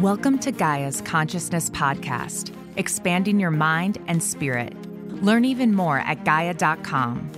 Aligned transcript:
Welcome 0.00 0.38
to 0.40 0.52
Gaia's 0.52 1.00
Consciousness 1.00 1.70
Podcast, 1.70 2.52
expanding 2.76 3.40
your 3.40 3.50
mind 3.50 3.96
and 4.08 4.22
spirit. 4.22 4.74
Learn 5.22 5.46
even 5.46 5.74
more 5.74 6.00
at 6.00 6.22
Gaia.com. 6.22 7.32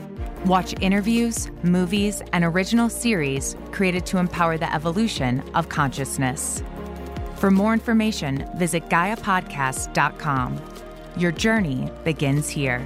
Watch 0.45 0.75
interviews, 0.81 1.49
movies, 1.63 2.21
and 2.33 2.45
original 2.45 2.89
series 2.89 3.55
created 3.71 4.05
to 4.07 4.19
empower 4.19 4.59
the 4.59 4.75
evolution 4.75 5.41
of 5.55 5.69
consciousness. 5.69 6.65
For 7.37 7.53
more 7.53 7.73
information, 7.73 8.51
visit 8.57 8.89
GaiaPodcast.com. 8.89 10.61
Your 11.17 11.31
journey 11.31 11.93
begins 12.03 12.49
here. 12.49 12.85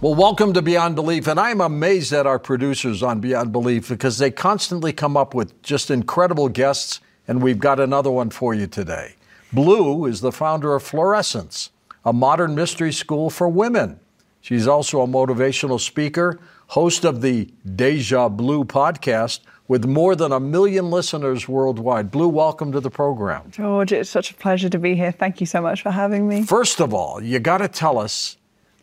Well, 0.00 0.14
welcome 0.14 0.52
to 0.52 0.62
Beyond 0.62 0.94
Belief. 0.94 1.26
And 1.26 1.40
I'm 1.40 1.60
amazed 1.60 2.12
at 2.12 2.24
our 2.24 2.38
producers 2.38 3.02
on 3.02 3.18
Beyond 3.18 3.50
Belief 3.50 3.88
because 3.88 4.18
they 4.18 4.30
constantly 4.30 4.92
come 4.92 5.16
up 5.16 5.34
with 5.34 5.60
just 5.64 5.90
incredible 5.90 6.48
guests, 6.48 7.00
and 7.26 7.42
we've 7.42 7.58
got 7.58 7.80
another 7.80 8.12
one 8.12 8.30
for 8.30 8.54
you 8.54 8.68
today. 8.68 9.16
Blu 9.52 10.06
is 10.06 10.20
the 10.20 10.30
founder 10.30 10.76
of 10.76 10.84
Fluorescence, 10.84 11.70
a 12.04 12.12
modern 12.12 12.54
mystery 12.54 12.92
school 12.92 13.28
for 13.28 13.48
women. 13.48 13.98
She's 14.40 14.68
also 14.68 15.00
a 15.00 15.06
motivational 15.08 15.80
speaker, 15.80 16.38
host 16.68 17.04
of 17.04 17.20
the 17.20 17.50
Deja 17.74 18.28
Blu 18.28 18.64
podcast 18.64 19.40
with 19.66 19.84
more 19.84 20.14
than 20.14 20.30
a 20.30 20.38
million 20.38 20.92
listeners 20.92 21.48
worldwide. 21.48 22.12
Blu, 22.12 22.28
welcome 22.28 22.70
to 22.70 22.78
the 22.78 22.88
program. 22.88 23.50
George, 23.50 23.90
it's 23.90 24.08
such 24.08 24.30
a 24.30 24.34
pleasure 24.34 24.68
to 24.68 24.78
be 24.78 24.94
here. 24.94 25.10
Thank 25.10 25.40
you 25.40 25.46
so 25.46 25.60
much 25.60 25.82
for 25.82 25.90
having 25.90 26.28
me. 26.28 26.44
First 26.44 26.80
of 26.80 26.94
all, 26.94 27.20
you 27.20 27.40
got 27.40 27.58
to 27.58 27.66
tell 27.66 27.98
us 27.98 28.36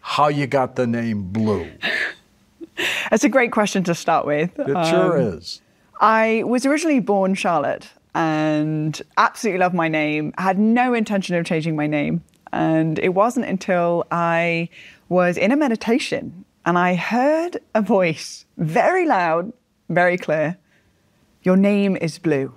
how 0.06 0.28
you 0.28 0.46
got 0.46 0.76
the 0.76 0.86
name 0.86 1.24
Blu. 1.24 1.68
That's 3.10 3.24
a 3.24 3.30
great 3.30 3.52
question 3.52 3.84
to 3.86 3.96
start 3.96 4.28
with. 4.28 4.58
It 4.60 4.76
um, 4.76 4.86
sure 4.86 5.18
is. 5.18 5.62
I 6.00 6.44
was 6.46 6.64
originally 6.64 7.00
born 7.00 7.34
Charlotte 7.34 7.90
and 8.14 9.02
absolutely 9.18 9.60
love 9.60 9.74
my 9.74 9.88
name. 9.88 10.32
I 10.38 10.44
had 10.44 10.60
no 10.60 10.94
intention 10.94 11.36
of 11.36 11.44
changing 11.44 11.76
my 11.76 11.88
name. 11.88 12.24
And 12.54 13.00
it 13.00 13.16
wasn't 13.16 13.48
until 13.48 14.06
I 14.12 14.70
was 15.10 15.38
in 15.38 15.52
a 15.52 15.58
meditation 15.58 16.46
and 16.68 16.78
I 16.78 16.94
heard 16.94 17.58
a 17.74 17.82
voice 17.82 18.46
very 18.58 19.08
loud, 19.08 19.54
very 19.90 20.20
clear 20.20 20.58
Your 21.42 21.58
name 21.58 21.98
is 21.98 22.20
Blue. 22.20 22.54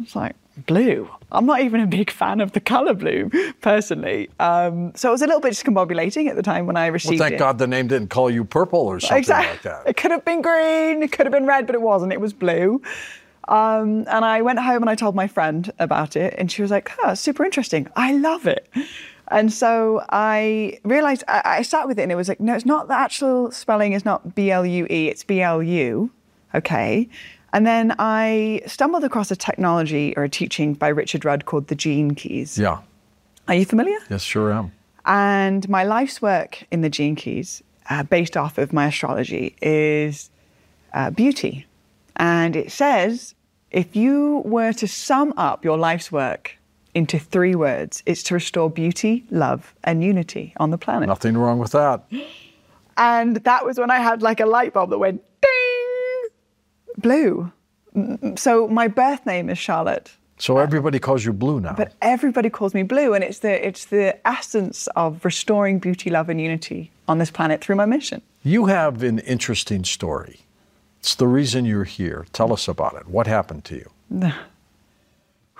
I 0.00 0.02
was 0.02 0.16
like, 0.16 0.34
Blue? 0.66 1.08
I'm 1.32 1.46
not 1.46 1.60
even 1.60 1.80
a 1.80 1.86
big 1.86 2.10
fan 2.10 2.40
of 2.40 2.52
the 2.52 2.60
color 2.60 2.92
blue, 2.94 3.30
personally. 3.60 4.28
Um, 4.40 4.92
so 4.96 5.08
it 5.08 5.12
was 5.12 5.22
a 5.22 5.26
little 5.26 5.40
bit 5.40 5.52
discombobulating 5.52 6.28
at 6.28 6.36
the 6.36 6.42
time 6.42 6.66
when 6.66 6.76
I 6.76 6.86
received 6.88 7.20
well, 7.20 7.28
thank 7.28 7.34
it. 7.34 7.38
God 7.38 7.58
the 7.58 7.66
name 7.66 7.86
didn't 7.86 8.08
call 8.08 8.30
you 8.30 8.44
purple 8.44 8.80
or 8.80 8.98
something 8.98 9.18
exactly. 9.18 9.52
like 9.52 9.62
that. 9.62 9.88
It 9.88 9.96
could 9.96 10.10
have 10.10 10.24
been 10.24 10.42
green, 10.42 11.02
it 11.02 11.12
could 11.12 11.26
have 11.26 11.32
been 11.32 11.46
red, 11.46 11.66
but 11.66 11.74
it 11.74 11.82
wasn't. 11.82 12.12
It 12.12 12.20
was 12.20 12.32
blue. 12.32 12.82
Um, 13.48 14.04
and 14.08 14.24
I 14.24 14.42
went 14.42 14.58
home 14.58 14.82
and 14.82 14.90
I 14.90 14.94
told 14.94 15.14
my 15.14 15.26
friend 15.26 15.72
about 15.78 16.16
it, 16.16 16.34
and 16.36 16.50
she 16.50 16.62
was 16.62 16.70
like, 16.70 16.90
oh, 17.04 17.14
super 17.14 17.44
interesting. 17.44 17.88
I 17.96 18.12
love 18.12 18.46
it. 18.46 18.68
And 19.28 19.52
so 19.52 20.04
I 20.10 20.80
realized, 20.84 21.22
I, 21.28 21.42
I 21.44 21.62
sat 21.62 21.86
with 21.86 21.98
it 21.98 22.02
and 22.02 22.12
it 22.12 22.16
was 22.16 22.28
like, 22.28 22.40
no, 22.40 22.54
it's 22.54 22.66
not 22.66 22.88
the 22.88 22.98
actual 22.98 23.52
spelling 23.52 23.92
is 23.92 24.04
not 24.04 24.34
B 24.34 24.50
L 24.50 24.66
U 24.66 24.86
E, 24.90 25.08
it's 25.08 25.22
B 25.22 25.40
L 25.40 25.62
U. 25.62 26.10
Okay. 26.54 27.08
And 27.52 27.66
then 27.66 27.94
I 27.98 28.62
stumbled 28.66 29.04
across 29.04 29.30
a 29.30 29.36
technology 29.36 30.14
or 30.16 30.24
a 30.24 30.28
teaching 30.28 30.74
by 30.74 30.88
Richard 30.88 31.24
Rudd 31.24 31.46
called 31.46 31.66
the 31.66 31.74
Gene 31.74 32.14
Keys. 32.14 32.56
Yeah. 32.58 32.80
Are 33.48 33.54
you 33.54 33.64
familiar? 33.64 33.98
Yes, 34.08 34.22
sure 34.22 34.52
am. 34.52 34.72
And 35.04 35.68
my 35.68 35.84
life's 35.84 36.22
work 36.22 36.64
in 36.70 36.82
the 36.82 36.90
Gene 36.90 37.16
Keys, 37.16 37.62
uh, 37.88 38.04
based 38.04 38.36
off 38.36 38.58
of 38.58 38.72
my 38.72 38.86
astrology, 38.86 39.56
is 39.60 40.30
uh, 40.94 41.10
beauty. 41.10 41.66
And 42.16 42.54
it 42.54 42.70
says 42.70 43.34
if 43.70 43.94
you 43.94 44.42
were 44.44 44.72
to 44.74 44.88
sum 44.88 45.32
up 45.36 45.64
your 45.64 45.78
life's 45.78 46.10
work 46.10 46.56
into 46.94 47.18
three 47.18 47.54
words, 47.54 48.02
it's 48.04 48.22
to 48.24 48.34
restore 48.34 48.68
beauty, 48.68 49.24
love, 49.30 49.74
and 49.84 50.02
unity 50.02 50.52
on 50.56 50.70
the 50.70 50.78
planet. 50.78 51.08
Nothing 51.08 51.36
wrong 51.36 51.58
with 51.58 51.72
that. 51.72 52.04
And 52.96 53.36
that 53.36 53.64
was 53.64 53.78
when 53.78 53.90
I 53.90 53.98
had 53.98 54.20
like 54.20 54.40
a 54.40 54.44
light 54.44 54.74
bulb 54.74 54.90
that 54.90 54.98
went 54.98 55.22
Blue. 56.98 57.52
So 58.36 58.68
my 58.68 58.88
birth 58.88 59.26
name 59.26 59.50
is 59.50 59.58
Charlotte. 59.58 60.12
So 60.38 60.56
everybody 60.56 60.98
calls 60.98 61.24
you 61.24 61.34
Blu 61.34 61.60
now. 61.60 61.74
But 61.74 61.92
everybody 62.00 62.48
calls 62.48 62.72
me 62.72 62.82
Blu, 62.82 63.12
and 63.12 63.22
it's 63.22 63.40
the 63.40 63.66
it's 63.66 63.86
the 63.86 64.26
essence 64.26 64.86
of 64.96 65.22
restoring 65.24 65.78
beauty, 65.78 66.08
love, 66.08 66.30
and 66.30 66.40
unity 66.40 66.90
on 67.06 67.18
this 67.18 67.30
planet 67.30 67.62
through 67.62 67.76
my 67.76 67.86
mission. 67.86 68.22
You 68.42 68.66
have 68.66 69.02
an 69.02 69.18
interesting 69.20 69.84
story. 69.84 70.40
It's 71.00 71.14
the 71.14 71.26
reason 71.26 71.66
you're 71.66 71.84
here. 71.84 72.26
Tell 72.32 72.52
us 72.52 72.68
about 72.68 72.94
it. 72.94 73.06
What 73.08 73.26
happened 73.26 73.64
to 73.66 73.74
you? 73.76 73.90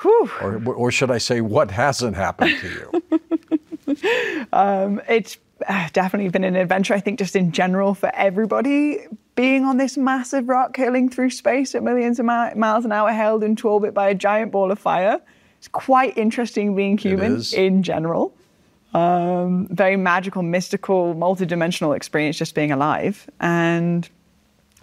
Whew. 0.01 0.31
Or, 0.41 0.75
or 0.75 0.91
should 0.91 1.11
I 1.11 1.19
say, 1.19 1.43
what 1.43 1.71
hasn't 1.71 2.17
happened 2.17 2.59
to 2.61 2.69
you? 2.69 4.47
um, 4.53 5.01
it's 5.09 5.37
uh, 5.69 5.89
definitely 5.93 6.29
been 6.31 6.45
an 6.45 6.57
adventure, 6.57 6.95
I 6.95 7.01
think, 7.01 7.19
just 7.19 7.37
in 7.37 7.53
general 7.53 7.95
for 7.95 8.11
everybody 8.15 9.07
being 9.35 9.65
on 9.65 9.77
this 9.77 9.97
massive 9.97 10.49
rock 10.49 10.77
hurling 10.77 11.09
through 11.09 11.31
space 11.31 11.75
at 11.75 11.83
millions 11.83 12.19
of 12.19 12.27
miles 12.27 12.85
an 12.85 12.93
hour, 12.93 13.13
held 13.13 13.43
into 13.43 13.69
orbit 13.69 13.95
by 13.95 14.09
a 14.09 14.15
giant 14.15 14.53
ball 14.53 14.71
of 14.71 14.79
fire. 14.79 15.21
It's 15.59 15.69
quite 15.69 16.17
interesting 16.17 16.75
being 16.75 16.99
human 16.99 17.43
in 17.55 17.83
general. 17.83 18.35
Um, 18.93 19.69
very 19.71 19.97
magical, 19.97 20.43
mystical, 20.43 21.15
multidimensional 21.15 21.95
experience 21.95 22.37
just 22.37 22.55
being 22.55 22.73
alive. 22.73 23.29
And 23.41 24.09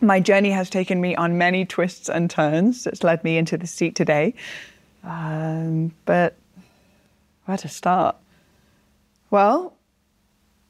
my 0.01 0.19
journey 0.19 0.51
has 0.51 0.69
taken 0.69 1.01
me 1.01 1.15
on 1.15 1.37
many 1.37 1.65
twists 1.65 2.09
and 2.09 2.29
turns. 2.29 2.87
It's 2.87 3.03
led 3.03 3.23
me 3.23 3.37
into 3.37 3.57
the 3.57 3.67
seat 3.67 3.95
today. 3.95 4.33
Um, 5.03 5.93
but 6.05 6.35
where 7.45 7.57
to 7.57 7.67
start? 7.67 8.15
Well, 9.29 9.76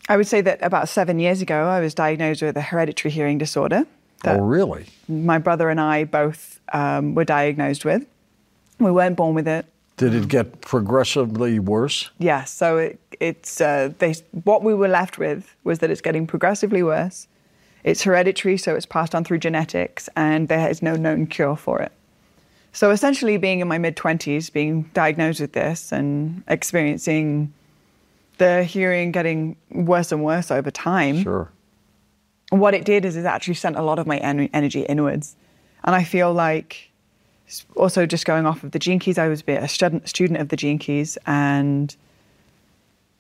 I 0.10 0.18
would 0.18 0.28
say 0.28 0.42
that 0.42 0.60
about 0.62 0.90
seven 0.90 1.20
years 1.20 1.42
ago, 1.42 1.66
I 1.66 1.80
was 1.82 1.94
diagnosed 1.94 2.42
with 2.42 2.56
a 2.56 2.62
hereditary 2.62 3.12
hearing 3.12 3.38
disorder. 3.38 3.86
Oh, 4.26 4.40
really? 4.40 4.86
My 5.08 5.38
brother 5.38 5.70
and 5.70 5.80
I 5.80 6.06
both 6.06 6.60
um, 6.74 7.14
were 7.14 7.26
diagnosed 7.26 7.86
with. 7.86 8.06
We 8.80 8.92
weren't 8.92 9.16
born 9.16 9.36
with 9.36 9.48
it. 9.48 9.66
Did 9.98 10.14
it 10.14 10.28
get 10.28 10.62
progressively 10.62 11.60
worse? 11.60 12.12
Yes. 12.20 12.20
Yeah, 12.20 12.44
so 12.44 12.78
it, 12.78 13.00
it's 13.20 13.60
uh, 13.60 13.92
they, 13.98 14.14
what 14.44 14.64
we 14.64 14.74
were 14.74 14.88
left 14.88 15.18
with 15.18 15.56
was 15.64 15.80
that 15.80 15.90
it's 15.90 16.02
getting 16.02 16.28
progressively 16.28 16.84
worse. 16.84 17.28
It's 17.84 18.04
hereditary, 18.04 18.58
so 18.58 18.76
it's 18.76 18.86
passed 18.86 19.16
on 19.16 19.24
through 19.24 19.40
genetics, 19.40 20.10
and 20.16 20.48
there 20.50 20.70
is 20.70 20.82
no 20.82 20.96
known 20.96 21.26
cure 21.26 21.56
for 21.56 21.82
it. 21.82 21.92
So 22.74 22.92
essentially, 22.92 23.38
being 23.38 23.60
in 23.60 23.68
my 23.68 23.80
mid 23.80 23.96
20s, 23.96 24.54
being 24.54 24.84
diagnosed 24.94 25.40
with 25.40 25.54
this, 25.54 25.92
and 25.92 26.44
experiencing 26.48 27.52
the 28.38 28.64
hearing 28.64 29.12
getting 29.12 29.56
worse 29.72 30.12
and 30.12 30.24
worse 30.24 30.52
over 30.52 30.72
time. 30.72 31.24
Sure. 31.24 31.52
What 32.50 32.74
it 32.74 32.86
did 32.86 33.04
is 33.04 33.16
it 33.16 33.26
actually 33.26 33.56
sent 33.56 33.76
a 33.76 33.82
lot 33.82 34.00
of 34.00 34.08
my 34.08 34.18
en- 34.18 34.50
energy 34.54 34.82
inwards. 34.82 35.36
And 35.84 35.96
I 35.96 36.04
feel 36.04 36.34
like, 36.34 36.92
also 37.76 38.06
just 38.06 38.26
going 38.26 38.46
off 38.46 38.64
of 38.64 38.72
the 38.72 38.80
gene 38.80 39.00
keys, 39.00 39.18
I 39.18 39.28
was 39.28 39.44
a 39.48 39.68
student, 39.68 40.08
student 40.08 40.40
of 40.40 40.50
the 40.50 40.56
gene 40.56 40.80
keys 40.80 41.18
and 41.26 41.96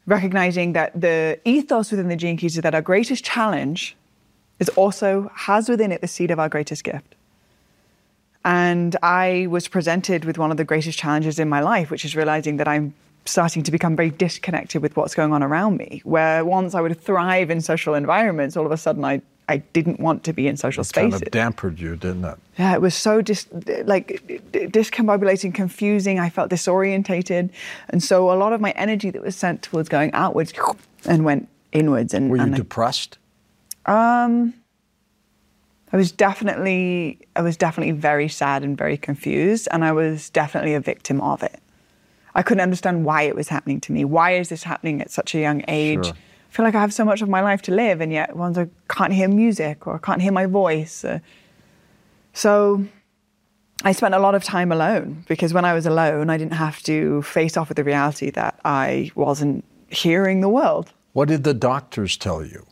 recognizing 0.05 0.73
that 0.73 0.99
the 0.99 1.39
ethos 1.45 1.91
within 1.91 2.07
the 2.07 2.15
gene 2.15 2.37
keys 2.37 2.55
is 2.55 2.63
that 2.63 2.73
our 2.73 2.81
greatest 2.81 3.23
challenge 3.23 3.95
is 4.59 4.69
also 4.69 5.29
has 5.35 5.69
within 5.69 5.91
it 5.91 6.01
the 6.01 6.07
seed 6.07 6.31
of 6.31 6.39
our 6.39 6.49
greatest 6.49 6.83
gift. 6.83 7.15
And 8.43 8.95
I 9.03 9.47
was 9.49 9.67
presented 9.67 10.23
with 10.23 10.37
one 10.37 10.51
of 10.51 10.57
the 10.57 10.63
greatest 10.63 10.97
challenges 10.97 11.37
in 11.37 11.49
my 11.49 11.59
life, 11.59 11.91
which 11.91 12.05
is 12.05 12.15
realizing 12.15 12.57
that 12.57 12.67
I'm 12.67 12.93
starting 13.27 13.63
to 13.63 13.71
become 13.71 13.95
very 13.95 14.09
disconnected 14.09 14.81
with 14.81 14.95
what's 14.95 15.15
going 15.15 15.33
on 15.33 15.43
around 15.43 15.77
me. 15.77 16.01
Where 16.03 16.43
once 16.45 16.75
I 16.75 16.81
would 16.81 16.99
thrive 16.99 17.49
in 17.49 17.61
social 17.61 17.93
environments, 17.93 18.57
all 18.57 18.65
of 18.65 18.71
a 18.71 18.77
sudden 18.77 19.03
I 19.05 19.21
I 19.49 19.57
didn't 19.57 19.99
want 19.99 20.23
to 20.25 20.33
be 20.33 20.47
in 20.47 20.57
social 20.57 20.81
it 20.81 20.85
spaces. 20.85 21.13
Kind 21.13 21.23
of 21.23 21.31
dampened 21.31 21.79
you, 21.79 21.95
didn't 21.95 22.25
it? 22.25 22.37
Yeah, 22.59 22.73
it 22.73 22.81
was 22.81 22.93
so 22.93 23.21
dis- 23.21 23.47
like 23.85 24.21
discombobulating, 24.51 25.53
confusing. 25.53 26.19
I 26.19 26.29
felt 26.29 26.51
disorientated, 26.51 27.49
and 27.89 28.03
so 28.03 28.31
a 28.31 28.35
lot 28.35 28.53
of 28.53 28.59
my 28.59 28.71
energy 28.71 29.09
that 29.09 29.21
was 29.21 29.35
sent 29.35 29.61
towards 29.61 29.87
going 29.87 30.11
outwards 30.13 30.53
and 31.05 31.23
went 31.23 31.47
inwards. 31.71 32.13
And 32.13 32.29
were 32.29 32.37
you 32.37 32.43
and 32.43 32.55
depressed? 32.55 33.17
I, 33.85 34.25
um, 34.25 34.53
I 35.93 35.97
was 35.97 36.11
definitely 36.11 37.19
I 37.35 37.41
was 37.41 37.55
definitely 37.55 37.93
very 37.93 38.27
sad 38.27 38.63
and 38.63 38.77
very 38.77 38.97
confused, 38.97 39.69
and 39.71 39.85
I 39.85 39.93
was 39.93 40.29
definitely 40.29 40.73
a 40.73 40.81
victim 40.81 41.21
of 41.21 41.41
it. 41.41 41.61
I 42.37 42.43
couldn't 42.43 42.61
understand 42.61 43.03
why 43.03 43.23
it 43.23 43.35
was 43.35 43.49
happening 43.49 43.81
to 43.81 43.91
me. 43.91 44.05
Why 44.05 44.35
is 44.35 44.49
this 44.49 44.61
happening 44.61 45.01
at 45.01 45.09
such 45.09 45.33
a 45.33 45.39
young 45.39 45.63
age? 45.67 46.05
Sure. 46.05 46.13
I 46.13 46.53
feel 46.53 46.65
like 46.65 46.75
I 46.75 46.81
have 46.81 46.93
so 46.93 47.03
much 47.03 47.23
of 47.23 47.29
my 47.29 47.41
life 47.41 47.63
to 47.63 47.73
live, 47.73 47.99
and 47.99 48.13
yet 48.13 48.35
once 48.35 48.59
I 48.59 48.67
can't 48.87 49.11
hear 49.11 49.27
music 49.27 49.87
or 49.87 49.95
I 49.95 49.97
can't 49.97 50.21
hear 50.21 50.31
my 50.31 50.45
voice. 50.45 51.03
Uh, 51.03 51.19
so 52.33 52.85
I 53.83 53.91
spent 53.91 54.13
a 54.13 54.19
lot 54.19 54.35
of 54.35 54.43
time 54.43 54.71
alone 54.71 55.25
because 55.27 55.51
when 55.51 55.65
I 55.65 55.73
was 55.73 55.87
alone, 55.87 56.29
I 56.29 56.37
didn't 56.37 56.53
have 56.53 56.81
to 56.83 57.23
face 57.23 57.57
off 57.57 57.69
with 57.69 57.75
the 57.75 57.83
reality 57.83 58.29
that 58.31 58.59
I 58.63 59.11
wasn't 59.15 59.65
hearing 59.89 60.41
the 60.41 60.49
world. 60.49 60.93
What 61.13 61.29
did 61.29 61.43
the 61.43 61.55
doctors 61.55 62.17
tell 62.17 62.45
you? 62.45 62.67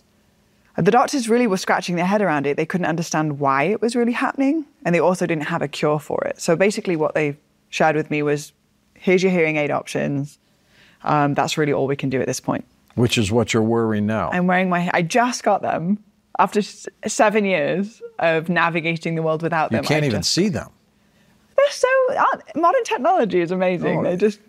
The 0.78 0.92
doctors 0.92 1.28
really 1.28 1.48
were 1.48 1.58
scratching 1.58 1.96
their 1.96 2.06
head 2.06 2.22
around 2.22 2.46
it. 2.46 2.56
They 2.56 2.66
couldn't 2.68 2.86
understand 2.86 3.40
why 3.40 3.64
it 3.64 3.82
was 3.82 3.96
really 3.96 4.12
happening, 4.12 4.66
and 4.84 4.94
they 4.94 5.00
also 5.00 5.26
didn't 5.26 5.48
have 5.48 5.64
a 5.64 5.68
cure 5.68 6.00
for 6.00 6.24
it. 6.26 6.40
So 6.40 6.56
basically, 6.56 6.96
what 6.96 7.16
they 7.16 7.38
shared 7.70 7.96
with 7.96 8.12
me 8.12 8.22
was 8.22 8.54
here's 9.06 9.22
your 9.24 9.32
hearing 9.32 9.56
aid 9.58 9.72
options. 9.72 10.40
Um, 11.04 11.34
that's 11.36 11.58
really 11.58 11.74
all 11.74 11.88
we 11.88 11.96
can 11.96 12.10
do 12.10 12.20
at 12.20 12.28
this 12.28 12.40
point. 12.40 12.66
Which 12.96 13.18
is 13.18 13.32
what 13.32 13.54
you're 13.54 13.62
wearing 13.76 14.06
now. 14.08 14.30
I'm 14.32 14.48
wearing 14.48 14.70
my, 14.70 14.90
I 14.94 15.02
just 15.04 15.44
got 15.44 15.62
them 15.62 16.00
after 16.40 16.60
s- 16.60 16.88
seven 17.08 17.46
years 17.46 18.02
of 18.20 18.50
navigating 18.50 19.16
the 19.16 19.22
world 19.22 19.42
without 19.44 19.70
them. 19.72 19.84
you 19.84 19.88
can't 19.88 20.04
I 20.04 20.08
even 20.08 20.22
just- 20.22 20.34
see 20.34 20.50
them. 20.50 20.70
They're 21.58 21.72
so, 21.72 21.88
uh, 22.18 22.38
modern 22.58 22.84
technology 22.84 23.40
is 23.40 23.52
amazing. 23.52 24.00
Oh. 24.00 24.04
They're 24.04 24.18
just 24.18 24.40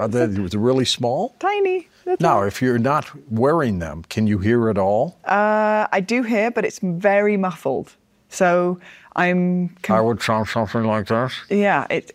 Are 0.00 0.08
they 0.08 0.26
really 0.58 0.84
small? 0.84 1.34
tiny. 1.38 1.88
Now, 2.20 2.42
if 2.42 2.60
you're 2.60 2.78
not 2.78 3.06
wearing 3.30 3.78
them, 3.78 4.02
can 4.08 4.26
you 4.26 4.38
hear 4.38 4.68
at 4.68 4.76
all? 4.78 5.16
Uh, 5.24 5.86
I 5.92 6.00
do 6.00 6.22
hear, 6.22 6.50
but 6.50 6.64
it's 6.66 6.78
very 6.82 7.36
muffled. 7.38 7.94
So 8.28 8.78
I'm, 9.16 9.70
com- 9.82 9.96
I 9.96 10.00
would 10.00 10.20
sound 10.22 10.48
something 10.48 10.84
like 10.84 11.06
this. 11.06 11.32
yeah, 11.48 11.86
it, 11.90 12.14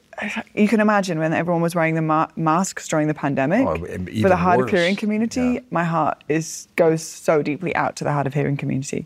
you 0.54 0.68
can 0.68 0.80
imagine 0.80 1.20
when 1.20 1.34
everyone 1.34 1.62
was 1.62 1.76
wearing 1.76 1.96
the 1.96 2.02
ma- 2.02 2.28
masks 2.36 2.88
during 2.88 3.08
the 3.08 3.14
pandemic. 3.14 3.68
Oh, 3.68 3.76
for 3.76 4.30
the 4.30 4.36
hard 4.36 4.62
of 4.62 4.70
hearing 4.70 4.96
community, 4.96 5.42
Yeah. 5.56 5.60
my 5.72 5.84
heart 5.84 6.24
is 6.30 6.68
goes 6.76 7.04
so 7.04 7.42
deeply 7.42 7.76
out 7.76 7.96
to 7.98 8.04
the 8.04 8.12
hard 8.12 8.28
of 8.28 8.34
hearing 8.34 8.58
community 8.58 9.06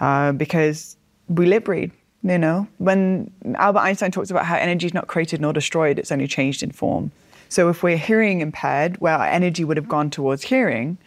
uh, 0.00 0.32
because 0.32 0.96
we 1.28 1.46
lip 1.46 1.68
read. 1.68 1.90
You 2.24 2.38
know, 2.38 2.68
when 2.78 3.32
Albert 3.56 3.80
Einstein 3.80 4.12
talks 4.12 4.30
about 4.30 4.44
how 4.46 4.54
energy 4.56 4.86
is 4.86 4.94
not 4.94 5.08
created 5.08 5.40
nor 5.40 5.52
destroyed, 5.52 5.98
it's 5.98 6.12
only 6.12 6.28
changed 6.28 6.62
in 6.62 6.70
form. 6.70 7.10
So 7.48 7.68
if 7.68 7.82
we're 7.82 7.96
hearing 7.96 8.40
impaired, 8.40 8.96
where 9.00 9.14
our 9.18 9.26
energy 9.26 9.64
would 9.64 9.76
have 9.76 9.88
gone 9.88 10.08
towards 10.08 10.44
hearing, 10.44 10.98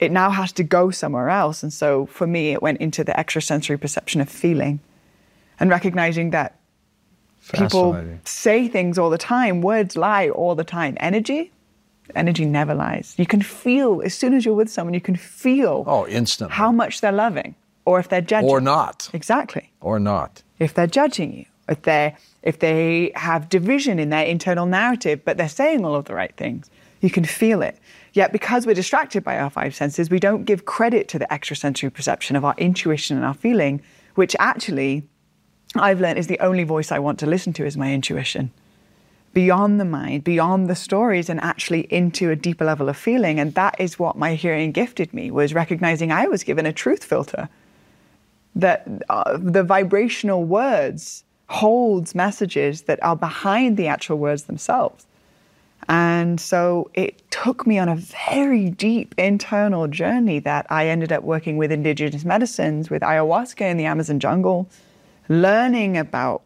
it 0.00 0.10
now 0.10 0.30
has 0.30 0.50
to 0.52 0.64
go 0.64 0.90
somewhere 0.90 1.30
else. 1.30 1.62
And 1.62 1.72
so 1.72 2.06
for 2.06 2.26
me, 2.26 2.50
it 2.52 2.62
went 2.62 2.78
into 2.80 3.04
the 3.04 3.18
extrasensory 3.18 3.78
perception 3.78 4.20
of 4.20 4.28
feeling 4.28 4.80
and 5.60 5.70
recognizing 5.70 6.30
that 6.30 6.56
people 7.52 8.04
say 8.24 8.68
things 8.68 8.98
all 8.98 9.10
the 9.10 9.18
time, 9.18 9.60
words 9.60 9.96
lie 9.96 10.28
all 10.28 10.54
the 10.54 10.64
time. 10.64 10.96
Energy, 11.00 11.52
energy 12.14 12.44
never 12.44 12.74
lies. 12.74 13.14
You 13.18 13.26
can 13.26 13.42
feel, 13.42 14.02
as 14.04 14.14
soon 14.14 14.34
as 14.34 14.44
you're 14.44 14.54
with 14.54 14.70
someone, 14.70 14.94
you 14.94 15.00
can 15.00 15.16
feel 15.16 15.84
Oh, 15.86 16.06
instantly. 16.06 16.54
how 16.54 16.72
much 16.72 17.00
they're 17.00 17.12
loving 17.12 17.54
or 17.84 17.98
if 17.98 18.08
they're 18.08 18.20
judging. 18.20 18.50
Or 18.50 18.60
not. 18.60 19.08
Exactly. 19.12 19.70
Or 19.80 19.98
not. 19.98 20.42
If 20.58 20.74
they're 20.74 20.86
judging 20.86 21.32
you, 21.34 21.44
if 21.68 21.82
they 21.82 22.14
if 22.42 22.60
they 22.60 23.10
have 23.16 23.48
division 23.48 23.98
in 23.98 24.10
their 24.10 24.24
internal 24.24 24.66
narrative, 24.66 25.24
but 25.24 25.36
they're 25.36 25.48
saying 25.48 25.84
all 25.84 25.96
of 25.96 26.04
the 26.04 26.14
right 26.14 26.34
things, 26.36 26.70
you 27.00 27.10
can 27.10 27.24
feel 27.24 27.60
it. 27.62 27.76
Yet 28.12 28.32
because 28.32 28.66
we're 28.66 28.74
distracted 28.74 29.22
by 29.24 29.38
our 29.38 29.50
five 29.50 29.74
senses, 29.74 30.08
we 30.08 30.20
don't 30.20 30.44
give 30.44 30.64
credit 30.64 31.08
to 31.08 31.18
the 31.18 31.30
extrasensory 31.32 31.90
perception 31.90 32.36
of 32.36 32.44
our 32.44 32.54
intuition 32.56 33.16
and 33.16 33.26
our 33.26 33.34
feeling, 33.34 33.82
which 34.14 34.34
actually 34.38 35.02
I've 35.74 36.00
learned 36.00 36.18
is 36.18 36.26
the 36.26 36.40
only 36.40 36.64
voice 36.64 36.92
I 36.92 36.98
want 36.98 37.18
to 37.20 37.26
listen 37.26 37.52
to 37.54 37.66
is 37.66 37.76
my 37.76 37.92
intuition. 37.92 38.50
Beyond 39.34 39.78
the 39.78 39.84
mind, 39.84 40.24
beyond 40.24 40.70
the 40.70 40.74
stories, 40.74 41.28
and 41.28 41.40
actually 41.40 41.80
into 41.92 42.30
a 42.30 42.36
deeper 42.36 42.64
level 42.64 42.88
of 42.88 42.96
feeling. 42.96 43.38
And 43.38 43.54
that 43.54 43.76
is 43.78 43.98
what 43.98 44.16
my 44.16 44.34
hearing 44.34 44.72
gifted 44.72 45.12
me 45.12 45.30
was 45.30 45.52
recognizing 45.52 46.10
I 46.10 46.26
was 46.26 46.42
given 46.42 46.64
a 46.64 46.72
truth 46.72 47.04
filter 47.04 47.48
that 48.54 48.88
uh, 49.10 49.36
the 49.38 49.62
vibrational 49.62 50.44
words 50.44 51.24
holds 51.48 52.14
messages 52.14 52.82
that 52.82 53.02
are 53.02 53.16
behind 53.16 53.76
the 53.76 53.86
actual 53.86 54.18
words 54.18 54.44
themselves. 54.44 55.06
And 55.88 56.40
so 56.40 56.90
it 56.94 57.30
took 57.30 57.66
me 57.66 57.78
on 57.78 57.88
a 57.88 57.96
very 57.96 58.70
deep 58.70 59.14
internal 59.18 59.86
journey 59.86 60.40
that 60.40 60.66
I 60.70 60.88
ended 60.88 61.12
up 61.12 61.22
working 61.22 61.58
with 61.58 61.70
indigenous 61.70 62.24
medicines, 62.24 62.90
with 62.90 63.02
ayahuasca 63.02 63.60
in 63.60 63.76
the 63.76 63.84
Amazon 63.84 64.18
jungle, 64.18 64.68
learning 65.28 65.96
about 65.96 66.42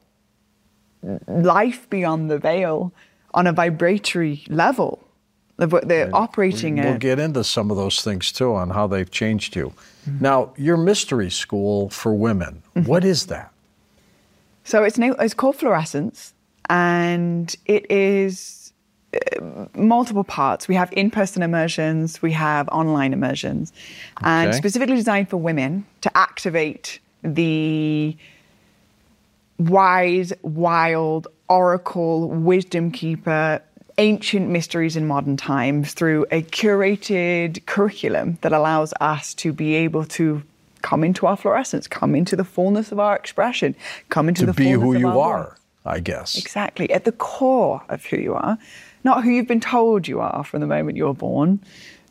life 1.26 1.88
beyond 1.90 2.30
the 2.30 2.38
veil 2.38 2.92
on 3.34 3.46
a 3.46 3.52
vibratory 3.52 4.44
level. 4.48 5.06
of 5.58 5.72
what 5.72 5.88
They're 5.88 6.10
operating 6.14 6.76
We'll 6.76 6.94
at. 6.94 7.00
get 7.00 7.18
into 7.18 7.44
some 7.44 7.70
of 7.70 7.76
those 7.76 8.00
things 8.00 8.32
too 8.32 8.54
on 8.54 8.70
how 8.70 8.86
they've 8.86 9.10
changed 9.10 9.54
you. 9.56 9.72
Now, 10.20 10.52
your 10.56 10.76
mystery 10.78 11.30
school 11.30 11.90
for 11.90 12.14
women, 12.14 12.62
what 12.86 13.04
is 13.04 13.26
that? 13.26 13.52
So 14.64 14.82
it's 14.84 14.96
na- 14.98 15.14
it's 15.18 15.34
called 15.34 15.56
Fluorescence, 15.56 16.32
and 16.70 17.54
it 17.66 17.90
is 17.90 18.72
uh, 19.14 19.66
multiple 19.74 20.24
parts. 20.24 20.66
We 20.68 20.74
have 20.76 20.90
in-person 20.92 21.42
immersions, 21.42 22.22
we 22.22 22.32
have 22.32 22.68
online 22.68 23.12
immersions, 23.12 23.72
and 24.22 24.54
specifically 24.54 24.96
designed 24.96 25.28
for 25.28 25.36
women 25.36 25.84
to 26.00 26.16
activate 26.16 27.00
the 27.22 28.16
wise, 29.60 30.32
wild, 30.42 31.28
oracle, 31.48 32.28
wisdom 32.28 32.90
keeper, 32.90 33.62
ancient 33.98 34.48
mysteries 34.48 34.96
in 34.96 35.06
modern 35.06 35.36
times 35.36 35.92
through 35.92 36.24
a 36.30 36.42
curated 36.42 37.64
curriculum 37.66 38.38
that 38.40 38.52
allows 38.52 38.94
us 39.00 39.34
to 39.34 39.52
be 39.52 39.74
able 39.74 40.04
to 40.04 40.42
come 40.82 41.04
into 41.04 41.26
our 41.26 41.36
fluorescence, 41.36 41.86
come 41.86 42.14
into 42.14 42.34
the 42.36 42.44
fullness 42.44 42.90
of 42.90 42.98
our 42.98 43.14
expression, 43.14 43.76
come 44.08 44.28
into 44.28 44.40
To 44.40 44.46
the 44.46 44.52
be 44.54 44.70
who 44.70 44.96
you 44.96 45.08
are, 45.08 45.44
voice. 45.44 45.56
I 45.84 46.00
guess. 46.00 46.38
Exactly, 46.38 46.90
at 46.90 47.04
the 47.04 47.12
core 47.12 47.82
of 47.90 48.04
who 48.06 48.16
you 48.16 48.34
are, 48.34 48.56
not 49.04 49.24
who 49.24 49.30
you've 49.30 49.48
been 49.48 49.60
told 49.60 50.08
you 50.08 50.20
are 50.20 50.44
from 50.44 50.60
the 50.60 50.66
moment 50.66 50.96
you 50.96 51.04
were 51.04 51.14
born, 51.14 51.60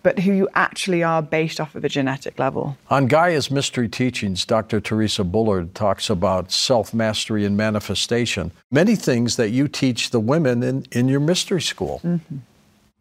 but 0.01 0.19
who 0.19 0.31
you 0.31 0.49
actually 0.53 1.03
are 1.03 1.21
based 1.21 1.59
off 1.59 1.75
of 1.75 1.83
a 1.83 1.89
genetic 1.89 2.39
level. 2.39 2.77
On 2.89 3.07
Gaia's 3.07 3.51
Mystery 3.51 3.89
Teachings, 3.89 4.45
Dr. 4.45 4.79
Theresa 4.79 5.23
Bullard 5.23 5.75
talks 5.75 6.09
about 6.09 6.51
self 6.51 6.93
mastery 6.93 7.45
and 7.45 7.57
manifestation, 7.57 8.51
many 8.71 8.95
things 8.95 9.35
that 9.35 9.49
you 9.49 9.67
teach 9.67 10.11
the 10.11 10.19
women 10.19 10.63
in, 10.63 10.85
in 10.91 11.07
your 11.07 11.19
mystery 11.19 11.61
school. 11.61 12.01
Mm-hmm. 12.03 12.37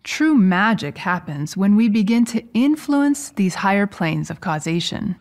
True 0.05 0.35
magic 0.35 0.99
happens 0.99 1.57
when 1.57 1.77
we 1.77 1.89
begin 1.89 2.25
to 2.27 2.43
influence 2.55 3.31
these 3.31 3.57
higher 3.57 3.87
planes 3.87 4.31
of 4.31 4.41
causation. 4.41 5.17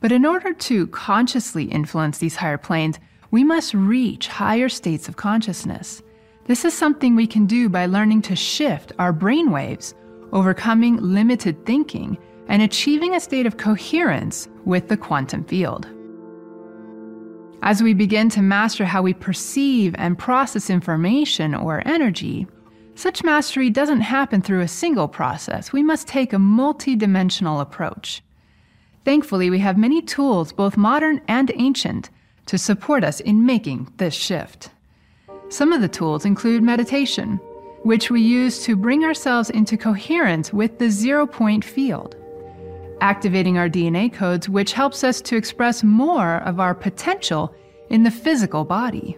But 0.00 0.12
in 0.12 0.26
order 0.26 0.52
to 0.52 0.86
consciously 0.88 1.64
influence 1.64 2.18
these 2.18 2.36
higher 2.36 2.58
planes, 2.58 2.98
we 3.30 3.44
must 3.44 3.74
reach 3.74 4.28
higher 4.28 4.68
states 4.68 5.08
of 5.08 5.16
consciousness. 5.16 6.02
This 6.46 6.64
is 6.64 6.74
something 6.74 7.16
we 7.16 7.26
can 7.26 7.46
do 7.46 7.68
by 7.68 7.86
learning 7.86 8.22
to 8.22 8.36
shift 8.36 8.92
our 8.98 9.12
brain 9.12 9.50
waves, 9.50 9.94
overcoming 10.32 10.96
limited 10.98 11.64
thinking, 11.66 12.18
and 12.48 12.62
achieving 12.62 13.14
a 13.14 13.20
state 13.20 13.46
of 13.46 13.56
coherence 13.56 14.48
with 14.64 14.88
the 14.88 14.96
quantum 14.96 15.44
field. 15.44 15.86
As 17.62 17.82
we 17.82 17.94
begin 17.94 18.28
to 18.30 18.42
master 18.42 18.84
how 18.84 19.02
we 19.02 19.14
perceive 19.14 19.94
and 19.98 20.18
process 20.18 20.70
information 20.70 21.54
or 21.54 21.82
energy, 21.86 22.46
such 22.94 23.24
mastery 23.24 23.70
doesn't 23.70 24.00
happen 24.00 24.40
through 24.40 24.60
a 24.60 24.68
single 24.68 25.08
process. 25.08 25.72
We 25.72 25.82
must 25.82 26.06
take 26.06 26.32
a 26.32 26.36
multidimensional 26.36 27.60
approach. 27.60 28.22
Thankfully, 29.04 29.50
we 29.50 29.58
have 29.58 29.76
many 29.76 30.00
tools, 30.00 30.52
both 30.52 30.76
modern 30.76 31.20
and 31.28 31.50
ancient, 31.56 32.10
to 32.46 32.56
support 32.56 33.04
us 33.04 33.20
in 33.20 33.44
making 33.44 33.92
this 33.96 34.14
shift. 34.14 34.70
Some 35.48 35.72
of 35.72 35.80
the 35.80 35.88
tools 35.88 36.24
include 36.24 36.62
meditation, 36.62 37.40
which 37.86 38.10
we 38.10 38.20
use 38.20 38.64
to 38.64 38.74
bring 38.74 39.04
ourselves 39.04 39.48
into 39.50 39.76
coherence 39.76 40.52
with 40.52 40.78
the 40.78 40.90
zero 40.90 41.26
point 41.26 41.64
field, 41.64 42.16
activating 43.00 43.56
our 43.56 43.68
DNA 43.68 44.12
codes, 44.12 44.48
which 44.48 44.72
helps 44.72 45.04
us 45.04 45.20
to 45.20 45.36
express 45.36 45.84
more 45.84 46.38
of 46.38 46.58
our 46.58 46.74
potential 46.74 47.54
in 47.90 48.02
the 48.02 48.10
physical 48.10 48.64
body 48.64 49.16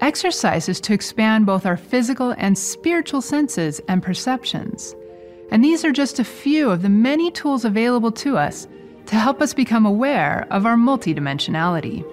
exercises 0.00 0.80
to 0.80 0.92
expand 0.92 1.46
both 1.46 1.64
our 1.64 1.76
physical 1.76 2.34
and 2.36 2.58
spiritual 2.58 3.22
senses 3.22 3.80
and 3.88 4.02
perceptions. 4.02 4.94
And 5.50 5.64
these 5.64 5.84
are 5.84 5.92
just 5.92 6.18
a 6.18 6.24
few 6.24 6.70
of 6.70 6.82
the 6.82 6.88
many 6.88 7.30
tools 7.30 7.64
available 7.64 8.12
to 8.12 8.36
us 8.36 8.66
to 9.06 9.16
help 9.16 9.40
us 9.40 9.54
become 9.54 9.86
aware 9.86 10.46
of 10.50 10.66
our 10.66 10.76
multidimensionality. 10.76 12.04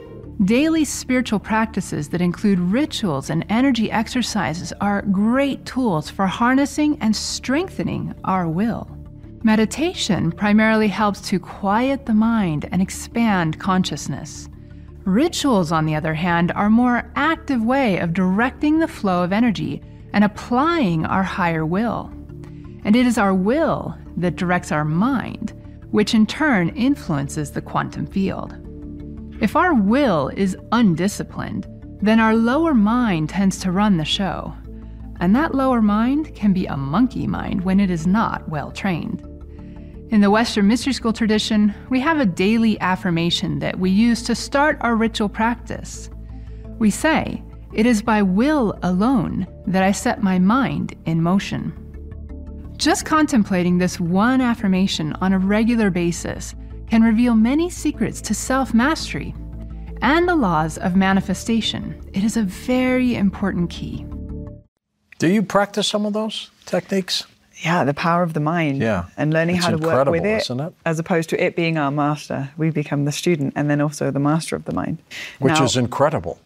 Daily 0.45 0.85
spiritual 0.85 1.37
practices 1.37 2.09
that 2.09 2.21
include 2.21 2.57
rituals 2.57 3.29
and 3.29 3.45
energy 3.47 3.91
exercises 3.91 4.73
are 4.81 5.03
great 5.03 5.63
tools 5.67 6.09
for 6.09 6.25
harnessing 6.25 6.97
and 6.99 7.15
strengthening 7.15 8.15
our 8.23 8.47
will. 8.47 8.89
Meditation 9.43 10.31
primarily 10.31 10.87
helps 10.87 11.21
to 11.29 11.39
quiet 11.39 12.07
the 12.07 12.15
mind 12.15 12.67
and 12.71 12.81
expand 12.81 13.59
consciousness. 13.59 14.49
Rituals, 15.03 15.71
on 15.71 15.85
the 15.85 15.93
other 15.93 16.15
hand, 16.15 16.51
are 16.53 16.65
a 16.65 16.71
more 16.71 17.11
active 17.15 17.63
way 17.63 17.99
of 17.99 18.13
directing 18.13 18.79
the 18.79 18.87
flow 18.87 19.23
of 19.23 19.31
energy 19.31 19.79
and 20.13 20.23
applying 20.23 21.05
our 21.05 21.23
higher 21.23 21.67
will. 21.67 22.11
And 22.83 22.95
it 22.95 23.05
is 23.05 23.19
our 23.19 23.35
will 23.35 23.95
that 24.17 24.37
directs 24.37 24.71
our 24.71 24.85
mind, 24.85 25.53
which 25.91 26.15
in 26.15 26.25
turn 26.25 26.69
influences 26.69 27.51
the 27.51 27.61
quantum 27.61 28.07
field. 28.07 28.57
If 29.41 29.55
our 29.55 29.73
will 29.73 30.27
is 30.37 30.55
undisciplined, 30.71 31.67
then 31.99 32.19
our 32.19 32.35
lower 32.35 32.75
mind 32.75 33.29
tends 33.29 33.57
to 33.61 33.71
run 33.71 33.97
the 33.97 34.05
show. 34.05 34.53
And 35.19 35.35
that 35.35 35.55
lower 35.55 35.81
mind 35.81 36.35
can 36.35 36.53
be 36.53 36.67
a 36.67 36.77
monkey 36.77 37.25
mind 37.25 37.61
when 37.61 37.79
it 37.79 37.89
is 37.89 38.05
not 38.05 38.47
well 38.47 38.71
trained. 38.71 39.21
In 40.11 40.21
the 40.21 40.29
Western 40.29 40.67
Mystery 40.67 40.93
School 40.93 41.11
tradition, 41.11 41.73
we 41.89 41.99
have 42.01 42.19
a 42.19 42.25
daily 42.25 42.79
affirmation 42.81 43.57
that 43.59 43.79
we 43.79 43.89
use 43.89 44.21
to 44.23 44.35
start 44.35 44.77
our 44.81 44.95
ritual 44.95 45.29
practice. 45.29 46.11
We 46.77 46.91
say, 46.91 47.43
It 47.73 47.87
is 47.87 48.03
by 48.03 48.21
will 48.21 48.77
alone 48.83 49.47
that 49.65 49.81
I 49.81 49.91
set 49.91 50.21
my 50.21 50.37
mind 50.37 50.95
in 51.05 51.23
motion. 51.23 51.73
Just 52.77 53.05
contemplating 53.05 53.79
this 53.79 53.99
one 53.99 54.39
affirmation 54.39 55.13
on 55.13 55.33
a 55.33 55.39
regular 55.39 55.89
basis 55.89 56.53
can 56.91 57.01
reveal 57.03 57.33
many 57.35 57.69
secrets 57.69 58.19
to 58.19 58.33
self 58.33 58.73
mastery 58.73 59.33
and 60.01 60.27
the 60.27 60.35
laws 60.35 60.77
of 60.77 60.93
manifestation. 60.93 61.83
It 62.13 62.23
is 62.25 62.35
a 62.35 62.43
very 62.43 63.15
important 63.15 63.69
key. 63.69 64.05
Do 65.17 65.27
you 65.27 65.41
practice 65.41 65.87
some 65.87 66.05
of 66.05 66.11
those 66.11 66.51
techniques? 66.65 67.25
Yeah, 67.63 67.85
the 67.85 67.93
power 67.93 68.23
of 68.23 68.33
the 68.33 68.39
mind. 68.39 68.79
Yeah. 68.79 69.05
And 69.15 69.31
learning 69.31 69.57
It's 69.57 69.65
how 69.65 69.71
to 69.71 69.77
work 69.77 69.83
with 69.83 69.91
incredible, 69.91 70.25
it, 70.25 70.41
isn't 70.41 70.59
it? 70.59 70.73
as 70.85 70.99
opposed 70.99 71.29
to 71.29 71.41
it 71.41 71.55
being 71.55 71.77
our 71.77 71.91
master. 71.91 72.49
We 72.57 72.71
become 72.71 73.05
the 73.05 73.11
student 73.11 73.53
and 73.55 73.69
then 73.69 73.79
also 73.79 74.11
the 74.11 74.19
master 74.19 74.57
of 74.57 74.65
the 74.65 74.73
mind. 74.73 74.97
Which 75.39 75.53
Now, 75.53 75.63
is 75.63 75.77
incredible. 75.77 76.39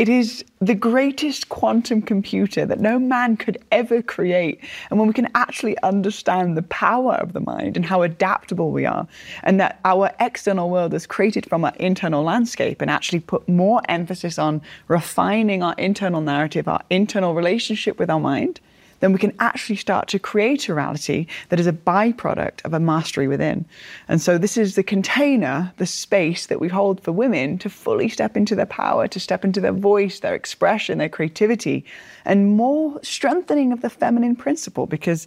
It 0.00 0.08
is 0.08 0.42
the 0.60 0.74
greatest 0.74 1.50
quantum 1.50 2.00
computer 2.00 2.64
that 2.64 2.80
no 2.80 2.98
man 2.98 3.36
could 3.36 3.58
ever 3.70 4.00
create. 4.00 4.58
And 4.88 4.98
when 4.98 5.08
we 5.08 5.12
can 5.12 5.28
actually 5.34 5.76
understand 5.82 6.56
the 6.56 6.62
power 6.62 7.16
of 7.16 7.34
the 7.34 7.40
mind 7.40 7.76
and 7.76 7.84
how 7.84 8.00
adaptable 8.00 8.70
we 8.70 8.86
are, 8.86 9.06
and 9.42 9.60
that 9.60 9.78
our 9.84 10.10
external 10.18 10.70
world 10.70 10.94
is 10.94 11.06
created 11.06 11.46
from 11.46 11.66
our 11.66 11.74
internal 11.78 12.22
landscape, 12.22 12.80
and 12.80 12.90
actually 12.90 13.20
put 13.20 13.46
more 13.46 13.82
emphasis 13.90 14.38
on 14.38 14.62
refining 14.88 15.62
our 15.62 15.74
internal 15.76 16.22
narrative, 16.22 16.66
our 16.66 16.80
internal 16.88 17.34
relationship 17.34 17.98
with 17.98 18.08
our 18.08 18.20
mind, 18.20 18.58
then 19.00 19.12
we 19.12 19.18
can 19.18 19.34
actually 19.40 19.76
start 19.76 20.08
to 20.08 20.18
create 20.18 20.68
a 20.68 20.74
reality 20.74 21.26
that 21.48 21.58
is 21.58 21.66
a 21.66 21.72
byproduct 21.72 22.64
of 22.64 22.72
a 22.72 22.80
mastery 22.80 23.26
within. 23.26 23.64
And 24.08 24.20
so, 24.20 24.38
this 24.38 24.56
is 24.56 24.74
the 24.74 24.82
container, 24.82 25.72
the 25.78 25.86
space 25.86 26.46
that 26.46 26.60
we 26.60 26.68
hold 26.68 27.02
for 27.02 27.12
women 27.12 27.58
to 27.58 27.68
fully 27.68 28.08
step 28.08 28.36
into 28.36 28.54
their 28.54 28.66
power, 28.66 29.08
to 29.08 29.20
step 29.20 29.44
into 29.44 29.60
their 29.60 29.72
voice, 29.72 30.20
their 30.20 30.34
expression, 30.34 30.98
their 30.98 31.08
creativity, 31.08 31.84
and 32.24 32.56
more 32.56 33.00
strengthening 33.02 33.72
of 33.72 33.80
the 33.80 33.90
feminine 33.90 34.36
principle 34.36 34.86
because. 34.86 35.26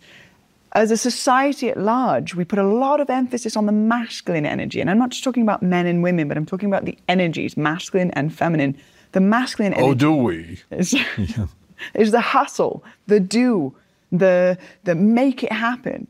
As 0.76 0.90
a 0.90 0.98
society 0.98 1.70
at 1.70 1.78
large, 1.78 2.34
we 2.34 2.44
put 2.44 2.58
a 2.58 2.64
lot 2.64 3.00
of 3.00 3.08
emphasis 3.08 3.56
on 3.56 3.68
the 3.68 3.72
masculine 3.72 4.44
energy. 4.44 4.82
And 4.82 4.90
I'm 4.90 4.98
not 4.98 5.12
just 5.12 5.24
talking 5.24 5.44
about 5.44 5.62
men 5.62 5.86
and 5.86 6.02
women, 6.02 6.28
but 6.28 6.36
I'm 6.36 6.48
talking 6.48 6.68
about 6.68 6.86
the 6.86 6.98
energies, 7.08 7.56
masculine 7.56 8.10
and 8.16 8.34
feminine. 8.34 8.76
The 9.12 9.20
masculine 9.20 9.76
oh, 9.76 9.78
energy 9.78 9.92
Oh, 9.92 9.94
do 9.94 10.16
we? 10.16 10.60
is, 10.72 10.96
is 11.94 12.12
the 12.12 12.22
hustle, 12.22 12.84
the 13.08 13.20
do, 13.20 13.74
the, 14.12 14.58
the 14.84 14.96
make 14.96 15.44
it 15.44 15.52
happen. 15.52 16.08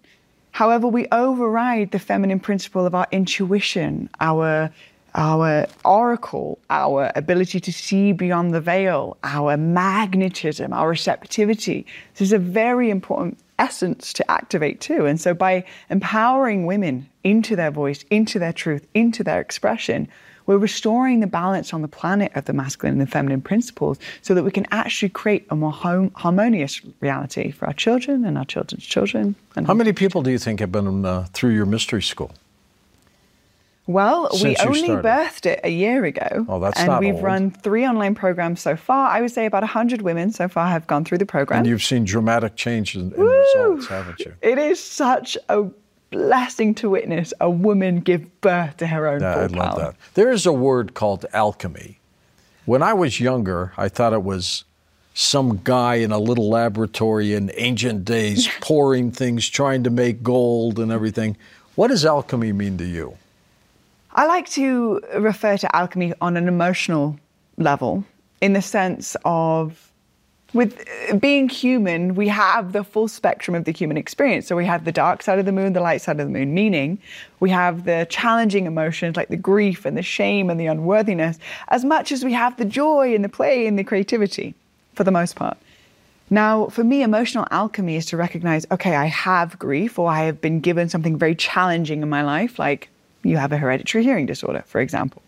However, 0.51 0.88
we 0.88 1.08
override 1.12 1.92
the 1.92 2.00
feminine 2.00 2.39
principle 2.39 2.86
of 2.86 2.94
our 2.94 3.08
intuition, 3.12 4.10
our, 4.20 4.70
our 5.15 5.65
oracle, 5.84 6.60
our 6.70 7.12
ability 7.15 7.60
to 7.60 7.74
see 7.74 8.12
beyond 8.12 8.53
the 8.53 8.62
veil, 8.62 9.18
our 9.24 9.58
magnetism, 9.58 10.72
our 10.72 10.89
receptivity. 10.89 11.86
This 12.13 12.22
is 12.22 12.34
a 12.34 12.38
very 12.38 12.92
important 12.92 13.39
essence 13.58 14.13
to 14.13 14.32
activate 14.32 14.80
too. 14.80 15.06
And 15.06 15.20
so 15.20 15.34
by 15.34 15.63
empowering 15.89 16.65
women 16.65 17.10
into 17.24 17.56
their 17.56 17.72
voice, 17.72 18.03
into 18.12 18.38
their 18.38 18.53
truth, 18.53 18.86
into 18.94 19.24
their 19.24 19.42
expression, 19.42 20.08
we're 20.46 20.58
restoring 20.58 21.20
the 21.20 21.28
balance 21.28 21.74
on 21.74 21.82
the 21.82 21.88
planet 21.88 22.32
of 22.36 22.46
the 22.46 22.54
masculine 22.54 22.94
and 23.00 23.02
the 23.02 23.12
feminine 23.12 23.42
principles 23.42 23.98
so 24.22 24.34
that 24.34 24.44
we 24.44 24.52
can 24.52 24.66
actually 24.72 25.10
create 25.10 25.46
a 25.50 25.56
more 25.56 25.72
hom- 25.72 26.12
harmonious 26.16 26.82
reality 27.02 27.52
for 27.52 27.66
our 27.68 27.74
children 27.74 28.26
and 28.26 28.38
our 28.38 28.46
children's 28.46 28.86
children. 28.86 29.36
And 29.56 29.68
How 29.68 29.74
many 29.74 29.94
people 29.94 30.22
do 30.22 30.32
you 30.32 30.40
think 30.40 30.60
have 30.60 30.72
been 30.72 31.06
uh, 31.06 31.28
through 31.34 31.52
your 31.52 31.66
mystery 31.66 32.02
school? 32.02 32.32
Well, 33.86 34.30
we 34.32 34.40
Since 34.56 34.64
you 34.64 34.70
only 34.70 35.04
birthed 35.04 35.46
it 35.46 35.60
a 35.64 35.70
year 35.70 36.06
ago. 36.06 36.46
Oh, 36.48 36.60
that's 36.60 36.80
And 36.80 37.00
we've 37.00 37.16
old. 37.16 37.24
run 37.24 37.52
three 37.52 37.86
online 37.86 38.16
programs 38.16 38.62
so 38.62 38.78
far. 38.78 39.10
I 39.10 39.20
would 39.20 39.32
say 39.32 39.46
about 39.46 39.64
100 39.64 40.02
women 40.02 40.32
so 40.32 40.48
far 40.48 40.68
have 40.70 40.88
gone 40.88 41.04
through 41.04 41.18
the 41.18 41.26
program. 41.26 41.60
And 41.60 41.68
you've 41.68 41.84
seen 41.84 42.06
dramatic 42.06 42.56
changes 42.56 43.02
in, 43.02 43.14
in 43.14 43.22
results, 43.22 43.88
haven't 43.88 44.20
you? 44.22 44.34
It 44.42 44.58
is 44.58 44.82
such 44.82 45.38
a 45.50 45.66
blessing 46.13 46.75
to 46.75 46.89
witness 46.89 47.34
a 47.41 47.50
woman 47.50 48.00
give 48.00 48.41
birth 48.41 48.77
to 48.77 48.88
her 48.88 49.08
own 49.08 49.22
Yeah, 49.22 49.36
I 49.36 49.46
love 49.48 49.79
that. 49.79 49.96
There 50.13 50.32
is 50.32 50.46
a 50.46 50.53
word 50.53 50.93
called 50.93 51.25
alchemy. 51.34 52.00
When 52.65 52.82
I 52.82 52.93
was 52.93 53.20
younger, 53.20 53.74
I 53.75 53.89
thought 53.89 54.13
it 54.13 54.24
was 54.24 54.63
some 55.15 55.60
guy 55.63 55.96
in 55.96 56.12
a 56.12 56.20
little 56.20 56.50
laboratory 56.50 57.34
in 57.34 57.51
ancient 57.55 58.05
days 58.05 58.48
pouring 58.62 59.12
things, 59.12 59.50
trying 59.50 59.84
to 59.84 59.89
make 59.89 60.24
gold 60.24 60.79
and 60.79 60.91
everything. 60.91 61.36
What 61.75 61.88
does 61.89 62.05
alchemy 62.05 62.53
mean 62.53 62.77
to 62.77 62.86
you? 62.86 63.17
I 64.12 64.27
like 64.27 64.48
to 64.51 65.01
refer 65.17 65.58
to 65.58 65.75
alchemy 65.75 66.13
on 66.22 66.38
an 66.38 66.48
emotional 66.48 67.20
level 67.58 68.05
in 68.39 68.53
the 68.53 68.62
sense 68.62 69.17
of 69.25 69.91
with 70.53 70.88
uh, 71.10 71.15
being 71.15 71.50
human, 71.50 72.15
we 72.15 72.27
have 72.27 72.72
the 72.72 72.83
full 72.83 73.07
spectrum 73.07 73.55
of 73.55 73.65
the 73.65 73.72
human 73.72 73.98
experience. 73.98 74.48
So 74.48 74.55
we 74.55 74.65
have 74.65 74.86
the 74.86 74.91
dark 74.91 75.24
side 75.24 75.39
of 75.39 75.45
the 75.45 75.51
moon, 75.51 75.74
the 75.74 75.81
light 75.81 76.01
side 76.01 76.19
of 76.19 76.27
the 76.27 76.33
moon, 76.33 76.53
meaning 76.53 77.00
we 77.39 77.50
have 77.50 77.86
the 77.86 78.07
challenging 78.10 78.65
emotions 78.65 79.15
like 79.15 79.29
the 79.29 79.38
grief 79.38 79.86
and 79.86 79.98
the 79.98 80.03
shame 80.03 80.50
and 80.50 80.60
the 80.60 80.67
unworthiness, 80.67 81.39
as 81.69 81.83
much 81.83 82.12
as 82.12 82.24
we 82.24 82.33
have 82.33 82.55
the 82.57 82.65
joy 82.65 83.13
and 83.15 83.24
the 83.24 83.29
play 83.29 83.67
and 83.67 83.77
the 83.77 83.83
creativity 83.83 84.53
for 84.93 85.03
the 85.03 85.12
most 85.12 85.36
part. 85.36 85.57
Now, 86.29 86.67
for 86.67 86.83
me, 86.83 87.03
emotional 87.03 87.48
alchemy 87.51 87.95
is 87.95 88.05
to 88.07 88.17
recognize 88.17 88.65
okay, 88.72 88.95
I 88.95 89.05
have 89.05 89.60
grief 89.60 90.00
or 90.00 90.10
I 90.10 90.24
have 90.24 90.41
been 90.41 90.62
given 90.62 90.89
something 90.89 91.17
very 91.17 91.36
challenging 91.36 92.01
in 92.01 92.10
my 92.10 92.24
life, 92.24 92.57
like 92.57 92.89
you 93.24 93.38
have 93.38 93.51
a 93.51 93.57
hereditary 93.57 94.03
hearing 94.03 94.25
disorder, 94.25 94.63
for 94.65 94.81
example. 94.81 95.22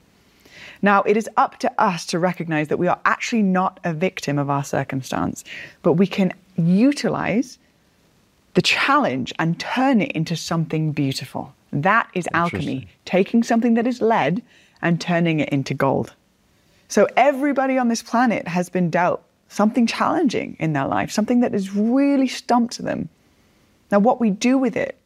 Now, 0.86 1.02
it 1.02 1.18
is 1.18 1.28
up 1.36 1.58
to 1.62 1.82
us 1.82 2.06
to 2.06 2.20
recognize 2.20 2.68
that 2.68 2.78
we 2.78 2.88
are 2.88 3.00
actually 3.06 3.42
not 3.42 3.80
a 3.84 3.92
victim 3.92 4.38
of 4.38 4.52
our 4.52 4.64
circumstance, 4.64 5.44
but 5.82 5.94
we 5.94 6.06
can 6.06 6.32
utilize 6.58 7.58
the 8.54 8.62
challenge 8.62 9.34
and 9.40 9.60
turn 9.60 10.00
it 10.00 10.12
into 10.12 10.36
something 10.36 10.92
beautiful. 10.92 11.56
That 11.74 12.08
is 12.14 12.28
alchemy, 12.34 12.88
taking 13.04 13.42
something 13.42 13.74
that 13.74 13.88
is 13.88 14.00
lead 14.00 14.44
and 14.84 15.02
turning 15.02 15.40
it 15.40 15.50
into 15.50 15.74
gold. 15.74 16.14
So 16.88 17.08
everybody 17.18 17.80
on 17.80 17.88
this 17.88 18.04
planet 18.04 18.48
has 18.48 18.70
been 18.70 18.92
dealt 18.92 19.24
something 19.50 19.88
challenging 19.88 20.56
in 20.60 20.74
their 20.74 20.86
life, 20.86 21.10
something 21.10 21.40
that 21.40 21.54
has 21.54 21.74
really 21.74 22.28
stumped 22.28 22.78
them. 22.78 23.10
Now, 23.92 23.98
what 23.98 24.22
we 24.22 24.30
do 24.30 24.60
with 24.60 24.78
it 24.78 25.00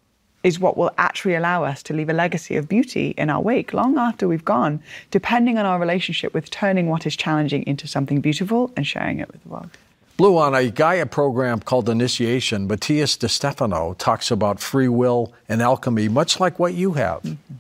is 0.43 0.59
what 0.59 0.77
will 0.77 0.91
actually 0.97 1.35
allow 1.35 1.63
us 1.63 1.83
to 1.83 1.93
leave 1.93 2.09
a 2.09 2.13
legacy 2.13 2.55
of 2.55 2.69
beauty 2.69 3.13
in 3.17 3.29
our 3.29 3.41
wake 3.41 3.73
long 3.73 3.97
after 3.97 4.27
we've 4.27 4.45
gone, 4.45 4.81
depending 5.11 5.57
on 5.57 5.65
our 5.65 5.79
relationship 5.79 6.33
with 6.33 6.49
turning 6.49 6.87
what 6.87 7.05
is 7.05 7.15
challenging 7.15 7.63
into 7.67 7.87
something 7.87 8.21
beautiful 8.21 8.71
and 8.77 8.87
sharing 8.87 9.19
it 9.19 9.31
with 9.31 9.43
the 9.43 9.49
world. 9.49 9.69
Blu, 10.17 10.37
on 10.37 10.53
a 10.53 10.69
Gaia 10.69 11.05
program 11.05 11.61
called 11.61 11.87
Initiation, 11.87 12.67
Matías 12.67 13.17
De 13.17 13.29
Stefano 13.29 13.93
talks 13.93 14.31
about 14.31 14.59
free 14.59 14.89
will 14.89 15.31
and 15.47 15.61
alchemy, 15.61 16.09
much 16.09 16.39
like 16.41 16.59
what 16.59 16.73
you 16.73 16.93
have. 16.93 17.21
Mm-hmm. 17.23 17.55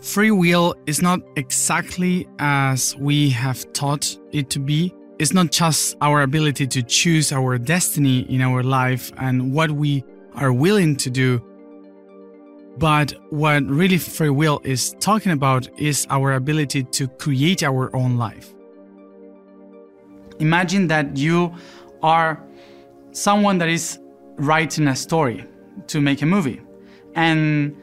Free 0.00 0.30
will 0.30 0.76
is 0.86 1.02
not 1.02 1.20
exactly 1.36 2.26
as 2.38 2.96
we 2.96 3.30
have 3.30 3.70
taught 3.72 4.16
it 4.32 4.50
to 4.50 4.58
be. 4.58 4.94
It's 5.18 5.34
not 5.34 5.50
just 5.50 5.96
our 6.00 6.22
ability 6.22 6.66
to 6.68 6.82
choose 6.82 7.32
our 7.32 7.58
destiny 7.58 8.20
in 8.20 8.40
our 8.40 8.62
life 8.62 9.12
and 9.18 9.52
what 9.52 9.72
we 9.72 10.02
are 10.36 10.52
willing 10.52 10.96
to 10.96 11.10
do. 11.10 11.44
But 12.80 13.12
what 13.28 13.62
really 13.66 13.98
free 13.98 14.30
will 14.30 14.62
is 14.64 14.94
talking 15.00 15.32
about 15.32 15.68
is 15.78 16.06
our 16.08 16.32
ability 16.32 16.84
to 16.84 17.08
create 17.08 17.62
our 17.62 17.94
own 17.94 18.16
life. 18.16 18.54
Imagine 20.38 20.86
that 20.86 21.18
you 21.18 21.54
are 22.02 22.42
someone 23.12 23.58
that 23.58 23.68
is 23.68 23.98
writing 24.38 24.88
a 24.88 24.96
story 24.96 25.44
to 25.88 26.00
make 26.00 26.22
a 26.22 26.26
movie. 26.26 26.62
And 27.14 27.76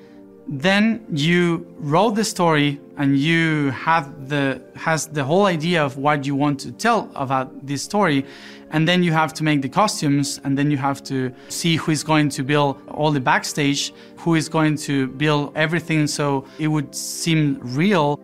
then 0.49 1.05
you 1.11 1.67
wrote 1.77 2.15
the 2.15 2.23
story 2.23 2.79
and 2.97 3.17
you 3.17 3.69
have 3.71 4.29
the 4.29 4.61
has 4.75 5.07
the 5.07 5.23
whole 5.23 5.45
idea 5.45 5.83
of 5.83 5.97
what 5.97 6.25
you 6.25 6.35
want 6.35 6.59
to 6.61 6.71
tell 6.71 7.11
about 7.15 7.67
this 7.67 7.83
story. 7.83 8.25
And 8.71 8.87
then 8.87 9.03
you 9.03 9.11
have 9.11 9.33
to 9.35 9.43
make 9.43 9.61
the 9.61 9.69
costumes 9.69 10.39
and 10.43 10.57
then 10.57 10.71
you 10.71 10.77
have 10.77 11.03
to 11.05 11.33
see 11.49 11.75
who 11.75 11.91
is 11.91 12.03
going 12.03 12.29
to 12.29 12.43
build 12.43 12.81
all 12.89 13.11
the 13.11 13.19
backstage 13.19 13.93
who 14.17 14.35
is 14.35 14.49
going 14.49 14.77
to 14.77 15.07
build 15.07 15.51
everything 15.55 16.07
so 16.07 16.45
it 16.59 16.67
would 16.67 16.95
seem 16.95 17.59
real. 17.61 18.19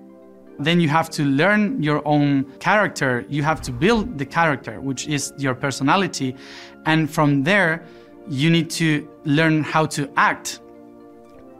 Then 0.59 0.79
you 0.79 0.87
have 0.89 1.09
to 1.11 1.23
learn 1.23 1.81
your 1.83 2.05
own 2.07 2.45
character. 2.59 3.25
You 3.27 3.43
have 3.43 3.61
to 3.63 3.71
build 3.71 4.17
the 4.17 4.25
character 4.25 4.79
which 4.79 5.07
is 5.07 5.33
your 5.37 5.55
personality. 5.55 6.35
And 6.85 7.09
from 7.09 7.43
there 7.43 7.83
you 8.29 8.49
need 8.49 8.69
to 8.71 9.07
learn 9.25 9.63
how 9.63 9.85
to 9.87 10.09
act 10.15 10.61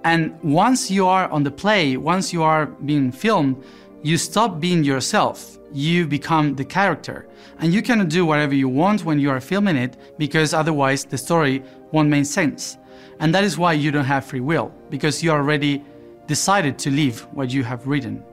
and 0.03 0.37
once 0.43 0.91
you 0.91 1.07
are 1.07 1.29
on 1.29 1.43
the 1.43 1.51
play, 1.51 1.95
once 1.95 2.33
you 2.33 2.43
are 2.43 2.65
being 2.65 3.11
filmed, 3.11 3.63
you 4.01 4.17
stop 4.17 4.59
being 4.59 4.83
yourself. 4.83 5.57
You 5.71 6.05
become 6.05 6.55
the 6.55 6.65
character. 6.65 7.27
And 7.59 7.73
you 7.73 7.81
cannot 7.81 8.09
do 8.09 8.25
whatever 8.25 8.53
you 8.53 8.67
want 8.67 9.05
when 9.05 9.17
you 9.19 9.29
are 9.29 9.39
filming 9.39 9.77
it 9.77 9.95
because 10.17 10.53
otherwise 10.53 11.05
the 11.05 11.17
story 11.17 11.63
won't 11.91 12.09
make 12.09 12.25
sense. 12.25 12.77
And 13.19 13.33
that 13.33 13.45
is 13.45 13.57
why 13.57 13.73
you 13.73 13.91
don't 13.91 14.03
have 14.03 14.25
free 14.25 14.41
will 14.41 14.73
because 14.89 15.23
you 15.23 15.31
already 15.31 15.81
decided 16.27 16.77
to 16.79 16.91
leave 16.91 17.21
what 17.31 17.51
you 17.51 17.63
have 17.63 17.87
written. 17.87 18.23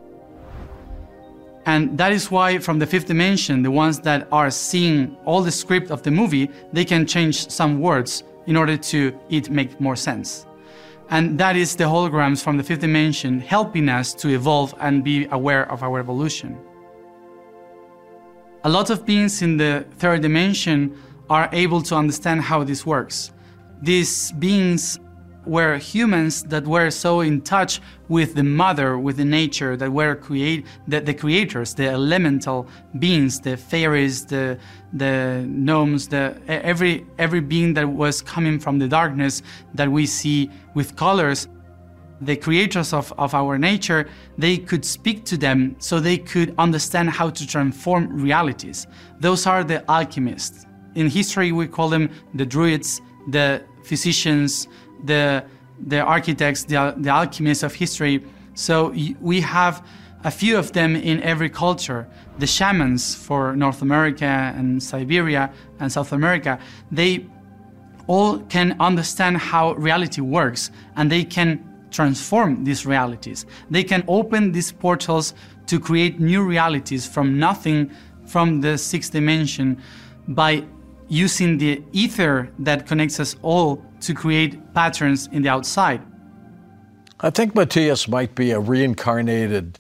And 1.67 1.97
that 1.99 2.11
is 2.11 2.31
why, 2.31 2.59
from 2.59 2.79
the 2.79 2.87
fifth 2.87 3.07
dimension, 3.07 3.63
the 3.63 3.71
ones 3.71 4.01
that 4.01 4.27
are 4.33 4.51
seeing 4.51 5.17
all 5.25 5.43
the 5.43 5.51
script 5.53 5.91
of 5.91 6.03
the 6.03 6.11
movie, 6.11 6.51
they 6.73 6.85
can 6.85 7.07
change 7.07 7.49
some 7.49 7.81
words 7.81 8.25
in 8.47 8.57
order 8.57 8.77
to 8.77 9.17
it 9.29 9.51
make 9.51 9.79
more 9.81 9.95
sense. 9.95 10.47
And 11.11 11.39
that 11.39 11.57
is 11.57 11.75
the 11.75 11.85
holograms 11.85 12.43
from 12.43 12.57
the 12.57 12.63
fifth 12.63 12.81
dimension 12.81 13.41
helping 13.41 13.89
us 13.89 14.15
to 14.15 14.29
evolve 14.29 14.75
and 14.81 15.03
be 15.03 15.27
aware 15.33 15.71
of 15.71 15.83
our 15.83 15.99
evolution. 15.99 16.57
A 18.63 18.69
lot 18.69 18.91
of 18.91 19.05
beings 19.05 19.43
in 19.43 19.57
the 19.57 19.85
third 19.99 20.23
dimension 20.23 20.97
are 21.29 21.49
able 21.53 21.83
to 21.83 21.97
understand 21.97 22.43
how 22.43 22.63
this 22.63 22.87
works. 22.87 23.33
These 23.83 24.33
beings 24.33 25.01
were 25.47 25.79
humans 25.79 26.43
that 26.45 26.67
were 26.67 26.91
so 26.91 27.21
in 27.21 27.41
touch 27.41 27.81
with 28.09 28.35
the 28.35 28.43
mother, 28.43 28.99
with 28.99 29.17
the 29.17 29.25
nature, 29.25 29.77
that 29.77 29.91
were 29.91 30.15
create 30.15 30.67
the, 30.87 31.01
the 31.01 31.15
creators, 31.15 31.75
the 31.75 31.89
elemental 31.89 32.67
beings, 32.99 33.41
the 33.41 33.57
fairies, 33.57 34.27
the 34.27 34.59
the 34.93 35.45
gnomes, 35.49 36.09
the 36.09 36.37
every 36.49 37.07
every 37.19 37.41
being 37.41 37.75
that 37.75 37.89
was 37.89 38.21
coming 38.23 38.59
from 38.59 38.79
the 38.79 38.89
darkness 38.89 39.43
that 39.75 39.91
we 39.91 40.07
see 40.07 40.51
with 40.75 40.97
colors. 40.97 41.49
The 42.23 42.37
creators 42.37 42.93
of, 42.93 43.15
of 43.17 43.33
our 43.33 43.57
nature, 43.57 44.07
they 44.37 44.59
could 44.59 44.85
speak 44.85 45.25
to 45.25 45.39
them 45.39 45.75
so 45.79 46.01
they 46.01 46.19
could 46.19 46.55
understand 46.59 47.09
how 47.09 47.31
to 47.31 47.47
transform 47.47 48.23
realities. 48.23 48.87
Those 49.21 49.47
are 49.47 49.65
the 49.65 49.91
alchemists. 49.91 50.67
In 50.97 51.09
history, 51.09 51.51
we 51.51 51.67
call 51.67 51.89
them 51.89 52.11
the 52.35 52.45
druids, 52.45 53.01
the 53.29 53.63
physicians, 53.85 54.69
the 55.05 55.45
the 55.87 56.01
architects, 56.01 56.65
the, 56.65 56.95
the 56.97 57.11
alchemists 57.11 57.63
of 57.63 57.75
history. 57.75 58.25
So 58.55 58.95
we 59.21 59.41
have 59.41 59.87
a 60.25 60.31
few 60.31 60.59
of 60.59 60.73
them 60.73 60.97
in 60.97 61.23
every 61.23 61.49
culture. 61.49 62.07
The 62.39 62.47
shamans 62.47 63.15
for 63.15 63.57
North 63.57 63.83
America 63.83 64.25
and 64.25 64.83
Siberia 64.83 65.51
and 65.79 65.91
South 65.91 66.13
America, 66.13 66.59
they 66.91 67.27
all 68.07 68.39
can 68.39 68.77
understand 68.81 69.39
how 69.39 69.73
reality 69.75 70.21
works 70.21 70.71
and 70.97 71.11
they 71.11 71.25
can 71.25 71.65
transform 71.91 72.65
these 72.65 72.87
realities. 72.87 73.47
They 73.71 73.85
can 73.85 74.05
open 74.07 74.53
these 74.53 74.73
portals 74.73 75.35
to 75.67 75.81
create 75.81 76.21
new 76.21 76.43
realities 76.43 77.07
from 77.07 77.39
nothing 77.39 77.91
from 78.27 78.61
the 78.61 78.79
sixth 78.79 79.13
dimension 79.13 79.81
by 80.29 80.65
using 81.09 81.59
the 81.59 81.83
ether 81.93 82.51
that 82.61 82.87
connects 82.87 83.19
us 83.19 83.35
all 83.43 83.85
to 84.01 84.15
create 84.15 84.75
patterns 84.75 85.29
in 85.33 85.43
the 85.43 85.49
outside. 85.49 86.01
I 87.21 87.31
think 87.31 87.55
Matías 87.55 88.09
might 88.09 88.35
be 88.35 88.51
a 88.51 88.61
reincarnated 88.61 89.79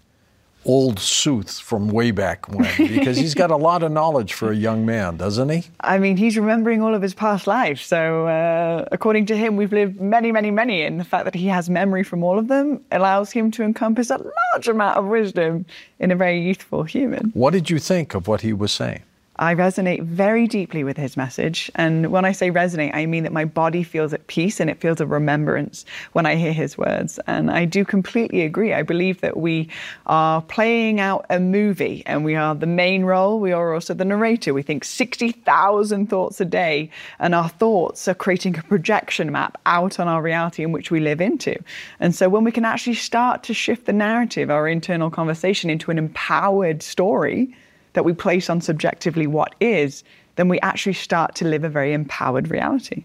old 0.64 0.98
Sooth 0.98 1.58
from 1.58 1.88
way 1.88 2.10
back 2.10 2.48
when, 2.48 2.70
because 2.78 3.16
he's 3.16 3.34
got 3.34 3.50
a 3.50 3.56
lot 3.56 3.82
of 3.82 3.92
knowledge 3.92 4.34
for 4.34 4.50
a 4.50 4.56
young 4.56 4.84
man, 4.84 5.16
doesn't 5.16 5.48
he? 5.48 5.64
I 5.80 5.98
mean, 5.98 6.16
he's 6.16 6.36
remembering 6.36 6.82
all 6.82 6.94
of 6.94 7.02
his 7.02 7.14
past 7.14 7.46
lives. 7.46 7.82
So, 7.82 8.26
uh, 8.26 8.84
according 8.92 9.26
to 9.26 9.36
him, 9.36 9.56
we've 9.56 9.72
lived 9.72 10.00
many, 10.00 10.32
many, 10.32 10.50
many, 10.50 10.82
and 10.82 11.00
the 11.00 11.04
fact 11.04 11.24
that 11.24 11.34
he 11.34 11.46
has 11.46 11.70
memory 11.70 12.02
from 12.02 12.22
all 12.22 12.38
of 12.38 12.48
them 12.48 12.80
allows 12.92 13.30
him 13.30 13.50
to 13.52 13.62
encompass 13.62 14.10
a 14.10 14.18
large 14.52 14.68
amount 14.68 14.96
of 14.98 15.06
wisdom 15.06 15.64
in 15.98 16.10
a 16.10 16.16
very 16.16 16.40
youthful 16.40 16.82
human. 16.82 17.30
What 17.34 17.52
did 17.52 17.70
you 17.70 17.78
think 17.78 18.14
of 18.14 18.28
what 18.28 18.42
he 18.42 18.52
was 18.52 18.72
saying? 18.72 19.02
I 19.40 19.54
resonate 19.54 20.02
very 20.02 20.46
deeply 20.46 20.84
with 20.84 20.98
his 20.98 21.16
message. 21.16 21.70
And 21.74 22.12
when 22.12 22.26
I 22.26 22.32
say 22.32 22.50
resonate, 22.50 22.94
I 22.94 23.06
mean 23.06 23.22
that 23.22 23.32
my 23.32 23.46
body 23.46 23.82
feels 23.82 24.12
at 24.12 24.26
peace 24.26 24.60
and 24.60 24.68
it 24.68 24.78
feels 24.78 25.00
a 25.00 25.06
remembrance 25.06 25.86
when 26.12 26.26
I 26.26 26.34
hear 26.36 26.52
his 26.52 26.76
words. 26.76 27.18
And 27.26 27.50
I 27.50 27.64
do 27.64 27.86
completely 27.86 28.42
agree. 28.42 28.74
I 28.74 28.82
believe 28.82 29.22
that 29.22 29.38
we 29.38 29.70
are 30.04 30.42
playing 30.42 31.00
out 31.00 31.24
a 31.30 31.40
movie 31.40 32.02
and 32.04 32.22
we 32.22 32.36
are 32.36 32.54
the 32.54 32.66
main 32.66 33.04
role. 33.04 33.40
We 33.40 33.52
are 33.52 33.72
also 33.72 33.94
the 33.94 34.04
narrator. 34.04 34.52
We 34.52 34.62
think 34.62 34.84
60,000 34.84 36.10
thoughts 36.10 36.38
a 36.42 36.44
day, 36.44 36.90
and 37.18 37.34
our 37.34 37.48
thoughts 37.48 38.08
are 38.08 38.14
creating 38.14 38.58
a 38.58 38.62
projection 38.62 39.32
map 39.32 39.58
out 39.64 39.98
on 39.98 40.06
our 40.06 40.20
reality 40.20 40.62
in 40.62 40.72
which 40.72 40.90
we 40.90 41.00
live 41.00 41.22
into. 41.22 41.58
And 41.98 42.14
so 42.14 42.28
when 42.28 42.44
we 42.44 42.52
can 42.52 42.66
actually 42.66 42.94
start 42.94 43.42
to 43.44 43.54
shift 43.54 43.86
the 43.86 43.94
narrative, 43.94 44.50
our 44.50 44.68
internal 44.68 45.10
conversation 45.10 45.70
into 45.70 45.90
an 45.90 45.96
empowered 45.96 46.82
story, 46.82 47.54
that 47.92 48.04
we 48.04 48.12
place 48.12 48.50
on 48.50 48.60
subjectively 48.60 49.26
what 49.26 49.54
is, 49.60 50.04
then 50.36 50.48
we 50.48 50.60
actually 50.60 50.94
start 50.94 51.34
to 51.36 51.44
live 51.44 51.64
a 51.64 51.68
very 51.68 51.92
empowered 51.92 52.50
reality. 52.50 53.04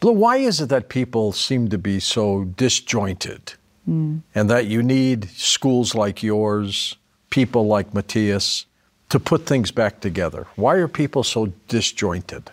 Blu, 0.00 0.12
why 0.12 0.36
is 0.36 0.60
it 0.60 0.68
that 0.68 0.88
people 0.88 1.32
seem 1.32 1.68
to 1.68 1.78
be 1.78 2.00
so 2.00 2.44
disjointed? 2.44 3.54
Mm. 3.88 4.22
And 4.34 4.50
that 4.50 4.66
you 4.66 4.82
need 4.82 5.30
schools 5.30 5.94
like 5.94 6.22
yours, 6.22 6.96
people 7.30 7.66
like 7.66 7.92
Matías, 7.92 8.66
to 9.08 9.20
put 9.20 9.46
things 9.46 9.70
back 9.70 10.00
together? 10.00 10.46
Why 10.56 10.74
are 10.76 10.88
people 10.88 11.22
so 11.22 11.52
disjointed? 11.68 12.50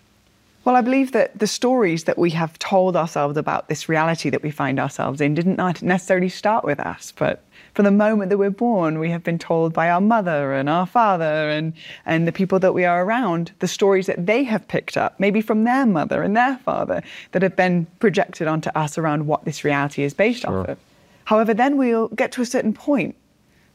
Well, 0.66 0.78
I 0.78 0.82
believe 0.82 1.12
that 1.12 1.38
the 1.38 1.48
stories 1.48 2.06
that 2.06 2.18
we 2.18 2.30
have 2.32 2.58
told 2.58 2.96
ourselves 2.96 3.36
about 3.36 3.68
this 3.68 3.90
reality 3.90 4.30
that 4.30 4.42
we 4.42 4.50
find 4.50 4.80
ourselves 4.80 5.20
in 5.20 5.34
didn't 5.34 5.58
necessarily 5.82 6.30
start 6.30 6.64
with 6.64 6.80
us, 6.80 7.12
but 7.18 7.44
from 7.74 7.84
the 7.84 7.92
moment 7.92 8.30
that 8.30 8.38
we're 8.38 8.50
born, 8.50 8.98
we 9.00 9.10
have 9.10 9.24
been 9.24 9.40
told 9.40 9.74
by 9.74 9.90
our 9.90 10.00
mother 10.00 10.54
and 10.54 10.70
our 10.70 10.86
father 10.86 11.50
and, 11.50 11.74
and 12.06 12.26
the 12.26 12.32
people 12.32 12.60
that 12.60 12.74
we 12.74 12.86
are 12.86 13.04
around 13.04 13.52
the 13.60 13.68
stories 13.68 14.06
that 14.08 14.26
they 14.26 14.44
have 14.44 14.66
picked 14.70 14.96
up, 14.96 15.20
maybe 15.20 15.42
from 15.42 15.66
their 15.66 15.86
mother 15.86 16.24
and 16.24 16.38
their 16.38 16.58
father, 16.60 17.02
that 17.34 17.42
have 17.42 17.58
been 17.58 17.86
projected 18.00 18.48
onto 18.48 18.70
us 18.70 18.98
around 18.98 19.28
what 19.28 19.44
this 19.44 19.66
reality 19.66 20.04
is 20.04 20.14
based 20.14 20.44
sure. 20.44 20.62
off 20.62 20.70
of. 20.70 20.78
However, 21.26 21.54
then 21.54 21.76
we'll 21.76 22.08
get 22.10 22.32
to 22.34 22.42
a 22.42 22.46
certain 22.46 22.74
point 22.74 23.16